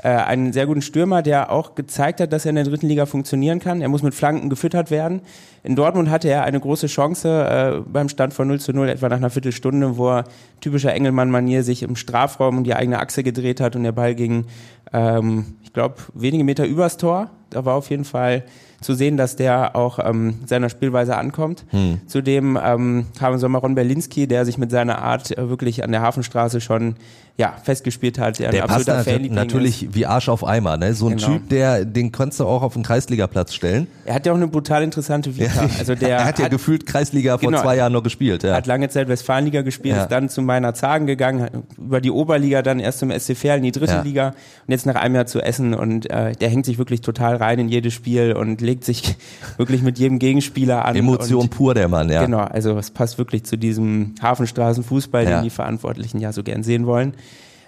äh, 0.04 0.10
einen 0.10 0.54
sehr 0.54 0.68
guten 0.68 0.82
Stürmer, 0.82 1.22
der 1.24 1.52
auch 1.52 1.74
gezeigt 1.74 2.22
hat, 2.22 2.32
dass 2.32 2.46
er 2.46 2.50
in 2.50 2.56
der 2.56 2.66
dritten 2.66 2.88
Liga 2.88 3.06
funktionieren 3.06 3.60
kann. 3.60 3.82
Er 3.82 3.90
muss 3.90 4.04
mit 4.04 4.14
Flanken 4.14 4.50
gefüttert 4.50 4.92
werden. 4.92 5.22
In 5.64 5.76
Dortmund 5.76 6.10
hatte 6.10 6.30
er 6.30 6.44
eine 6.44 6.60
große 6.60 6.88
Chance 6.88 7.28
äh, 7.30 7.90
beim 7.90 8.10
Stand 8.10 8.34
von 8.34 8.48
0 8.48 8.60
zu 8.60 8.74
0, 8.74 8.90
etwa 8.90 9.10
nach 9.10 9.18
einer 9.18 9.32
Viertelstunde, 9.32 9.98
wo 9.98 10.10
er 10.10 10.26
typischer 10.62 10.94
Engelmann-Manier 10.94 11.64
sich 11.64 11.82
im 11.82 11.96
Strafraum 11.96 12.60
um 12.60 12.64
die 12.64 12.76
eigene 12.76 13.00
Achse 13.00 13.24
gedreht 13.24 13.60
hat 13.60 13.76
und 13.76 13.84
der 13.84 13.92
Ball 13.92 14.14
ging, 14.14 14.46
ähm, 14.94 15.56
ich 15.64 15.74
glaube, 15.74 15.96
wenige 16.14 16.44
Meter 16.44 16.66
übers 16.66 16.98
Tor. 16.98 17.32
Da 17.50 17.66
war 17.66 17.76
auf 17.76 17.90
jeden 17.90 18.06
Fall 18.06 18.44
zu 18.82 18.94
sehen, 18.94 19.18
dass 19.18 19.36
der 19.36 19.76
auch 19.76 20.00
ähm, 20.00 20.40
seiner 20.46 20.70
Spielweise 20.70 21.18
ankommt. 21.18 21.66
Hm. 21.70 22.02
Zudem 22.08 22.60
ähm, 22.62 23.08
kam 23.18 23.34
im 23.34 23.40
Sommer 23.40 23.60
Ron 23.60 23.76
Berlinski, 23.76 24.28
der 24.28 24.46
sich 24.46 24.58
mit 24.58 24.72
seiner 24.72 25.00
Art 25.02 25.38
äh, 25.38 25.50
wirklich 25.50 25.84
an 25.84 25.92
der 25.92 26.02
Hafenstraße 26.02 26.62
schon 26.62 26.96
ja, 27.40 27.54
festgespielt 27.64 28.18
hat. 28.18 28.40
Der, 28.40 28.50
der 28.50 28.64
passt 28.64 28.88
natürlich 28.88 29.84
ist. 29.84 29.96
wie 29.96 30.08
Arsch 30.08 30.28
auf 30.28 30.44
Eimer. 30.44 30.76
Ne? 30.78 30.96
So 30.96 31.08
ein 31.08 31.18
genau. 31.18 31.34
Typ, 31.34 31.50
der, 31.50 31.86
den 31.86 32.12
kannst 32.12 32.40
du 32.40 32.46
auch 32.46 32.64
auf 32.64 32.74
den 32.74 32.82
Kreisligaplatz 32.82 33.54
stellen. 33.54 33.86
Er 34.06 34.16
hat 34.16 34.26
ja 34.26 34.32
auch 34.32 34.38
eine 34.38 34.48
brutal 34.48 34.82
interessante 34.82 35.38
Vita. 35.38 35.70
Also 35.78 35.94
der 35.94 36.10
er 36.18 36.26
hat 36.26 36.40
ja 36.40 36.46
hat, 36.46 36.52
gefühlt 36.52 36.88
Kreisliga 36.88 37.38
vor 37.38 37.52
genau, 37.52 37.62
zwei 37.62 37.76
Jahren 37.76 37.94
noch 37.94 38.02
gespielt. 38.02 38.42
Ja. 38.42 38.56
Hat 38.56 38.66
lange 38.66 38.90
Zeit 38.90 39.08
Westfalenliga 39.08 39.62
gespielt, 39.62 39.96
ja. 39.96 40.04
ist 40.04 40.12
dann 40.12 40.30
zu 40.30 40.42
meiner 40.42 40.74
Zagen 40.74 41.06
gegangen, 41.06 41.64
über 41.78 42.02
die 42.02 42.10
Oberliga 42.10 42.64
dann 42.64 42.80
erst 42.80 43.00
zum 43.00 43.12
SC 43.12 43.38
Verl 43.38 43.58
in 43.58 43.64
die 43.64 43.72
dritte 43.72 43.94
ja. 43.94 44.02
Liga 44.02 44.28
und 44.30 44.72
jetzt 44.72 44.88
nach 44.88 44.96
einem 44.96 45.14
Jahr 45.14 45.28
zu 45.28 45.40
Essen 45.40 45.76
und 45.76 46.10
äh, 46.10 46.32
der 46.34 46.50
hängt 46.50 46.66
sich 46.66 46.80
wirklich 46.80 47.02
total 47.02 47.36
rein 47.36 47.60
in 47.60 47.70
jedes 47.70 47.94
Spiel 47.94 48.34
und 48.34 48.62
legt 48.62 48.84
sich 48.84 49.16
wirklich 49.58 49.84
mit 49.84 50.00
jedem 50.00 50.18
Gegenspieler 50.18 50.86
an. 50.86 50.96
Emotion 50.96 51.42
und, 51.42 51.50
pur 51.52 51.76
der 51.76 51.88
Mann, 51.88 52.10
ja. 52.10 52.26
Genau, 52.26 52.40
also 52.40 52.76
es 52.80 52.90
passt 52.90 53.20
wirklich 53.20 53.44
zu 53.44 53.58
diesem 53.58 54.16
Hafenstraßenfußball, 54.24 55.24
den 55.24 55.44
die 55.44 55.52
Verantwortlichen 55.52 56.20
ja 56.20 56.32
so 56.34 56.42
gern 56.42 56.64
sehen 56.64 56.88
wollen. 56.88 57.14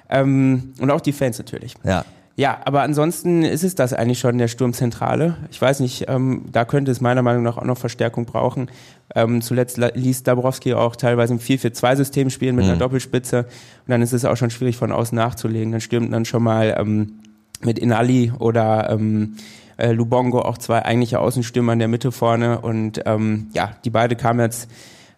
Ähm, 0.10 0.74
und 0.80 0.92
auch 0.92 1.02
die 1.02 1.14
Fans 1.14 1.38
natürlich. 1.38 1.76
Ja. 1.84 2.06
Ja, 2.40 2.60
aber 2.64 2.84
ansonsten 2.84 3.44
ist 3.44 3.66
es 3.66 3.76
das 3.76 3.92
eigentlich 3.92 4.20
schon 4.20 4.38
der 4.38 4.48
Sturmzentrale. 4.48 5.36
Ich 5.52 5.62
weiß 5.62 5.82
nicht, 5.82 6.06
ähm, 6.08 6.46
da 6.50 6.64
könnte 6.64 6.90
es 6.90 7.02
meiner 7.02 7.22
Meinung 7.22 7.44
nach 7.44 7.58
auch 7.58 7.66
noch 7.66 7.78
Verstärkung 7.78 8.24
brauchen. 8.24 8.72
Ähm, 9.14 9.42
zuletzt 9.42 9.78
ließ 9.78 10.24
Dabrowski 10.24 10.74
auch 10.74 10.96
teilweise 10.96 11.34
im 11.34 11.40
4-4-2-System 11.40 12.30
spielen 12.30 12.56
mit 12.56 12.64
mhm. 12.64 12.72
einer 12.72 12.80
Doppelspitze. 12.80 13.40
Und 13.40 13.90
dann 13.90 14.02
ist 14.02 14.14
es 14.14 14.24
auch 14.24 14.38
schon 14.38 14.52
schwierig 14.52 14.78
von 14.78 14.94
außen 14.94 15.18
nachzulegen. 15.18 15.74
Dann 15.74 15.82
stürmt 15.82 16.14
dann 16.14 16.24
schon 16.24 16.42
mal 16.42 16.78
ähm, 16.80 17.20
mit 17.60 17.78
Inali 17.78 18.32
oder 18.40 18.90
ähm, 18.90 19.36
äh, 19.76 19.92
Lubongo 19.92 20.40
auch 20.40 20.58
zwei 20.58 20.86
eigentliche 20.86 21.20
Außenstürmer 21.20 21.74
in 21.74 21.80
der 21.80 21.90
Mitte 21.90 22.14
vorne. 22.14 22.62
Und 22.62 23.02
ähm, 23.06 23.48
ja, 23.52 23.72
die 23.84 23.90
beide 23.90 24.16
kamen 24.16 24.40
jetzt 24.40 24.70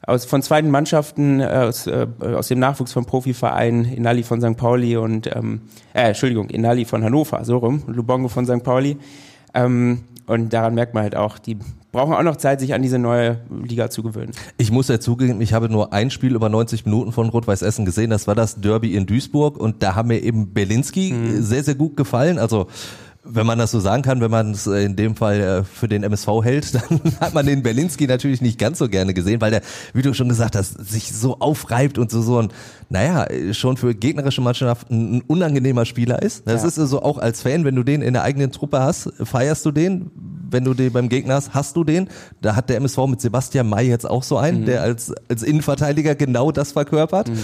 aus, 0.06 0.26
von 0.26 0.42
zweiten 0.42 0.70
Mannschaften 0.70 1.40
äh, 1.40 1.46
aus, 1.46 1.88
äh, 1.88 2.08
aus 2.22 2.48
dem 2.48 2.60
Nachwuchs 2.60 2.92
vom 2.92 3.06
Profiverein, 3.06 3.86
Inali 3.86 4.24
von 4.24 4.42
St. 4.42 4.58
Pauli 4.58 4.98
und, 4.98 5.34
ähm, 5.36 5.62
äh, 5.94 6.10
Entschuldigung, 6.10 6.50
Inali 6.50 6.86
von 6.86 7.04
Hannover, 7.04 7.44
so 7.46 7.58
rum, 7.58 7.84
Lubongo 7.88 8.28
von 8.28 8.46
St. 8.46 8.64
Pauli. 8.64 8.98
Ähm, 9.54 10.04
und 10.28 10.54
daran 10.54 10.76
merkt 10.76 10.94
man 10.94 11.04
halt 11.04 11.16
auch, 11.16 11.40
die 11.40 11.58
brauchen 11.92 12.14
auch 12.14 12.24
noch 12.24 12.38
Zeit, 12.38 12.62
sich 12.62 12.74
an 12.74 12.82
diese 12.82 12.98
neue 12.98 13.42
Liga 13.50 13.90
zu 13.90 14.02
gewöhnen. 14.02 14.32
Ich 14.58 14.72
muss 14.72 14.88
ja 14.88 15.00
zugeben, 15.00 15.42
ich 15.42 15.54
habe 15.54 15.68
nur 15.68 15.94
ein 15.94 16.10
Spiel 16.10 16.36
über 16.36 16.48
90 16.48 16.86
Minuten 16.86 17.12
von 17.12 17.30
Rot-Weiß 17.30 17.62
Essen 17.62 17.86
gesehen. 17.86 18.10
Das 18.12 18.28
war 18.28 18.36
das 18.36 18.62
Derby 18.62 18.96
in 18.96 19.06
Duisburg 19.06 19.58
und 19.58 19.84
da 19.84 19.96
haben 19.96 20.08
mir 20.08 20.20
eben 20.20 20.54
Belinski 20.54 21.12
mhm. 21.12 21.42
sehr, 21.42 21.64
sehr 21.64 21.76
gut 21.76 21.98
gefallen. 21.98 22.40
Also 22.40 22.68
wenn 23.24 23.46
man 23.46 23.60
das 23.60 23.72
so 23.72 23.80
sagen 23.80 24.02
kann, 24.02 24.20
wenn 24.20 24.32
man 24.32 24.52
es 24.52 24.66
äh, 24.66 24.84
in 24.84 24.96
dem 24.96 25.16
Fall 25.16 25.40
äh, 25.40 25.64
für 25.64 25.88
den 25.88 26.04
MSV 26.04 26.28
hält, 26.44 26.74
dann 26.90 27.02
hat 27.20 27.34
man 27.34 27.46
den 27.46 27.62
Berlinski 27.62 28.08
natürlich 28.08 28.42
nicht 28.42 28.58
ganz 28.58 28.80
so 28.80 28.90
gerne 28.90 29.14
gesehen, 29.14 29.42
weil 29.42 29.52
der, 29.52 29.62
wie 29.94 30.02
du 30.02 30.14
schon 30.14 30.30
gesagt 30.30 30.56
hast, 30.56 30.74
sich 30.90 31.14
so 31.14 31.38
aufreibt 31.40 31.98
und 31.98 32.10
so, 32.10 32.22
so 32.22 32.40
ein, 32.40 32.50
naja, 32.90 33.28
schon 33.54 33.78
für 33.78 33.94
gegnerische 33.94 34.42
Mannschaften 34.42 35.18
ein 35.18 35.22
unangenehmer 35.22 35.86
Spieler 35.86 36.22
ist. 36.22 36.48
Das 36.48 36.64
ja. 36.64 36.68
ist 36.68 36.80
also 36.80 37.04
auch 37.04 37.20
als 37.20 37.42
Fan, 37.42 37.64
wenn 37.64 37.76
du 37.76 37.84
den 37.84 38.02
in 38.02 38.14
der 38.14 38.24
eigenen 38.24 38.52
Truppe 38.52 38.80
hast, 38.80 39.12
feierst 39.24 39.66
du 39.66 39.72
den. 39.72 40.10
Wenn 40.50 40.66
du 40.66 40.74
den 40.74 40.92
beim 40.92 41.08
Gegner 41.08 41.36
hast, 41.36 41.54
hast 41.54 41.78
du 41.78 41.86
den. 41.86 42.10
Da 42.42 42.58
hat 42.58 42.70
der 42.70 42.76
MSV 42.76 42.98
mit 43.08 43.22
Sebastian 43.22 43.70
May 43.70 43.88
jetzt 43.88 44.10
auch 44.10 44.24
so 44.24 44.38
einen, 44.38 44.62
mhm. 44.62 44.66
der 44.66 44.82
als, 44.82 45.14
als 45.30 45.44
Innenverteidiger 45.44 46.16
genau 46.16 46.52
das 46.52 46.74
verkörpert. 46.74 47.30
Mhm. 47.30 47.38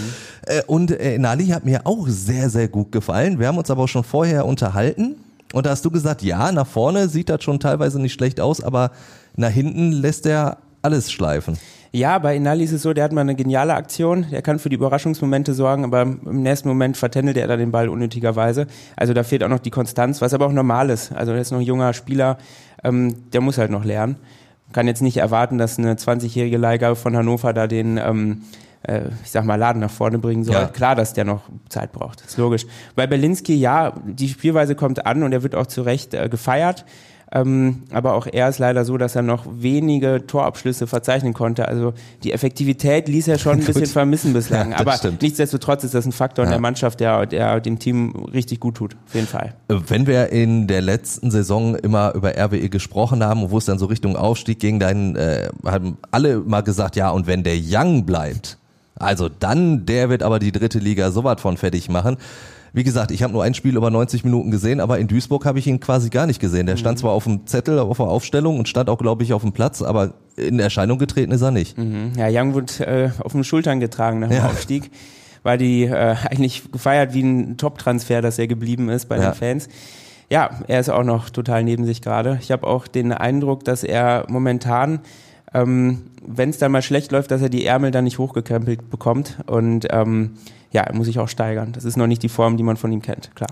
Äh, 0.44 0.62
und 0.66 0.94
Nali 1.18 1.46
hat 1.46 1.64
mir 1.64 1.86
auch 1.86 2.06
sehr, 2.06 2.50
sehr 2.50 2.68
gut 2.68 2.92
gefallen. 2.92 3.38
Wir 3.38 3.46
haben 3.46 3.56
uns 3.56 3.70
aber 3.70 3.84
auch 3.84 3.88
schon 3.88 4.04
vorher 4.04 4.44
unterhalten 4.44 5.16
und 5.52 5.66
da 5.66 5.70
hast 5.70 5.84
du 5.84 5.90
gesagt, 5.90 6.22
ja, 6.22 6.52
nach 6.52 6.66
vorne 6.66 7.08
sieht 7.08 7.28
das 7.28 7.42
schon 7.42 7.60
teilweise 7.60 8.00
nicht 8.00 8.12
schlecht 8.12 8.40
aus, 8.40 8.62
aber 8.62 8.90
nach 9.36 9.50
hinten 9.50 9.92
lässt 9.92 10.26
er 10.26 10.58
alles 10.82 11.10
schleifen. 11.10 11.58
Ja, 11.90 12.18
bei 12.18 12.36
Inali 12.36 12.64
ist 12.64 12.72
es 12.72 12.82
so, 12.82 12.92
der 12.92 13.04
hat 13.04 13.12
mal 13.12 13.22
eine 13.22 13.34
geniale 13.34 13.74
Aktion, 13.74 14.26
der 14.30 14.42
kann 14.42 14.58
für 14.58 14.68
die 14.68 14.76
Überraschungsmomente 14.76 15.54
sorgen, 15.54 15.84
aber 15.84 16.02
im 16.02 16.42
nächsten 16.42 16.68
Moment 16.68 16.98
vertändelt 16.98 17.38
er 17.38 17.46
dann 17.46 17.58
den 17.58 17.72
Ball 17.72 17.88
unnötigerweise. 17.88 18.66
Also 18.94 19.14
da 19.14 19.22
fehlt 19.22 19.42
auch 19.42 19.48
noch 19.48 19.58
die 19.58 19.70
Konstanz, 19.70 20.20
was 20.20 20.34
aber 20.34 20.46
auch 20.46 20.52
normal 20.52 20.90
ist. 20.90 21.12
Also 21.12 21.32
er 21.32 21.40
ist 21.40 21.50
noch 21.50 21.60
ein 21.60 21.64
junger 21.64 21.94
Spieler, 21.94 22.36
ähm, 22.84 23.30
der 23.32 23.40
muss 23.40 23.56
halt 23.56 23.70
noch 23.70 23.84
lernen. 23.84 24.16
Kann 24.72 24.86
jetzt 24.86 25.00
nicht 25.00 25.16
erwarten, 25.16 25.56
dass 25.56 25.78
eine 25.78 25.94
20-jährige 25.94 26.58
Leihgabe 26.58 26.94
von 26.94 27.16
Hannover 27.16 27.54
da 27.54 27.66
den 27.66 27.96
ähm, 27.96 28.42
äh, 28.42 28.67
ich 29.22 29.30
sag 29.30 29.44
mal, 29.44 29.56
Laden 29.56 29.80
nach 29.80 29.90
vorne 29.90 30.18
bringen 30.18 30.44
soll. 30.44 30.54
Ja. 30.54 30.66
Klar, 30.66 30.94
dass 30.94 31.12
der 31.12 31.24
noch 31.24 31.42
Zeit 31.68 31.92
braucht, 31.92 32.20
ist 32.20 32.38
logisch. 32.38 32.64
Bei 32.94 33.06
Berlinski, 33.06 33.54
ja, 33.54 33.92
die 34.04 34.28
Spielweise 34.28 34.74
kommt 34.74 35.04
an 35.04 35.22
und 35.22 35.32
er 35.32 35.42
wird 35.42 35.54
auch 35.54 35.66
zu 35.66 35.82
Recht 35.82 36.14
äh, 36.14 36.28
gefeiert. 36.28 36.84
Ähm, 37.30 37.82
aber 37.92 38.14
auch 38.14 38.26
er 38.26 38.48
ist 38.48 38.58
leider 38.58 38.84
so, 38.84 38.96
dass 38.96 39.14
er 39.14 39.22
noch 39.22 39.44
wenige 39.50 40.26
Torabschlüsse 40.26 40.86
verzeichnen 40.86 41.34
konnte. 41.34 41.68
Also 41.68 41.92
die 42.22 42.32
Effektivität 42.32 43.08
ließ 43.08 43.28
er 43.28 43.38
schon 43.38 43.58
ein 43.58 43.64
bisschen 43.66 43.86
vermissen 43.86 44.32
bislang. 44.32 44.70
Ja, 44.70 44.78
aber 44.78 44.92
stimmt. 44.94 45.20
nichtsdestotrotz 45.20 45.84
ist 45.84 45.94
das 45.94 46.06
ein 46.06 46.12
Faktor 46.12 46.44
in 46.44 46.50
der 46.50 46.60
Mannschaft, 46.60 47.00
der, 47.00 47.26
der 47.26 47.60
dem 47.60 47.78
Team 47.78 48.12
richtig 48.32 48.60
gut 48.60 48.76
tut. 48.76 48.96
Auf 49.06 49.14
jeden 49.14 49.26
Fall. 49.26 49.54
Wenn 49.68 50.06
wir 50.06 50.30
in 50.30 50.66
der 50.68 50.80
letzten 50.80 51.30
Saison 51.30 51.74
immer 51.74 52.14
über 52.14 52.32
RWE 52.34 52.70
gesprochen 52.70 53.22
haben, 53.22 53.50
wo 53.50 53.58
es 53.58 53.66
dann 53.66 53.78
so 53.78 53.86
Richtung 53.86 54.16
Aufstieg 54.16 54.58
ging, 54.58 54.80
dann 54.80 55.14
äh, 55.16 55.48
haben 55.66 55.98
alle 56.10 56.38
mal 56.38 56.62
gesagt, 56.62 56.96
ja, 56.96 57.10
und 57.10 57.26
wenn 57.26 57.42
der 57.42 57.56
Young 57.58 58.06
bleibt, 58.06 58.57
also 58.98 59.28
dann, 59.28 59.86
der 59.86 60.10
wird 60.10 60.22
aber 60.22 60.38
die 60.38 60.52
dritte 60.52 60.78
Liga 60.78 61.10
so 61.10 61.24
was 61.24 61.40
von 61.40 61.56
fertig 61.56 61.88
machen. 61.88 62.16
Wie 62.72 62.84
gesagt, 62.84 63.10
ich 63.10 63.22
habe 63.22 63.32
nur 63.32 63.42
ein 63.42 63.54
Spiel 63.54 63.76
über 63.76 63.90
90 63.90 64.24
Minuten 64.24 64.50
gesehen, 64.50 64.80
aber 64.80 64.98
in 64.98 65.08
Duisburg 65.08 65.46
habe 65.46 65.58
ich 65.58 65.66
ihn 65.66 65.80
quasi 65.80 66.10
gar 66.10 66.26
nicht 66.26 66.40
gesehen. 66.40 66.66
Der 66.66 66.76
stand 66.76 66.98
mhm. 66.98 67.00
zwar 67.00 67.12
auf 67.12 67.24
dem 67.24 67.46
Zettel, 67.46 67.78
auf 67.78 67.96
der 67.96 68.06
Aufstellung 68.06 68.58
und 68.58 68.68
stand 68.68 68.90
auch, 68.90 68.98
glaube 68.98 69.22
ich, 69.22 69.32
auf 69.32 69.42
dem 69.42 69.52
Platz, 69.52 69.82
aber 69.82 70.14
in 70.36 70.60
Erscheinung 70.60 70.98
getreten 70.98 71.32
ist 71.32 71.42
er 71.42 71.50
nicht. 71.50 71.78
Mhm. 71.78 72.12
Ja, 72.16 72.28
Young 72.30 72.54
wird 72.54 72.80
äh, 72.80 73.10
auf 73.20 73.32
den 73.32 73.44
Schultern 73.44 73.80
getragen 73.80 74.20
nach 74.20 74.28
dem 74.28 74.38
ja. 74.38 74.46
Aufstieg. 74.46 74.90
war 75.42 75.56
die 75.56 75.84
äh, 75.84 76.14
eigentlich 76.30 76.70
gefeiert 76.70 77.14
wie 77.14 77.22
ein 77.22 77.56
Top-Transfer, 77.56 78.20
dass 78.20 78.38
er 78.38 78.46
geblieben 78.46 78.90
ist 78.90 79.08
bei 79.08 79.16
ja. 79.16 79.30
den 79.30 79.34
Fans. 79.34 79.68
Ja, 80.30 80.50
er 80.68 80.80
ist 80.80 80.90
auch 80.90 81.04
noch 81.04 81.30
total 81.30 81.64
neben 81.64 81.86
sich 81.86 82.02
gerade. 82.02 82.38
Ich 82.42 82.50
habe 82.50 82.66
auch 82.66 82.86
den 82.86 83.12
Eindruck, 83.12 83.64
dass 83.64 83.82
er 83.82 84.26
momentan 84.28 85.00
ähm, 85.54 86.02
wenn 86.26 86.50
es 86.50 86.58
dann 86.58 86.72
mal 86.72 86.82
schlecht 86.82 87.12
läuft, 87.12 87.30
dass 87.30 87.42
er 87.42 87.48
die 87.48 87.64
Ärmel 87.64 87.90
dann 87.90 88.04
nicht 88.04 88.18
hochgekrempelt 88.18 88.90
bekommt. 88.90 89.38
Und 89.46 89.86
ähm, 89.90 90.32
ja, 90.70 90.82
er 90.82 90.94
muss 90.94 91.06
sich 91.06 91.18
auch 91.18 91.28
steigern. 91.28 91.72
Das 91.72 91.84
ist 91.84 91.96
noch 91.96 92.06
nicht 92.06 92.22
die 92.22 92.28
Form, 92.28 92.58
die 92.58 92.62
man 92.62 92.76
von 92.76 92.92
ihm 92.92 93.00
kennt, 93.00 93.34
klar. 93.34 93.48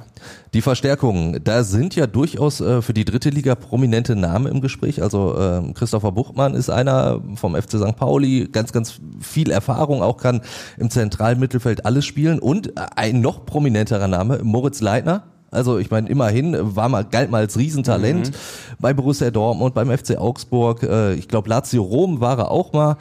Die 0.53 0.61
Verstärkungen, 0.61 1.41
da 1.43 1.65
sind 1.65 1.97
ja 1.97 2.07
durchaus 2.07 2.61
äh, 2.61 2.83
für 2.83 2.93
die 2.93 3.07
dritte 3.07 3.31
Liga 3.31 3.55
prominente 3.55 4.15
Namen 4.15 4.53
im 4.53 4.61
Gespräch. 4.61 5.03
Also 5.03 5.35
äh, 5.39 5.73
Christopher 5.73 6.13
Buchmann 6.13 6.55
ist 6.55 6.69
einer 6.69 7.23
vom 7.37 7.55
FC 7.55 7.79
St. 7.79 7.97
Pauli, 7.97 8.49
ganz, 8.53 8.73
ganz 8.73 9.01
viel 9.21 9.51
Erfahrung, 9.51 10.03
auch 10.03 10.19
kann 10.19 10.43
im 10.77 10.91
zentralen 10.91 11.41
Mittelfeld 11.41 11.87
alles 11.87 12.05
spielen. 12.05 12.39
Und 12.39 12.75
ein 12.97 13.23
noch 13.23 13.47
prominenterer 13.47 14.09
Name, 14.09 14.41
Moritz 14.43 14.83
Leitner, 14.83 15.25
also 15.51 15.79
ich 15.79 15.91
meine, 15.91 16.09
immerhin 16.09 16.57
war 16.77 16.89
mal, 16.89 17.05
galt 17.05 17.31
mal 17.31 17.39
als 17.39 17.57
Riesentalent 17.57 18.31
mhm. 18.31 18.35
bei 18.79 18.93
Borussia 18.93 19.31
Dortmund, 19.31 19.75
beim 19.75 19.97
FC 19.97 20.19
Augsburg. 20.19 20.83
Äh, 20.83 21.15
ich 21.15 21.29
glaube, 21.29 21.49
Lazio 21.49 21.83
Rom 21.83 22.21
war 22.21 22.39
er 22.39 22.51
auch 22.51 22.73
mal. 22.73 22.97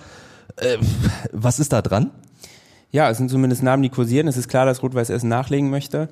Äh, 0.58 0.78
was 1.32 1.60
ist 1.60 1.74
da 1.74 1.82
dran? 1.82 2.12
Ja, 2.92 3.10
es 3.10 3.18
sind 3.18 3.30
zumindest 3.30 3.62
Namen, 3.62 3.84
die 3.84 3.90
kursieren. 3.90 4.28
Es 4.28 4.38
ist 4.38 4.48
klar, 4.48 4.66
dass 4.66 4.82
Rot-Weiß 4.82 5.10
Essen 5.10 5.28
nachlegen 5.28 5.70
möchte. 5.70 6.08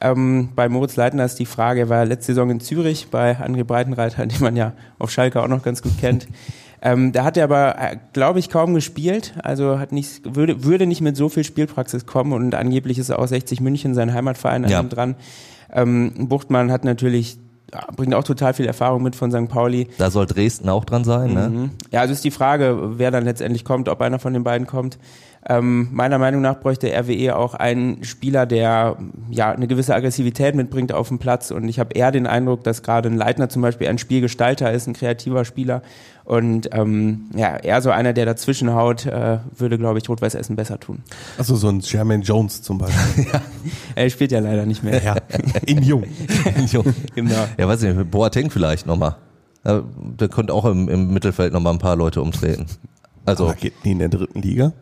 Ähm, 0.00 0.50
bei 0.54 0.68
Moritz 0.68 0.94
Leitner 0.94 1.24
ist 1.24 1.40
die 1.40 1.46
Frage, 1.46 1.80
er 1.80 1.88
war 1.88 2.04
letzte 2.04 2.26
Saison 2.32 2.50
in 2.50 2.60
Zürich 2.60 3.08
bei 3.10 3.36
André 3.38 3.64
Breitenreiter, 3.64 4.24
den 4.26 4.40
man 4.40 4.54
ja 4.54 4.72
auf 4.98 5.10
Schalke 5.10 5.42
auch 5.42 5.48
noch 5.48 5.62
ganz 5.62 5.82
gut 5.82 5.98
kennt. 5.98 6.28
Ähm, 6.80 7.10
da 7.10 7.24
hat 7.24 7.36
er 7.36 7.42
aber, 7.42 7.76
äh, 7.76 7.96
glaube 8.12 8.38
ich, 8.38 8.50
kaum 8.50 8.72
gespielt. 8.72 9.34
Also 9.42 9.80
hat 9.80 9.90
nicht, 9.90 10.36
würde, 10.36 10.62
würde 10.62 10.86
nicht 10.86 11.00
mit 11.00 11.16
so 11.16 11.28
viel 11.28 11.42
Spielpraxis 11.42 12.06
kommen 12.06 12.32
und 12.32 12.54
angeblich 12.54 13.00
ist 13.00 13.08
er 13.08 13.18
auch 13.18 13.26
60 13.26 13.60
München, 13.60 13.94
sein 13.94 14.14
Heimatverein, 14.14 14.64
an 14.64 14.70
ja. 14.70 14.82
dran. 14.84 15.16
Ähm, 15.72 16.28
Buchtmann 16.28 16.72
hat 16.72 16.84
natürlich 16.84 17.38
bringt 17.96 18.14
auch 18.14 18.24
total 18.24 18.54
viel 18.54 18.66
Erfahrung 18.66 19.02
mit 19.02 19.16
von 19.16 19.30
St. 19.30 19.48
Pauli. 19.48 19.88
Da 19.98 20.10
soll 20.10 20.26
Dresden 20.26 20.68
auch 20.68 20.84
dran 20.84 21.04
sein, 21.04 21.34
ne? 21.34 21.48
Mhm. 21.50 21.70
Ja, 21.90 22.00
also 22.00 22.12
ist 22.12 22.24
die 22.24 22.30
Frage, 22.30 22.98
wer 22.98 23.10
dann 23.10 23.24
letztendlich 23.24 23.64
kommt, 23.64 23.88
ob 23.88 24.00
einer 24.00 24.18
von 24.18 24.32
den 24.32 24.44
beiden 24.44 24.66
kommt. 24.66 24.98
Ähm, 25.50 25.88
meiner 25.92 26.18
Meinung 26.18 26.42
nach 26.42 26.60
bräuchte 26.60 26.88
RWE 26.92 27.34
auch 27.34 27.54
einen 27.54 28.04
Spieler, 28.04 28.44
der 28.44 28.98
ja 29.30 29.50
eine 29.50 29.66
gewisse 29.66 29.94
Aggressivität 29.94 30.54
mitbringt 30.54 30.92
auf 30.92 31.08
dem 31.08 31.18
Platz. 31.18 31.50
Und 31.50 31.68
ich 31.68 31.78
habe 31.78 31.94
eher 31.94 32.12
den 32.12 32.26
Eindruck, 32.26 32.64
dass 32.64 32.82
gerade 32.82 33.08
ein 33.08 33.16
Leitner 33.16 33.48
zum 33.48 33.62
Beispiel 33.62 33.88
ein 33.88 33.96
Spielgestalter 33.96 34.70
ist, 34.70 34.86
ein 34.86 34.92
kreativer 34.92 35.46
Spieler. 35.46 35.82
Und 36.24 36.68
ähm, 36.72 37.30
ja, 37.34 37.56
eher 37.56 37.80
so 37.80 37.90
einer, 37.90 38.12
der 38.12 38.26
dazwischen 38.26 38.74
haut, 38.74 39.06
äh, 39.06 39.38
würde, 39.56 39.78
glaube 39.78 39.98
ich, 39.98 40.06
Rot-Weiß 40.06 40.34
Essen 40.34 40.56
besser 40.56 40.78
tun. 40.78 41.02
Also 41.38 41.56
so 41.56 41.68
ein 41.68 41.80
Jermaine 41.80 42.22
Jones 42.22 42.60
zum 42.60 42.76
Beispiel. 42.76 43.26
ja, 43.32 43.40
er 43.94 44.10
spielt 44.10 44.32
ja 44.32 44.40
leider 44.40 44.66
nicht 44.66 44.84
mehr. 44.84 45.02
Ja, 45.02 45.16
in 45.64 45.82
Jung. 45.82 46.04
in 46.56 46.66
Jung. 46.66 46.84
Genau. 47.14 47.46
Ja, 47.56 47.66
weiß 47.66 47.82
ich 47.82 47.96
nicht, 47.96 48.10
Boateng 48.10 48.50
vielleicht 48.50 48.86
nochmal. 48.86 49.16
Der 49.64 50.28
könnte 50.28 50.52
auch 50.52 50.66
im, 50.66 50.90
im 50.90 51.10
Mittelfeld 51.12 51.54
nochmal 51.54 51.72
ein 51.72 51.78
paar 51.78 51.96
Leute 51.96 52.20
umtreten. 52.20 52.66
Also, 53.24 53.44
Aber 53.44 53.54
geht 53.54 53.82
nie 53.86 53.92
in 53.92 53.98
der 53.98 54.10
dritten 54.10 54.42
Liga? 54.42 54.74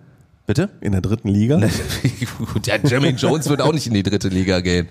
Bitte? 0.46 0.68
In 0.80 0.92
der 0.92 1.00
dritten 1.00 1.28
Liga? 1.28 1.58
Gut, 2.52 2.68
ja, 2.68 2.76
Jermaine 2.76 3.18
Jones 3.18 3.48
wird 3.48 3.60
auch 3.60 3.72
nicht 3.72 3.88
in 3.88 3.94
die 3.94 4.04
dritte 4.04 4.28
Liga 4.28 4.60
gehen. 4.60 4.88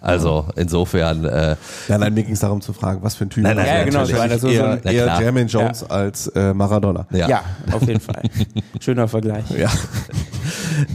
Also 0.00 0.46
insofern. 0.56 1.26
Äh, 1.26 1.56
nein, 1.88 2.00
nein, 2.00 2.14
mir 2.14 2.22
ging 2.22 2.32
es 2.32 2.40
darum 2.40 2.62
zu 2.62 2.72
fragen, 2.72 3.02
was 3.02 3.14
für 3.14 3.26
ein 3.26 3.30
Typ. 3.30 3.42
Nein, 3.42 3.56
nein, 3.56 3.66
ja, 3.66 3.84
genau. 3.84 4.04
So 4.06 4.16
eher, 4.16 4.38
so 4.38 4.48
eher, 4.48 4.84
eher 4.84 5.20
Jermaine 5.20 5.48
Jones 5.48 5.82
ja. 5.82 5.86
als 5.88 6.28
äh, 6.28 6.54
Maradona. 6.54 7.06
Ja. 7.10 7.28
ja, 7.28 7.42
auf 7.72 7.86
jeden 7.86 8.00
Fall. 8.00 8.22
Schöner 8.80 9.06
Vergleich. 9.06 9.44
Ja. 9.50 9.70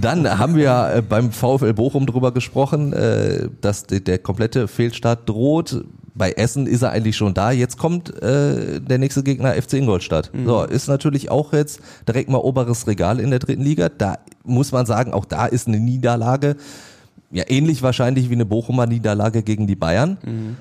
Dann 0.02 0.40
haben 0.40 0.56
wir 0.56 0.92
äh, 0.96 1.02
beim 1.02 1.32
VfL 1.32 1.74
Bochum 1.74 2.08
drüber 2.08 2.32
gesprochen, 2.32 2.94
äh, 2.94 3.50
dass 3.62 3.84
der 3.84 4.18
komplette 4.18 4.68
Fehlstart 4.68 5.30
droht 5.30 5.84
bei 6.20 6.34
Essen 6.34 6.68
ist 6.68 6.84
er 6.84 6.92
eigentlich 6.92 7.18
schon 7.18 7.34
da. 7.34 7.50
Jetzt 7.50 7.80
kommt 7.80 8.22
äh, 8.22 8.80
der 8.80 9.00
nächste 9.00 9.24
Gegner 9.24 9.54
FC 9.54 9.74
Ingolstadt. 9.74 10.30
Mhm. 10.32 10.46
So, 10.46 10.64
ist 10.64 10.88
natürlich 10.88 11.32
auch 11.32 11.54
jetzt 11.54 11.80
direkt 12.08 12.30
mal 12.30 12.38
oberes 12.38 12.86
Regal 12.86 13.20
in 13.20 13.32
der 13.32 13.40
dritten 13.40 13.64
Liga. 13.64 13.90
Da 13.90 14.20
muss 14.44 14.72
man 14.72 14.86
sagen, 14.86 15.14
auch 15.14 15.26
da 15.26 15.48
ist 15.48 15.68
eine 15.68 15.80
Niederlage 15.80 16.56
ja 17.32 17.44
ähnlich 17.48 17.84
wahrscheinlich 17.84 18.30
wie 18.30 18.34
eine 18.34 18.46
Bochumer 18.46 18.86
Niederlage 18.86 19.44
gegen 19.44 19.68
die 19.68 19.76
Bayern. 19.76 20.18
Mhm. 20.26 20.58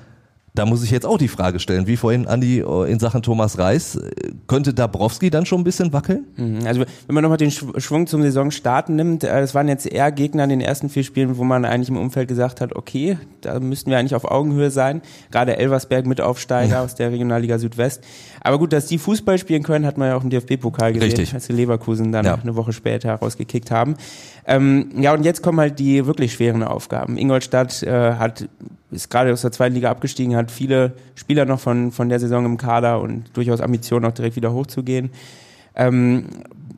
Da 0.53 0.65
muss 0.65 0.83
ich 0.83 0.91
jetzt 0.91 1.05
auch 1.05 1.17
die 1.17 1.27
Frage 1.27 1.59
stellen, 1.59 1.87
wie 1.87 1.97
vorhin 1.97 2.27
Andi 2.27 2.59
äh, 2.59 2.91
in 2.91 2.99
Sachen 2.99 3.21
Thomas 3.21 3.57
Reis, 3.57 3.99
könnte 4.47 4.73
Dabrowski 4.73 5.29
dann 5.29 5.45
schon 5.45 5.61
ein 5.61 5.63
bisschen 5.63 5.93
wackeln? 5.93 6.25
Mhm. 6.35 6.65
Also 6.65 6.81
wenn 6.81 7.15
man 7.15 7.23
nochmal 7.23 7.37
den 7.37 7.51
Schwung 7.51 8.07
zum 8.07 8.21
Saisonstarten 8.21 8.95
nimmt, 8.95 9.23
äh, 9.23 9.39
es 9.39 9.53
waren 9.53 9.67
jetzt 9.67 9.85
eher 9.85 10.11
Gegner 10.11 10.43
in 10.45 10.49
den 10.49 10.61
ersten 10.61 10.89
vier 10.89 11.03
Spielen, 11.03 11.37
wo 11.37 11.43
man 11.43 11.65
eigentlich 11.65 11.89
im 11.89 11.97
Umfeld 11.97 12.27
gesagt 12.27 12.61
hat, 12.61 12.75
okay, 12.75 13.17
da 13.41 13.59
müssten 13.59 13.91
wir 13.91 13.97
eigentlich 13.97 14.15
auf 14.15 14.25
Augenhöhe 14.25 14.71
sein. 14.71 15.01
Gerade 15.31 15.57
Elversberg 15.57 16.05
mit 16.05 16.21
Aufsteiger 16.21 16.75
ja. 16.75 16.83
aus 16.83 16.95
der 16.95 17.11
Regionalliga 17.11 17.59
Südwest. 17.59 18.03
Aber 18.41 18.57
gut, 18.57 18.73
dass 18.73 18.87
die 18.87 18.97
Fußball 18.97 19.37
spielen 19.37 19.63
können, 19.63 19.85
hat 19.85 19.97
man 19.97 20.09
ja 20.09 20.15
auch 20.15 20.23
im 20.23 20.29
DFB-Pokal 20.29 20.93
gesehen, 20.93 21.07
Richtig. 21.07 21.33
als 21.33 21.47
die 21.47 21.53
Leverkusen 21.53 22.11
dann 22.11 22.25
ja. 22.25 22.35
eine 22.35 22.55
Woche 22.55 22.73
später 22.73 23.13
rausgekickt 23.15 23.71
haben. 23.71 23.95
Ähm, 24.45 24.91
ja, 24.97 25.13
und 25.13 25.23
jetzt 25.23 25.43
kommen 25.43 25.59
halt 25.59 25.79
die 25.79 26.05
wirklich 26.05 26.33
schweren 26.33 26.63
Aufgaben. 26.63 27.17
Ingolstadt 27.17 27.83
äh, 27.83 28.13
hat 28.13 28.47
ist 28.91 29.09
gerade 29.09 29.31
aus 29.31 29.41
der 29.41 29.51
zweiten 29.51 29.75
Liga 29.75 29.89
abgestiegen, 29.91 30.35
hat 30.35 30.51
viele 30.51 30.93
Spieler 31.15 31.45
noch 31.45 31.59
von, 31.59 31.91
von 31.91 32.09
der 32.09 32.19
Saison 32.19 32.45
im 32.45 32.57
Kader 32.57 33.01
und 33.01 33.25
durchaus 33.33 33.61
Ambitionen 33.61 34.05
auch 34.05 34.13
direkt 34.13 34.35
wieder 34.35 34.53
hochzugehen. 34.53 35.11
Ähm, 35.75 36.25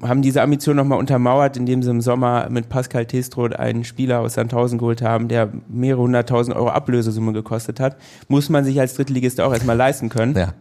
haben 0.02 0.22
diese 0.22 0.42
Ambition 0.42 0.76
nochmal 0.76 1.00
untermauert, 1.00 1.58
indem 1.58 1.84
sie 1.84 1.90
im 1.90 2.02
Sommer 2.02 2.50
mit 2.50 2.70
Pascal 2.70 3.06
Testroth 3.06 3.56
einen 3.56 3.84
Spieler 3.84 4.20
aus 4.20 4.34
Sandhausen 4.34 4.78
geholt 4.78 5.02
haben, 5.02 5.28
der 5.28 5.50
mehrere 5.68 6.02
hunderttausend 6.02 6.56
Euro 6.56 6.70
Ablösesumme 6.70 7.34
gekostet 7.34 7.80
hat. 7.80 7.98
Muss 8.28 8.50
man 8.50 8.66
sich 8.66 8.80
als 8.80 8.96
Drittligist 8.96 9.40
auch 9.40 9.54
erstmal 9.54 9.78
leisten 9.78 10.10
können. 10.10 10.36
Ja. 10.36 10.54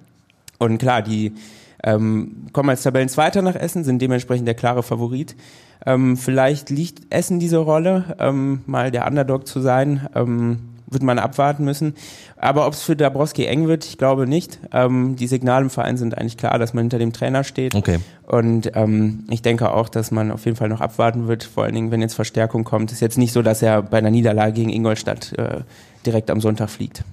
Und 0.59 0.79
klar, 0.79 1.03
die 1.03 1.33
ähm, 1.83 2.47
kommen 2.53 2.69
als 2.69 2.83
Tabellenzweiter 2.83 3.41
nach 3.41 3.55
Essen, 3.55 3.85
sind 3.85 4.03
dementsprechend 4.03 4.47
der 4.47 4.55
klare 4.55 4.83
Favorit. 4.83 5.35
Ähm, 5.87 6.19
vielleicht 6.19 6.69
liegt 6.69 7.13
Essen 7.13 7.41
diese 7.41 7.59
Rolle, 7.59 8.17
ähm, 8.19 8.61
mal 8.67 8.91
der 8.91 9.07
Underdog 9.07 9.47
zu 9.47 9.61
sein. 9.61 10.07
Ähm, 10.15 10.59
wird 10.91 11.03
man 11.03 11.19
abwarten 11.19 11.65
müssen. 11.65 11.95
Aber 12.37 12.67
ob 12.67 12.75
es 12.75 12.83
für 12.83 12.97
Dabrowski 12.97 13.47
eng 13.47 13.69
wird, 13.69 13.85
ich 13.85 13.99
glaube 13.99 14.27
nicht. 14.27 14.59
Ähm, 14.73 15.17
die 15.17 15.27
Signale 15.27 15.65
im 15.65 15.71
Verein 15.71 15.97
sind 15.97 16.19
eigentlich 16.19 16.37
klar, 16.37 16.59
dass 16.59 16.75
man 16.75 16.85
hinter 16.85 16.99
dem 16.99 17.13
Trainer 17.13 17.45
steht. 17.45 17.75
Okay. 17.75 17.99
Und 18.27 18.73
ähm, 18.75 19.25
ich 19.31 19.43
denke 19.43 19.73
auch, 19.73 19.89
dass 19.89 20.11
man 20.11 20.31
auf 20.31 20.45
jeden 20.45 20.57
Fall 20.57 20.69
noch 20.69 20.81
abwarten 20.81 21.29
wird, 21.29 21.45
vor 21.45 21.65
allen 21.65 21.75
Dingen, 21.75 21.91
wenn 21.91 22.01
jetzt 22.01 22.15
Verstärkung 22.15 22.65
kommt. 22.65 22.93
Ist 22.93 23.01
jetzt 23.01 23.19
nicht 23.19 23.33
so, 23.33 23.43
dass 23.43 23.63
er 23.63 23.83
bei 23.83 23.99
einer 23.99 24.11
Niederlage 24.11 24.53
gegen 24.53 24.71
Ingolstadt 24.71 25.33
äh, 25.39 25.61
direkt 26.05 26.31
am 26.31 26.41
Sonntag 26.41 26.71
fliegt. 26.71 27.05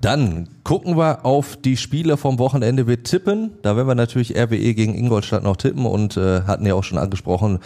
Dann 0.00 0.48
gucken 0.62 0.96
wir 0.96 1.24
auf 1.24 1.56
die 1.56 1.76
Spiele 1.76 2.16
vom 2.16 2.38
Wochenende. 2.38 2.86
Wir 2.86 3.02
tippen. 3.02 3.52
Da 3.62 3.76
werden 3.76 3.88
wir 3.88 3.94
natürlich 3.94 4.36
RWE 4.36 4.74
gegen 4.74 4.94
Ingolstadt 4.94 5.42
noch 5.42 5.56
tippen 5.56 5.86
und 5.86 6.16
äh, 6.16 6.42
hatten 6.42 6.66
ja 6.66 6.74
auch 6.74 6.84
schon 6.84 6.98
angesprochen, 6.98 7.60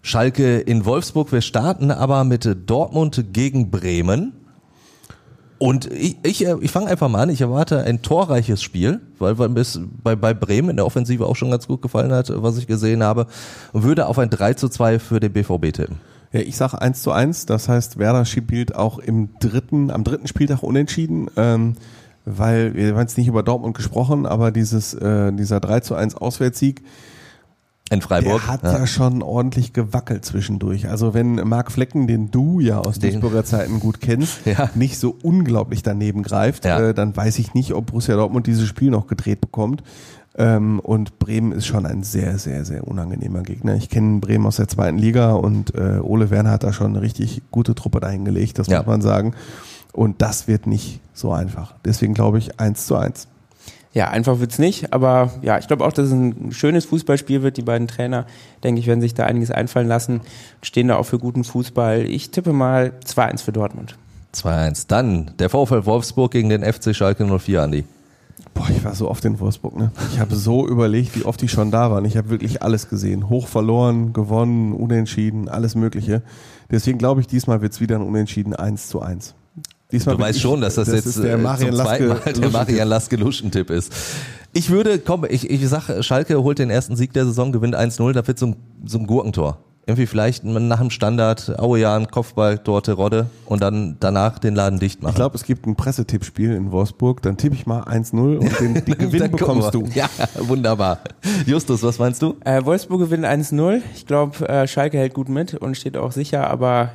Schalke 0.00 0.58
in 0.58 0.84
Wolfsburg. 0.84 1.32
Wir 1.32 1.40
starten 1.40 1.90
aber 1.90 2.24
mit 2.24 2.48
Dortmund 2.66 3.24
gegen 3.32 3.70
Bremen. 3.70 4.32
Und 5.58 5.90
ich, 5.92 6.16
ich, 6.24 6.44
ich 6.44 6.70
fange 6.70 6.88
einfach 6.88 7.08
mal 7.08 7.22
an. 7.22 7.30
Ich 7.30 7.40
erwarte 7.40 7.82
ein 7.84 8.02
torreiches 8.02 8.62
Spiel, 8.62 9.00
weil, 9.18 9.38
weil 9.38 9.48
mir 9.48 9.60
es 9.60 9.80
bei, 10.02 10.16
bei 10.16 10.34
Bremen 10.34 10.70
in 10.70 10.76
der 10.76 10.86
Offensive 10.86 11.26
auch 11.26 11.36
schon 11.36 11.50
ganz 11.50 11.68
gut 11.68 11.80
gefallen 11.80 12.12
hat, 12.12 12.30
was 12.34 12.58
ich 12.58 12.66
gesehen 12.66 13.02
habe. 13.02 13.26
Und 13.72 13.84
würde 13.84 14.06
auf 14.06 14.18
ein 14.18 14.30
3 14.30 14.54
zu 14.54 14.68
2 14.68 14.98
für 14.98 15.20
den 15.20 15.32
BVB 15.32 15.72
tippen. 15.72 16.00
Ja, 16.32 16.40
ich 16.40 16.56
sage 16.56 16.80
1 16.80 17.02
zu 17.02 17.12
1. 17.12 17.46
Das 17.46 17.68
heißt, 17.68 17.98
Werder 17.98 18.24
spielt 18.24 18.74
auch 18.74 18.98
im 18.98 19.30
dritten, 19.38 19.90
am 19.90 20.02
dritten 20.02 20.26
Spieltag 20.26 20.62
unentschieden. 20.62 21.30
Ähm, 21.36 21.74
weil 22.24 22.74
wir 22.74 22.88
haben 22.88 23.00
jetzt 23.00 23.18
nicht 23.18 23.28
über 23.28 23.42
Dortmund 23.42 23.76
gesprochen, 23.76 24.26
aber 24.26 24.50
dieses, 24.50 24.94
äh, 24.94 25.32
dieser 25.32 25.60
3 25.60 25.80
zu 25.80 25.94
1 25.94 26.16
Auswärtssieg, 26.16 26.82
in 27.94 28.02
Freiburg. 28.02 28.42
Der 28.42 28.52
hat 28.52 28.62
ja. 28.62 28.78
ja. 28.78 28.86
schon 28.86 29.22
ordentlich 29.22 29.72
gewackelt 29.72 30.24
zwischendurch. 30.24 30.88
Also 30.88 31.14
wenn 31.14 31.36
Marc 31.36 31.72
Flecken, 31.72 32.06
den 32.06 32.30
du 32.30 32.60
ja 32.60 32.78
aus 32.78 32.98
den 32.98 33.12
Duisburger 33.12 33.44
Zeiten 33.44 33.80
gut 33.80 34.00
kennst, 34.00 34.40
ja. 34.44 34.70
nicht 34.74 34.98
so 34.98 35.16
unglaublich 35.22 35.82
daneben 35.82 36.22
greift, 36.22 36.64
ja. 36.64 36.78
äh, 36.80 36.94
dann 36.94 37.16
weiß 37.16 37.38
ich 37.38 37.54
nicht, 37.54 37.72
ob 37.72 37.86
Borussia 37.86 38.16
Dortmund 38.16 38.46
dieses 38.46 38.68
Spiel 38.68 38.90
noch 38.90 39.06
gedreht 39.06 39.40
bekommt. 39.40 39.82
Ähm, 40.36 40.80
und 40.80 41.18
Bremen 41.20 41.52
ist 41.52 41.66
schon 41.66 41.86
ein 41.86 42.02
sehr, 42.02 42.38
sehr, 42.38 42.64
sehr 42.64 42.86
unangenehmer 42.88 43.42
Gegner. 43.42 43.76
Ich 43.76 43.88
kenne 43.88 44.18
Bremen 44.18 44.46
aus 44.46 44.56
der 44.56 44.66
zweiten 44.66 44.98
Liga 44.98 45.32
und 45.32 45.74
äh, 45.76 46.00
Ole 46.00 46.30
Werner 46.30 46.50
hat 46.50 46.64
da 46.64 46.72
schon 46.72 46.88
eine 46.88 47.02
richtig 47.02 47.42
gute 47.52 47.74
Truppe 47.74 48.00
dahingelegt, 48.00 48.58
das 48.58 48.68
muss 48.68 48.86
man 48.86 49.00
sagen. 49.00 49.34
Und 49.92 50.22
das 50.22 50.48
wird 50.48 50.66
nicht 50.66 51.00
so 51.12 51.30
einfach. 51.30 51.74
Deswegen 51.84 52.14
glaube 52.14 52.38
ich 52.38 52.58
eins 52.58 52.86
zu 52.86 52.96
eins. 52.96 53.28
Ja, 53.94 54.08
einfach 54.08 54.40
wird's 54.40 54.58
nicht, 54.58 54.92
aber 54.92 55.30
ja, 55.40 55.56
ich 55.58 55.68
glaube 55.68 55.84
auch, 55.84 55.92
dass 55.92 56.08
es 56.08 56.12
ein 56.12 56.50
schönes 56.50 56.84
Fußballspiel 56.84 57.42
wird. 57.42 57.56
Die 57.56 57.62
beiden 57.62 57.86
Trainer, 57.86 58.26
denke 58.64 58.80
ich, 58.80 58.88
werden 58.88 59.00
sich 59.00 59.14
da 59.14 59.24
einiges 59.24 59.52
einfallen 59.52 59.86
lassen, 59.86 60.20
stehen 60.62 60.88
da 60.88 60.96
auch 60.96 61.04
für 61.04 61.20
guten 61.20 61.44
Fußball. 61.44 62.02
Ich 62.02 62.32
tippe 62.32 62.52
mal 62.52 62.92
2-1 63.06 63.44
für 63.44 63.52
Dortmund. 63.52 63.96
2-1. 64.34 64.86
Dann 64.88 65.30
der 65.38 65.48
VfL 65.48 65.86
Wolfsburg 65.86 66.32
gegen 66.32 66.48
den 66.48 66.64
FC 66.64 66.94
Schalke 66.94 67.24
04, 67.24 67.62
Andi. 67.62 67.84
Boah, 68.52 68.68
ich 68.68 68.84
war 68.84 68.96
so 68.96 69.08
oft 69.08 69.24
in 69.24 69.38
Wolfsburg, 69.38 69.76
ne? 69.76 69.92
Ich 70.12 70.18
habe 70.18 70.34
so 70.34 70.66
überlegt, 70.66 71.16
wie 71.16 71.24
oft 71.24 71.40
ich 71.44 71.52
schon 71.52 71.70
da 71.70 71.92
war. 71.92 71.98
Und 71.98 72.04
ich 72.04 72.16
habe 72.16 72.30
wirklich 72.30 72.62
alles 72.62 72.88
gesehen. 72.88 73.28
Hoch 73.28 73.46
verloren, 73.46 74.12
gewonnen, 74.12 74.72
unentschieden, 74.72 75.48
alles 75.48 75.76
Mögliche. 75.76 76.22
Deswegen 76.68 76.98
glaube 76.98 77.20
ich, 77.20 77.28
diesmal 77.28 77.62
wird 77.62 77.72
es 77.72 77.80
wieder 77.80 77.96
ein 77.96 78.02
Unentschieden 78.02 78.54
1 78.54 78.88
zu 78.88 79.00
1. 79.00 79.34
Diesmal 79.94 80.16
du 80.16 80.22
weißt 80.22 80.40
schon, 80.40 80.60
dass 80.60 80.74
das, 80.74 80.88
das 80.88 81.04
jetzt 81.04 81.22
der 81.22 81.38
Marian 81.38 81.72
zum 81.72 81.84
zweiten 81.84 82.08
Mal 82.08 82.18
der 82.32 82.50
Marian 82.50 82.88
Laske 82.88 83.14
Luschentipp 83.14 83.70
ist. 83.70 83.92
Ich 84.52 84.68
würde, 84.68 84.98
komm, 84.98 85.24
ich, 85.28 85.48
ich 85.48 85.68
sag, 85.68 86.02
Schalke 86.02 86.42
holt 86.42 86.58
den 86.58 86.68
ersten 86.68 86.96
Sieg 86.96 87.12
der 87.12 87.24
Saison, 87.26 87.52
gewinnt 87.52 87.76
1-0, 87.76 88.12
da 88.12 88.26
wird 88.26 88.36
so 88.36 88.46
ein, 88.46 88.56
so 88.84 88.98
ein 88.98 89.06
Gurkentor. 89.06 89.58
Irgendwie 89.86 90.06
vielleicht 90.06 90.42
nach 90.42 90.80
dem 90.80 90.90
Standard, 90.90 91.60
Auejan, 91.60 92.10
Kopfball, 92.10 92.58
Torte, 92.58 92.94
Rodde 92.94 93.26
und 93.46 93.62
dann 93.62 93.96
danach 94.00 94.40
den 94.40 94.56
Laden 94.56 94.80
dicht 94.80 95.00
machen. 95.00 95.12
Ich 95.12 95.16
glaube, 95.16 95.36
es 95.36 95.44
gibt 95.44 95.64
ein 95.64 95.76
Pressetippspiel 95.76 96.54
in 96.54 96.72
Wolfsburg, 96.72 97.22
dann 97.22 97.36
tippe 97.36 97.54
ich 97.54 97.64
mal 97.64 97.84
1-0 97.84 98.38
und 98.38 98.60
den, 98.60 98.84
den 98.84 98.98
Gewinn 98.98 99.30
bekommst 99.30 99.74
du. 99.74 99.84
Ja, 99.94 100.08
wunderbar. 100.40 100.98
Justus, 101.46 101.84
was 101.84 102.00
meinst 102.00 102.20
du? 102.20 102.34
Äh, 102.44 102.64
Wolfsburg 102.64 102.98
gewinnt 102.98 103.26
1-0. 103.26 103.80
Ich 103.94 104.06
glaube, 104.06 104.48
äh, 104.48 104.66
Schalke 104.66 104.98
hält 104.98 105.14
gut 105.14 105.28
mit 105.28 105.54
und 105.54 105.76
steht 105.76 105.96
auch 105.96 106.10
sicher, 106.10 106.50
aber 106.50 106.90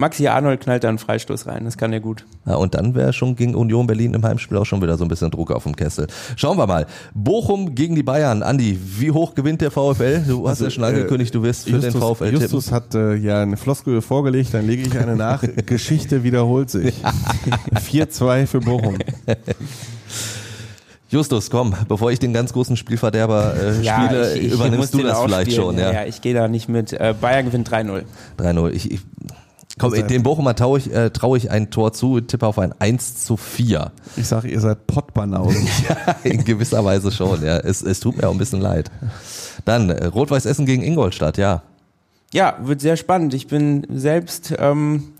Maxi 0.00 0.28
Arnold 0.28 0.60
knallt 0.60 0.84
da 0.84 0.88
einen 0.90 0.98
Freistoß 0.98 1.48
rein, 1.48 1.64
das 1.64 1.76
kann 1.76 1.92
er 1.92 1.98
gut. 1.98 2.24
Ja, 2.46 2.54
und 2.54 2.76
dann 2.76 2.94
wäre 2.94 3.12
schon 3.12 3.34
gegen 3.34 3.56
Union 3.56 3.88
Berlin 3.88 4.14
im 4.14 4.24
Heimspiel 4.24 4.56
auch 4.56 4.64
schon 4.64 4.80
wieder 4.80 4.96
so 4.96 5.04
ein 5.04 5.08
bisschen 5.08 5.32
Druck 5.32 5.50
auf 5.50 5.64
dem 5.64 5.74
Kessel. 5.74 6.06
Schauen 6.36 6.56
wir 6.56 6.68
mal. 6.68 6.86
Bochum 7.14 7.74
gegen 7.74 7.96
die 7.96 8.04
Bayern. 8.04 8.44
Andi, 8.44 8.78
wie 8.80 9.10
hoch 9.10 9.34
gewinnt 9.34 9.60
der 9.60 9.72
VfL? 9.72 10.22
Du 10.24 10.48
hast 10.48 10.62
also, 10.62 10.64
ja 10.66 10.70
schon 10.70 10.84
angekündigt, 10.84 11.34
du 11.34 11.42
wirst 11.42 11.64
für 11.64 11.70
Justus, 11.70 11.94
den 11.94 12.00
VfL 12.00 12.24
tippen. 12.26 12.40
Justus 12.42 12.70
hat 12.70 12.94
äh, 12.94 13.16
ja 13.16 13.42
eine 13.42 13.56
Floskel 13.56 14.00
vorgelegt, 14.00 14.54
dann 14.54 14.68
lege 14.68 14.82
ich 14.82 14.96
eine 14.96 15.16
nach. 15.16 15.42
Geschichte 15.66 16.22
wiederholt 16.22 16.70
sich. 16.70 16.94
4-2 17.74 18.46
für 18.46 18.60
Bochum. 18.60 18.98
Justus, 21.10 21.50
komm, 21.50 21.74
bevor 21.88 22.12
ich 22.12 22.20
den 22.20 22.32
ganz 22.32 22.52
großen 22.52 22.76
Spielverderber 22.76 23.54
äh, 23.56 23.82
ja, 23.82 24.04
spiele, 24.04 24.34
ich, 24.36 24.44
ich 24.44 24.52
übernimmst 24.52 24.94
du 24.94 25.02
das 25.02 25.18
vielleicht 25.22 25.50
spielen. 25.50 25.64
schon. 25.64 25.78
Ja. 25.78 25.92
ja, 25.92 26.04
ich 26.04 26.20
gehe 26.20 26.34
da 26.34 26.46
nicht 26.46 26.68
mit. 26.68 26.92
Äh, 26.92 27.16
Bayern 27.20 27.46
gewinnt 27.46 27.68
3-0. 27.68 28.04
3-0. 28.38 28.70
Ich, 28.70 28.92
ich 28.92 29.00
Komm, 29.78 29.92
den 29.92 30.22
Bochumer 30.22 30.54
traue 30.54 30.78
ich, 30.78 30.92
äh, 30.92 31.10
trau 31.10 31.36
ich 31.36 31.50
ein 31.50 31.70
Tor 31.70 31.92
zu, 31.92 32.20
tippe 32.20 32.46
auf 32.46 32.58
ein 32.58 32.72
1 32.78 33.24
zu 33.24 33.36
4. 33.36 33.92
Ich 34.16 34.26
sage, 34.26 34.48
ihr 34.48 34.60
seid 34.60 34.86
Pottbanausen. 34.86 35.66
ja, 35.88 36.16
in 36.24 36.44
gewisser 36.44 36.84
Weise 36.84 37.10
schon, 37.10 37.44
ja. 37.44 37.58
Es, 37.58 37.82
es 37.82 38.00
tut 38.00 38.16
mir 38.16 38.28
auch 38.28 38.32
ein 38.32 38.38
bisschen 38.38 38.60
leid. 38.60 38.90
Dann, 39.64 39.90
äh, 39.90 40.06
Rot-Weiß 40.06 40.46
Essen 40.46 40.66
gegen 40.66 40.82
Ingolstadt, 40.82 41.38
ja. 41.38 41.62
Ja, 42.32 42.58
wird 42.60 42.80
sehr 42.80 42.96
spannend. 42.96 43.32
Ich 43.34 43.46
bin 43.46 43.86
selbst, 43.88 44.54
ähm, 44.58 45.12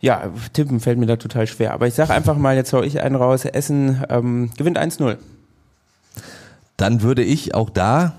ja, 0.00 0.30
tippen 0.52 0.80
fällt 0.80 0.98
mir 0.98 1.06
da 1.06 1.16
total 1.16 1.46
schwer. 1.46 1.74
Aber 1.74 1.86
ich 1.86 1.94
sage 1.94 2.12
einfach 2.12 2.38
mal, 2.38 2.56
jetzt 2.56 2.72
hau 2.72 2.82
ich 2.82 3.00
einen 3.00 3.16
raus, 3.16 3.44
Essen 3.44 4.02
ähm, 4.08 4.50
gewinnt 4.56 4.78
1-0. 4.78 5.18
Dann 6.76 7.02
würde 7.02 7.22
ich 7.22 7.54
auch 7.54 7.68
da 7.68 8.14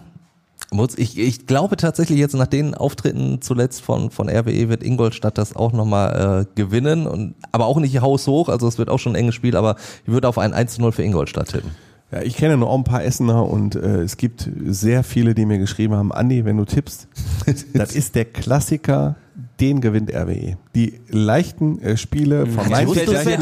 muss 0.74 0.98
ich, 0.98 1.18
ich 1.18 1.46
glaube 1.46 1.76
tatsächlich 1.76 2.18
jetzt 2.18 2.34
nach 2.34 2.48
den 2.48 2.74
Auftritten 2.74 3.42
zuletzt 3.42 3.82
von, 3.82 4.10
von 4.10 4.30
RWE 4.30 4.70
wird 4.70 4.84
Ingolstadt 4.84 5.38
das 5.38 5.56
auch 5.56 5.74
nochmal 5.74 6.46
äh, 6.48 6.56
gewinnen 6.56 7.08
und 7.08 7.36
aber 7.52 7.66
auch 7.66 7.80
nicht 7.80 8.02
haushoch, 8.02 8.48
also 8.48 8.68
es 8.68 8.78
wird 8.78 8.90
auch 8.90 8.98
schon 8.98 9.14
ein 9.14 9.20
enges 9.20 9.36
Spiel, 9.36 9.58
aber 9.58 9.76
ich 10.06 10.12
würde 10.12 10.30
auf 10.30 10.38
ein 10.38 10.54
1-0 10.54 10.92
für 10.92 11.04
Ingolstadt 11.04 11.50
tippen. 11.50 11.72
Ja, 12.12 12.22
ich 12.22 12.36
kenne 12.36 12.58
nur 12.58 12.70
auch 12.70 12.78
ein 12.78 12.84
paar 12.84 13.04
Essener 13.04 13.46
und 13.48 13.76
äh, 13.76 14.02
es 14.02 14.18
gibt 14.18 14.50
sehr 14.66 15.04
viele, 15.04 15.34
die 15.34 15.46
mir 15.46 15.60
geschrieben 15.60 15.96
haben, 15.96 16.12
Andi, 16.12 16.46
wenn 16.46 16.58
du 16.58 16.66
tippst, 16.66 17.08
das 17.74 17.94
ist 17.94 18.16
der 18.16 18.26
Klassiker, 18.26 19.16
den 19.60 19.82
gewinnt 19.82 20.14
RWE. 20.14 20.58
Die 20.74 21.02
leichten 21.10 21.82
äh, 21.82 21.98
Spiele 21.98 22.48
von 22.48 22.70
Mainz 22.70 22.90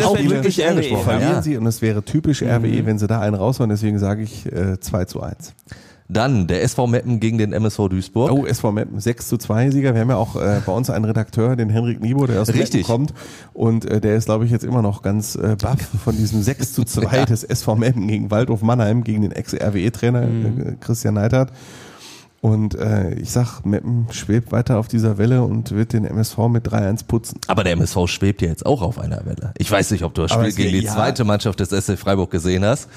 auch 0.03 0.17
wirklich 0.17 0.61
RWE. 0.61 0.97
verlieren 0.97 1.31
ja. 1.31 1.41
sie 1.41 1.57
und 1.57 1.65
es 1.65 1.81
wäre 1.81 2.03
typisch 2.03 2.41
RWE, 2.41 2.81
mhm. 2.81 2.85
wenn 2.85 2.99
sie 2.99 3.07
da 3.07 3.21
einen 3.21 3.35
raushauen, 3.35 3.69
deswegen 3.69 3.99
sage 3.99 4.23
ich 4.23 4.51
äh, 4.51 4.79
2 4.79 5.05
zu 5.05 5.21
1. 5.21 5.53
Dann 6.11 6.47
der 6.47 6.63
SV 6.63 6.87
Meppen 6.87 7.19
gegen 7.19 7.37
den 7.37 7.53
MSV 7.53 7.87
Duisburg. 7.87 8.31
Oh, 8.31 8.43
SV 8.47 8.71
Meppen, 8.71 8.99
6 8.99 9.27
zu 9.27 9.37
2 9.37 9.69
Sieger. 9.69 9.93
Wir 9.93 10.01
haben 10.01 10.09
ja 10.09 10.15
auch 10.15 10.35
äh, 10.35 10.59
bei 10.65 10.71
uns 10.71 10.89
einen 10.89 11.05
Redakteur, 11.05 11.55
den 11.55 11.69
Henrik 11.69 12.01
Niebo, 12.01 12.25
der 12.25 12.41
aus 12.41 12.49
Richtig. 12.49 12.87
Meppen 12.87 13.07
kommt. 13.07 13.13
Und 13.53 13.85
äh, 13.85 14.01
der 14.01 14.15
ist, 14.15 14.25
glaube 14.25 14.43
ich, 14.43 14.49
jetzt 14.49 14.63
immer 14.63 14.81
noch 14.81 15.03
ganz 15.03 15.35
äh, 15.35 15.55
baff 15.55 15.77
von 16.03 16.17
diesem 16.17 16.41
6 16.41 16.73
zu 16.73 16.83
2 16.85 17.25
des 17.25 17.43
SV 17.43 17.75
Meppen 17.75 18.07
gegen 18.07 18.31
Waldhof 18.31 18.63
Mannheim, 18.63 19.03
gegen 19.03 19.21
den 19.21 19.31
Ex-RWE-Trainer 19.31 20.25
mhm. 20.25 20.61
äh, 20.61 20.75
Christian 20.79 21.13
Neidhardt. 21.13 21.51
Und 22.41 22.73
äh, 22.73 23.13
ich 23.13 23.29
sag, 23.29 23.63
Meppen 23.63 24.07
schwebt 24.09 24.51
weiter 24.51 24.79
auf 24.79 24.87
dieser 24.87 25.19
Welle 25.19 25.43
und 25.43 25.71
wird 25.73 25.93
den 25.93 26.05
MSV 26.05 26.37
mit 26.49 26.67
3-1 26.67 27.05
putzen. 27.05 27.39
Aber 27.45 27.63
der 27.63 27.73
MSV 27.73 28.07
schwebt 28.07 28.41
ja 28.41 28.47
jetzt 28.47 28.65
auch 28.65 28.81
auf 28.81 28.97
einer 28.97 29.25
Welle. 29.27 29.53
Ich 29.59 29.69
weiß 29.69 29.91
nicht, 29.91 30.03
ob 30.03 30.15
du 30.15 30.23
das 30.23 30.31
Spiel 30.31 30.53
gegen 30.53 30.71
die 30.71 30.85
ja. 30.85 30.93
zweite 30.93 31.23
Mannschaft 31.23 31.59
des 31.59 31.69
SC 31.69 31.99
Freiburg 31.99 32.31
gesehen 32.31 32.65
hast. 32.65 32.87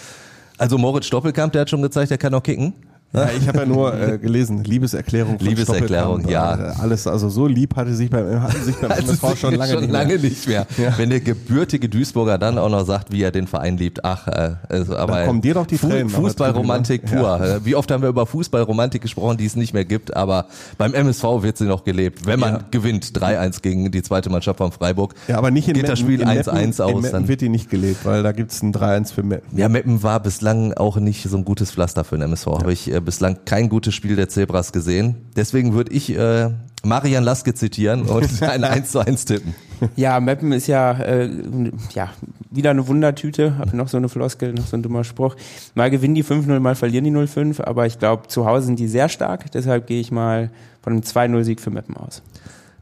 Also 0.57 0.79
Moritz 0.79 1.07
Stoppelkamp, 1.07 1.53
der 1.53 1.63
hat 1.63 1.71
schon 1.71 1.83
gezeigt, 1.83 2.11
der 2.11 2.19
kann 2.19 2.33
auch 2.33 2.43
kicken. 2.43 2.73
Ja, 3.15 3.29
ich 3.39 3.47
habe 3.47 3.59
ja 3.59 3.67
nur 3.67 3.93
äh, 3.93 4.19
gelesen, 4.19 4.65
Liebeserklärung. 4.65 5.39
Von 5.39 5.47
Liebeserklärung, 5.47 6.29
ja. 6.29 6.53
Alles, 6.81 7.07
also 7.07 7.29
so 7.29 7.47
lieb 7.47 7.77
hatte 7.77 7.95
sich 7.95 8.09
beim, 8.09 8.27
sich 8.65 8.77
beim 8.77 8.91
also 8.91 9.13
MSV 9.13 9.39
schon 9.39 9.55
lange, 9.55 9.73
schon 9.73 9.83
nicht, 9.83 9.93
lange 9.93 10.15
mehr. 10.15 10.19
nicht 10.19 10.49
mehr. 10.49 10.67
Ja. 10.79 10.97
Wenn 10.97 11.11
der 11.11 11.21
gebürtige 11.21 11.91
Duisburger 11.91 12.39
dann 12.39 12.57
auch 12.57 12.71
noch 12.71 12.87
sagt, 12.87 13.13
wie 13.13 13.23
er 13.23 13.31
den 13.31 13.47
Verein 13.47 13.77
liebt, 13.77 14.03
ach, 14.05 14.29
äh, 14.29 14.55
also, 14.69 14.97
aber 14.97 15.17
dann 15.17 15.27
kommen 15.27 15.41
dir 15.43 15.53
doch 15.53 15.67
die 15.67 15.77
Fu 15.77 15.89
Tränen. 15.89 16.09
Fußballromantik 16.09 17.05
pur. 17.05 17.21
Ja. 17.21 17.65
Wie 17.65 17.75
oft 17.75 17.91
haben 17.91 18.03
wir 18.03 18.09
über 18.09 18.25
Fußballromantik 18.25 19.03
gesprochen, 19.03 19.37
die 19.37 19.45
es 19.45 19.57
nicht 19.57 19.75
mehr 19.75 19.85
gibt, 19.85 20.17
aber 20.17 20.47
beim 20.79 20.95
MSV 20.95 21.43
wird 21.43 21.59
sie 21.59 21.67
noch 21.67 21.85
gelebt. 21.85 22.25
Wenn 22.25 22.41
man 22.41 22.65
gewinnt, 22.71 23.05
3-1 23.05 23.61
gegen 23.61 23.91
die 23.91 24.03
zweite 24.03 24.31
Mannschaft 24.31 24.57
von 24.57 24.73
Freiburg. 24.73 25.15
Ja, 25.29 25.37
aber 25.37 25.51
nicht 25.51 25.69
in 25.69 25.75
geht 25.75 25.83
Meppen, 25.83 25.91
das 25.91 25.99
Spiel 25.99 26.25
1-1 26.25 26.81
aus. 26.81 26.91
In 26.91 26.97
Meppen 26.97 27.13
dann 27.13 27.29
wird 27.29 27.43
die 27.43 27.51
nicht 27.51 27.69
gelebt, 27.69 28.07
weil 28.07 28.23
da 28.23 28.33
gibt's 28.33 28.63
ein 28.63 28.73
3-1 28.73 29.13
für 29.13 29.23
Meppen. 29.23 29.59
Ja, 29.59 29.69
Meppen 29.69 30.03
war 30.03 30.21
bislang 30.21 30.73
auch 30.73 30.97
nicht 30.97 31.29
so 31.29 31.37
ein 31.37 31.45
gutes 31.45 31.71
Pflaster 31.73 32.05
für 32.05 32.17
den 32.17 32.23
MSV. 32.23 32.47
Habe 32.47 32.73
ich 32.73 32.91
äh, 32.91 33.02
bislang 33.03 33.45
kein 33.45 33.69
gutes 33.69 33.95
Spiel 33.95 34.17
der 34.17 34.29
Zebras 34.29 34.73
gesehen. 34.73 35.17
Deswegen 35.37 35.75
würde 35.75 35.93
ich 35.93 36.17
äh, 36.17 36.51
Marian 36.85 37.25
Laske 37.25 37.55
zitieren 37.55 38.03
und 38.03 38.43
ein 38.43 38.65
1 38.65 38.91
zu 38.91 39.01
1 39.01 39.25
tippen. 39.25 39.55
Ja, 39.97 40.21
Meppen 40.21 40.53
ist 40.53 40.67
ja, 40.69 40.93
äh, 40.93 41.29
ja 41.95 42.11
wieder 42.51 42.71
eine 42.71 42.87
Wundertüte. 42.87 43.59
Hab 43.59 43.73
noch 43.75 43.89
so 43.89 43.97
eine 43.97 44.09
Floskel, 44.09 44.53
noch 44.53 44.67
so 44.67 44.77
ein 44.77 44.83
dummer 44.83 45.05
Spruch. 45.05 45.37
Mal 45.75 45.91
gewinnen 45.91 46.15
die 46.15 46.25
5-0, 46.25 46.59
mal 46.61 46.75
verlieren 46.75 47.05
die 47.05 47.11
0-5, 47.11 47.63
aber 47.63 47.87
ich 47.87 47.99
glaube, 47.99 48.29
zu 48.29 48.47
Hause 48.47 48.67
sind 48.67 48.79
die 48.79 48.89
sehr 48.89 49.09
stark. 49.09 49.51
Deshalb 49.53 49.87
gehe 49.87 50.01
ich 50.01 50.11
mal 50.11 50.51
von 50.83 50.93
einem 50.93 51.03
2-0-Sieg 51.03 51.61
für 51.61 51.71
Meppen 51.71 51.97
aus. 51.97 52.23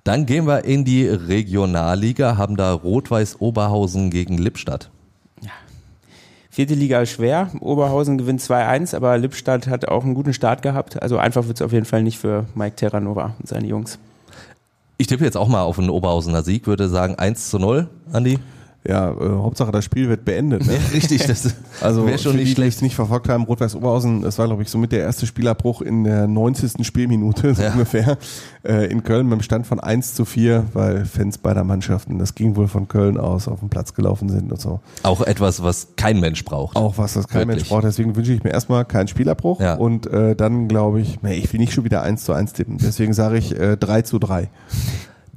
Dann 0.04 0.26
gehen 0.26 0.46
wir 0.46 0.64
in 0.64 0.84
die 0.84 1.06
Regionalliga, 1.06 2.36
haben 2.36 2.56
da 2.56 2.72
Rot-Weiß 2.72 3.40
Oberhausen 3.40 4.10
gegen 4.10 4.38
Lippstadt. 4.38 4.90
Vierte 6.61 6.74
Liga 6.74 7.00
ist 7.00 7.12
schwer. 7.12 7.48
Oberhausen 7.61 8.18
gewinnt 8.18 8.42
2-1, 8.42 8.94
aber 8.94 9.16
Lippstadt 9.16 9.66
hat 9.66 9.88
auch 9.88 10.04
einen 10.04 10.12
guten 10.12 10.34
Start 10.34 10.61
gehabt. 10.61 11.00
Also 11.00 11.16
einfach 11.16 11.46
wird 11.46 11.56
es 11.56 11.62
auf 11.62 11.72
jeden 11.72 11.86
Fall 11.86 12.02
nicht 12.02 12.18
für 12.18 12.44
Mike 12.54 12.76
Terranova 12.76 13.34
und 13.38 13.48
seine 13.48 13.66
Jungs. 13.66 13.98
Ich 14.98 15.06
tippe 15.06 15.24
jetzt 15.24 15.38
auch 15.38 15.48
mal 15.48 15.62
auf 15.62 15.78
einen 15.78 15.88
Oberhausener 15.88 16.42
Sieg, 16.42 16.66
würde 16.66 16.90
sagen 16.90 17.14
1 17.14 17.48
zu 17.48 17.58
0, 17.58 17.88
Andi 18.12 18.38
ja, 18.87 19.11
äh, 19.11 19.14
Hauptsache 19.14 19.70
das 19.72 19.85
Spiel 19.85 20.09
wird 20.09 20.24
beendet. 20.24 20.66
Ne? 20.66 20.72
Ja, 20.72 20.81
richtig, 20.95 21.26
das 21.26 21.55
also 21.83 22.07
wäre 22.07 22.18
schon 22.18 22.37
nicht 22.37 22.55
schlecht. 22.55 22.81
nicht 22.81 22.95
verfolgt 22.95 23.28
haben, 23.28 23.45
Rot-Weiß 23.45 23.74
Oberhausen, 23.74 24.22
das 24.22 24.39
war 24.39 24.47
glaube 24.47 24.62
ich 24.62 24.70
somit 24.70 24.93
der 24.93 25.01
erste 25.01 25.26
Spielabbruch 25.26 25.83
in 25.83 26.05
der 26.05 26.26
90. 26.26 26.87
Spielminute 26.87 27.55
so 27.55 27.62
ja. 27.62 27.72
ungefähr 27.72 28.16
äh, 28.62 28.91
in 28.91 29.03
Köln 29.03 29.28
beim 29.28 29.43
Stand 29.43 29.66
von 29.66 29.81
1 29.81 30.14
zu 30.14 30.24
4, 30.24 30.64
weil 30.72 31.05
Fans 31.05 31.37
beider 31.37 31.62
Mannschaften, 31.62 32.18
das 32.18 32.35
ging 32.35 32.57
wohl 32.57 32.68
von 32.68 32.89
Köln 32.89 33.18
aus, 33.18 33.49
auf 33.49 33.61
den 33.61 33.68
Platz 33.68 33.93
gelaufen 33.93 34.31
sind 34.31 34.51
und 34.51 34.61
so. 34.61 34.81
Auch 35.03 35.20
etwas, 35.20 35.62
was 35.62 35.89
kein 35.97 36.18
Mensch 36.18 36.45
braucht. 36.47 36.76
Auch 36.76 36.97
was, 36.97 37.16
was 37.16 37.28
kein 37.28 37.41
Wirklich. 37.41 37.57
Mensch 37.59 37.68
braucht, 37.68 37.85
deswegen 37.85 38.16
wünsche 38.16 38.33
ich 38.33 38.43
mir 38.43 38.51
erstmal 38.51 38.87
keinen 38.87 39.09
Spielabbruch 39.09 39.61
ja. 39.61 39.74
und 39.74 40.07
äh, 40.07 40.35
dann 40.35 40.68
glaube 40.68 41.03
ich, 41.03 41.20
nee, 41.20 41.35
ich 41.35 41.53
will 41.53 41.61
nicht 41.61 41.74
schon 41.74 41.85
wieder 41.85 42.03
1 42.03 42.24
zu 42.24 42.33
1 42.33 42.55
tippen, 42.55 42.78
deswegen 42.78 43.12
sage 43.12 43.37
ich 43.37 43.59
äh, 43.59 43.76
3 43.76 44.03
zu 44.03 44.18
3. 44.18 44.49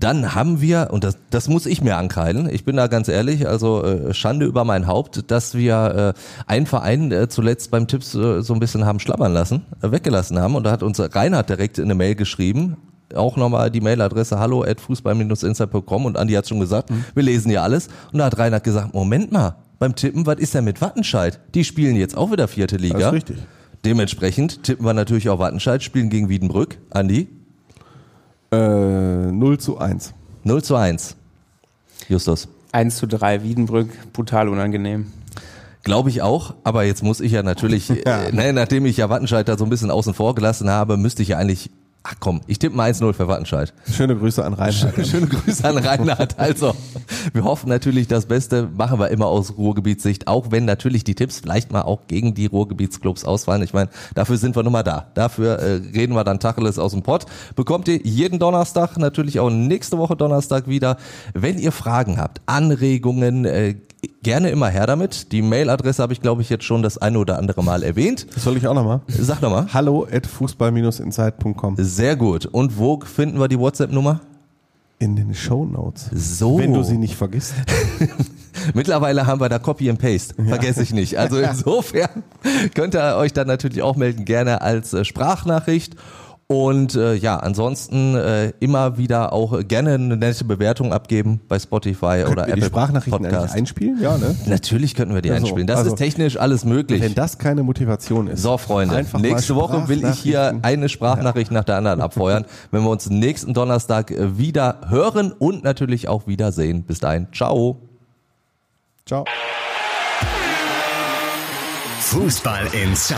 Dann 0.04 0.36
haben 0.36 0.60
wir, 0.60 0.90
und 0.92 1.06
das, 1.06 1.18
das 1.30 1.48
muss 1.48 1.66
ich 1.66 1.82
mir 1.82 1.96
ankreiden, 1.96 2.50
ich 2.52 2.66
bin 2.66 2.76
da 2.76 2.88
ganz 2.88 3.08
ehrlich, 3.08 3.48
also 3.48 3.84
äh, 3.84 4.14
Schande 4.14 4.46
über 4.46 4.66
mein 4.66 4.86
Haupt, 4.86 5.32
dass 5.32 5.56
wir 5.56 6.16
äh, 6.16 6.20
einen 6.46 6.66
Verein 6.66 7.12
äh, 7.14 7.30
zuletzt 7.30 7.72
beim 7.72 7.88
Tipps 7.88 8.14
äh, 8.14 8.42
so 8.42 8.54
ein 8.54 8.60
bisschen 8.60 8.86
haben 8.86 9.00
schlabbern 9.00 9.32
lassen, 9.32 9.66
äh, 9.82 9.92
weggelassen 9.92 10.40
haben. 10.40 10.56
Und 10.56 10.66
da 10.66 10.72
hat 10.72 10.84
uns 10.84 11.00
Reinhard 11.00 11.48
direkt 11.50 11.78
in 11.78 11.86
eine 11.86 11.96
Mail 11.96 12.16
geschrieben, 12.16 12.76
auch 13.16 13.38
nochmal 13.38 13.72
die 13.72 13.80
Mailadresse 13.80 14.40
hallo 14.40 14.64
at 14.64 14.82
fußball-insight.com 14.82 16.06
und 16.06 16.18
Andi 16.18 16.34
hat 16.34 16.50
schon 16.50 16.60
gesagt, 16.60 16.90
mhm. 16.90 17.06
wir 17.14 17.24
lesen 17.24 17.50
ja 17.50 17.64
alles. 17.64 17.88
Und 18.12 18.20
da 18.20 18.26
hat 18.26 18.38
Reinhard 18.38 18.66
gesagt, 18.66 18.94
Moment 18.94 19.32
mal, 19.32 19.56
beim 19.80 19.96
Tippen, 19.96 20.26
was 20.26 20.40
ist 20.40 20.54
denn 20.54 20.66
mit 20.66 20.82
Wattenscheid? 20.82 21.40
Die 21.56 21.64
spielen 21.64 21.96
jetzt 21.96 22.18
auch 22.18 22.30
wieder 22.30 22.50
vierte 22.50 22.76
Liga. 22.76 22.98
Das 22.98 23.08
ist 23.08 23.14
richtig. 23.14 23.38
Dementsprechend 23.86 24.64
tippen 24.64 24.86
wir 24.86 24.94
natürlich 24.94 25.30
auch 25.30 25.40
Wattenscheid, 25.40 25.82
spielen 25.82 26.10
gegen 26.10 26.28
Wiedenbrück. 26.28 26.78
Andi? 26.90 27.30
Äh, 28.54 29.32
0 29.32 29.58
zu 29.58 29.78
1. 29.78 30.14
0 30.44 30.64
zu 30.64 30.76
1. 30.76 31.16
Justus. 32.08 32.48
1 32.72 32.98
zu 32.98 33.08
3. 33.08 33.44
Wiedenbrück, 33.44 33.90
brutal 34.14 34.50
unangenehm. 34.50 35.12
Glaube 35.84 36.10
ich 36.10 36.22
auch, 36.22 36.54
aber 36.64 36.84
jetzt 36.84 37.04
muss 37.04 37.20
ich 37.20 37.32
ja 37.32 37.44
natürlich, 37.44 37.90
ja. 37.90 37.96
Äh, 38.24 38.32
ne, 38.32 38.54
nachdem 38.54 38.86
ich 38.86 38.98
ja 38.98 39.10
Wattenscheid 39.10 39.48
da 39.48 39.58
so 39.58 39.66
ein 39.66 39.70
bisschen 39.70 39.92
außen 39.92 40.14
vor 40.14 40.36
gelassen 40.36 40.70
habe, 40.70 40.98
müsste 40.98 41.22
ich 41.22 41.30
ja 41.30 41.38
eigentlich 41.38 41.72
Ach 42.04 42.16
komm, 42.20 42.42
ich 42.48 42.60
tippe 42.60 42.76
mal 42.76 42.92
1-0 42.92 43.14
für 43.14 43.28
Wattenscheid. 43.30 43.74
Schöne 43.90 44.18
Grüße 44.18 44.44
an 44.44 44.54
Reinhard. 44.54 45.08
Schöne 45.08 45.28
Grüße 45.28 45.68
an 45.68 45.78
Reinhard. 45.78 46.38
Also, 46.38 46.76
Wir 47.34 47.44
hoffen 47.44 47.70
natürlich 47.70 48.08
das 48.08 48.26
Beste, 48.26 48.70
machen 48.76 49.00
wir 49.00 49.10
immer 49.10 49.28
aus 49.28 49.58
Ruhrgebietssicht, 49.58 50.28
auch 50.28 50.52
wenn 50.52 50.66
natürlich 50.66 51.04
die 51.04 51.16
Tipps 51.16 51.40
vielleicht 51.40 51.72
mal 51.72 51.84
auch 51.84 52.08
gegen 52.08 52.34
die 52.34 52.48
Ruhrgebietsclubs 52.48 53.24
ausfallen. 53.24 53.64
Ich 53.64 53.74
meine, 53.74 53.90
dafür 54.16 54.38
sind 54.38 54.56
wir 54.56 54.64
nun 54.64 54.74
mal 54.74 54.84
da. 54.84 55.08
Dafür 55.14 55.60
äh, 55.60 55.82
reden 55.96 56.14
wir 56.14 56.24
dann 56.24 56.40
Tacheles 56.40 56.78
aus 56.80 56.92
dem 56.92 57.04
Pott. 57.04 57.26
Bekommt 57.56 57.88
ihr 57.88 57.98
jeden 58.04 58.40
Donnerstag, 58.40 58.98
natürlich 58.98 59.40
auch 59.40 59.50
nächste 59.50 59.98
Woche 59.98 60.16
Donnerstag 60.16 60.68
wieder. 60.68 60.98
Wenn 61.34 61.58
ihr 61.58 61.72
Fragen 61.72 62.18
habt, 62.18 62.42
Anregungen, 62.46 63.46
äh, 63.46 63.76
gerne 64.24 64.50
immer 64.50 64.70
her 64.70 64.88
damit. 64.88 65.32
Die 65.32 65.42
Mailadresse 65.42 66.02
habe 66.02 66.14
ich, 66.14 66.22
glaube 66.22 66.42
ich, 66.42 66.50
jetzt 66.50 66.64
schon 66.64 66.82
das 66.82 66.98
eine 66.98 67.20
oder 67.20 67.38
andere 67.38 67.64
Mal 67.64 67.84
erwähnt. 67.84 68.28
Das 68.34 68.44
soll 68.44 68.58
ich 68.58 68.68
auch 68.68 68.74
nochmal? 68.74 69.02
Sag 69.08 69.42
nochmal. 69.42 69.68
Hallo 69.74 70.08
at 70.12 70.28
fußball-insight.com. 70.28 71.76
Sehr 71.78 72.16
gut. 72.16 72.46
Und 72.46 72.78
wo 72.78 73.00
finden 73.00 73.40
wir 73.40 73.48
die 73.48 73.60
WhatsApp-Nummer? 73.60 74.22
In 75.00 75.16
den 75.16 75.34
Show 75.34 75.66
Notes. 75.66 76.10
So. 76.14 76.60
Wenn 76.60 76.74
du 76.74 76.84
sie 76.84 76.98
nicht 76.98 77.16
vergisst. 77.16 77.54
Mittlerweile 78.74 79.26
haben 79.28 79.42
wir 79.42 79.50
da 79.50 79.60
Copy 79.60 79.90
and 79.90 80.00
Paste. 80.00 80.36
Vergesse 80.48 80.84
ich 80.84 80.94
nicht. 80.94 81.18
Also 81.18 81.38
insofern 81.40 82.24
könnt 82.74 82.96
ihr 82.96 83.18
euch 83.18 83.34
dann 83.34 83.48
natürlich 83.48 83.82
auch 83.82 83.96
melden, 83.96 84.26
gerne 84.26 84.62
als 84.62 84.94
äh, 84.94 85.04
Sprachnachricht. 85.04 85.96
Und 86.48 86.96
äh, 86.96 87.14
ja, 87.16 87.38
ansonsten 87.38 88.16
äh, 88.16 88.52
immer 88.60 88.98
wieder 88.98 89.32
auch 89.34 89.66
gerne 89.68 89.94
eine 89.94 90.18
nette 90.18 90.44
Bewertung 90.44 90.92
abgeben 90.94 91.40
bei 91.48 91.58
Spotify 91.58 92.00
Könnten 92.24 92.32
oder 92.34 92.42
wir 92.46 92.50
Apple 92.50 92.56
die 92.62 92.68
Sprachnachrichten 92.68 93.24
Podcast. 93.24 93.44
eigentlich 93.44 93.54
einspielen? 93.56 94.02
Ja, 94.02 94.18
ne? 94.18 94.36
Natürlich 94.46 94.94
könnten 94.94 95.16
wir 95.16 95.22
die 95.22 95.30
Ja, 95.30 95.36
so. 95.40 95.46
einspielen. 95.46 95.68
Das 95.68 95.80
Also, 95.80 95.92
ist 95.94 95.98
technisch 95.98 96.38
alles 96.38 96.66
möglich. 96.66 97.02
Wenn 97.02 97.16
das 97.16 97.38
keine 97.38 97.64
Motivation 97.64 98.28
ist. 98.28 98.42
So, 98.42 98.58
Freunde, 98.58 98.96
Einfach 98.98 99.20
nächste 99.20 99.56
Woche 99.56 99.88
will 99.88 100.04
ich 100.06 100.20
hier 100.20 100.60
eine 100.62 100.90
Sprachnachricht 100.90 101.50
nach 101.52 101.64
der 101.64 101.78
anderen 101.78 102.02
abfeuern, 102.02 102.46
wenn 102.72 102.84
wir 102.84 102.90
uns 102.90 103.10
nächsten 103.10 103.54
Donnerstag 103.54 104.12
äh, 104.12 104.38
wieder 104.38 104.82
hören 104.90 105.32
und 105.32 105.64
natürlich 105.64 106.08
auch 106.10 106.28
wiedersehen. 106.28 106.84
Bis 106.84 107.00
dahin, 107.00 107.28
ciao. 107.34 107.80
Ciao. 109.06 109.24
Fußball 112.02 112.66
Inside, 112.74 113.18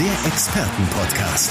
der 0.00 0.26
Expertenpodcast 0.32 1.50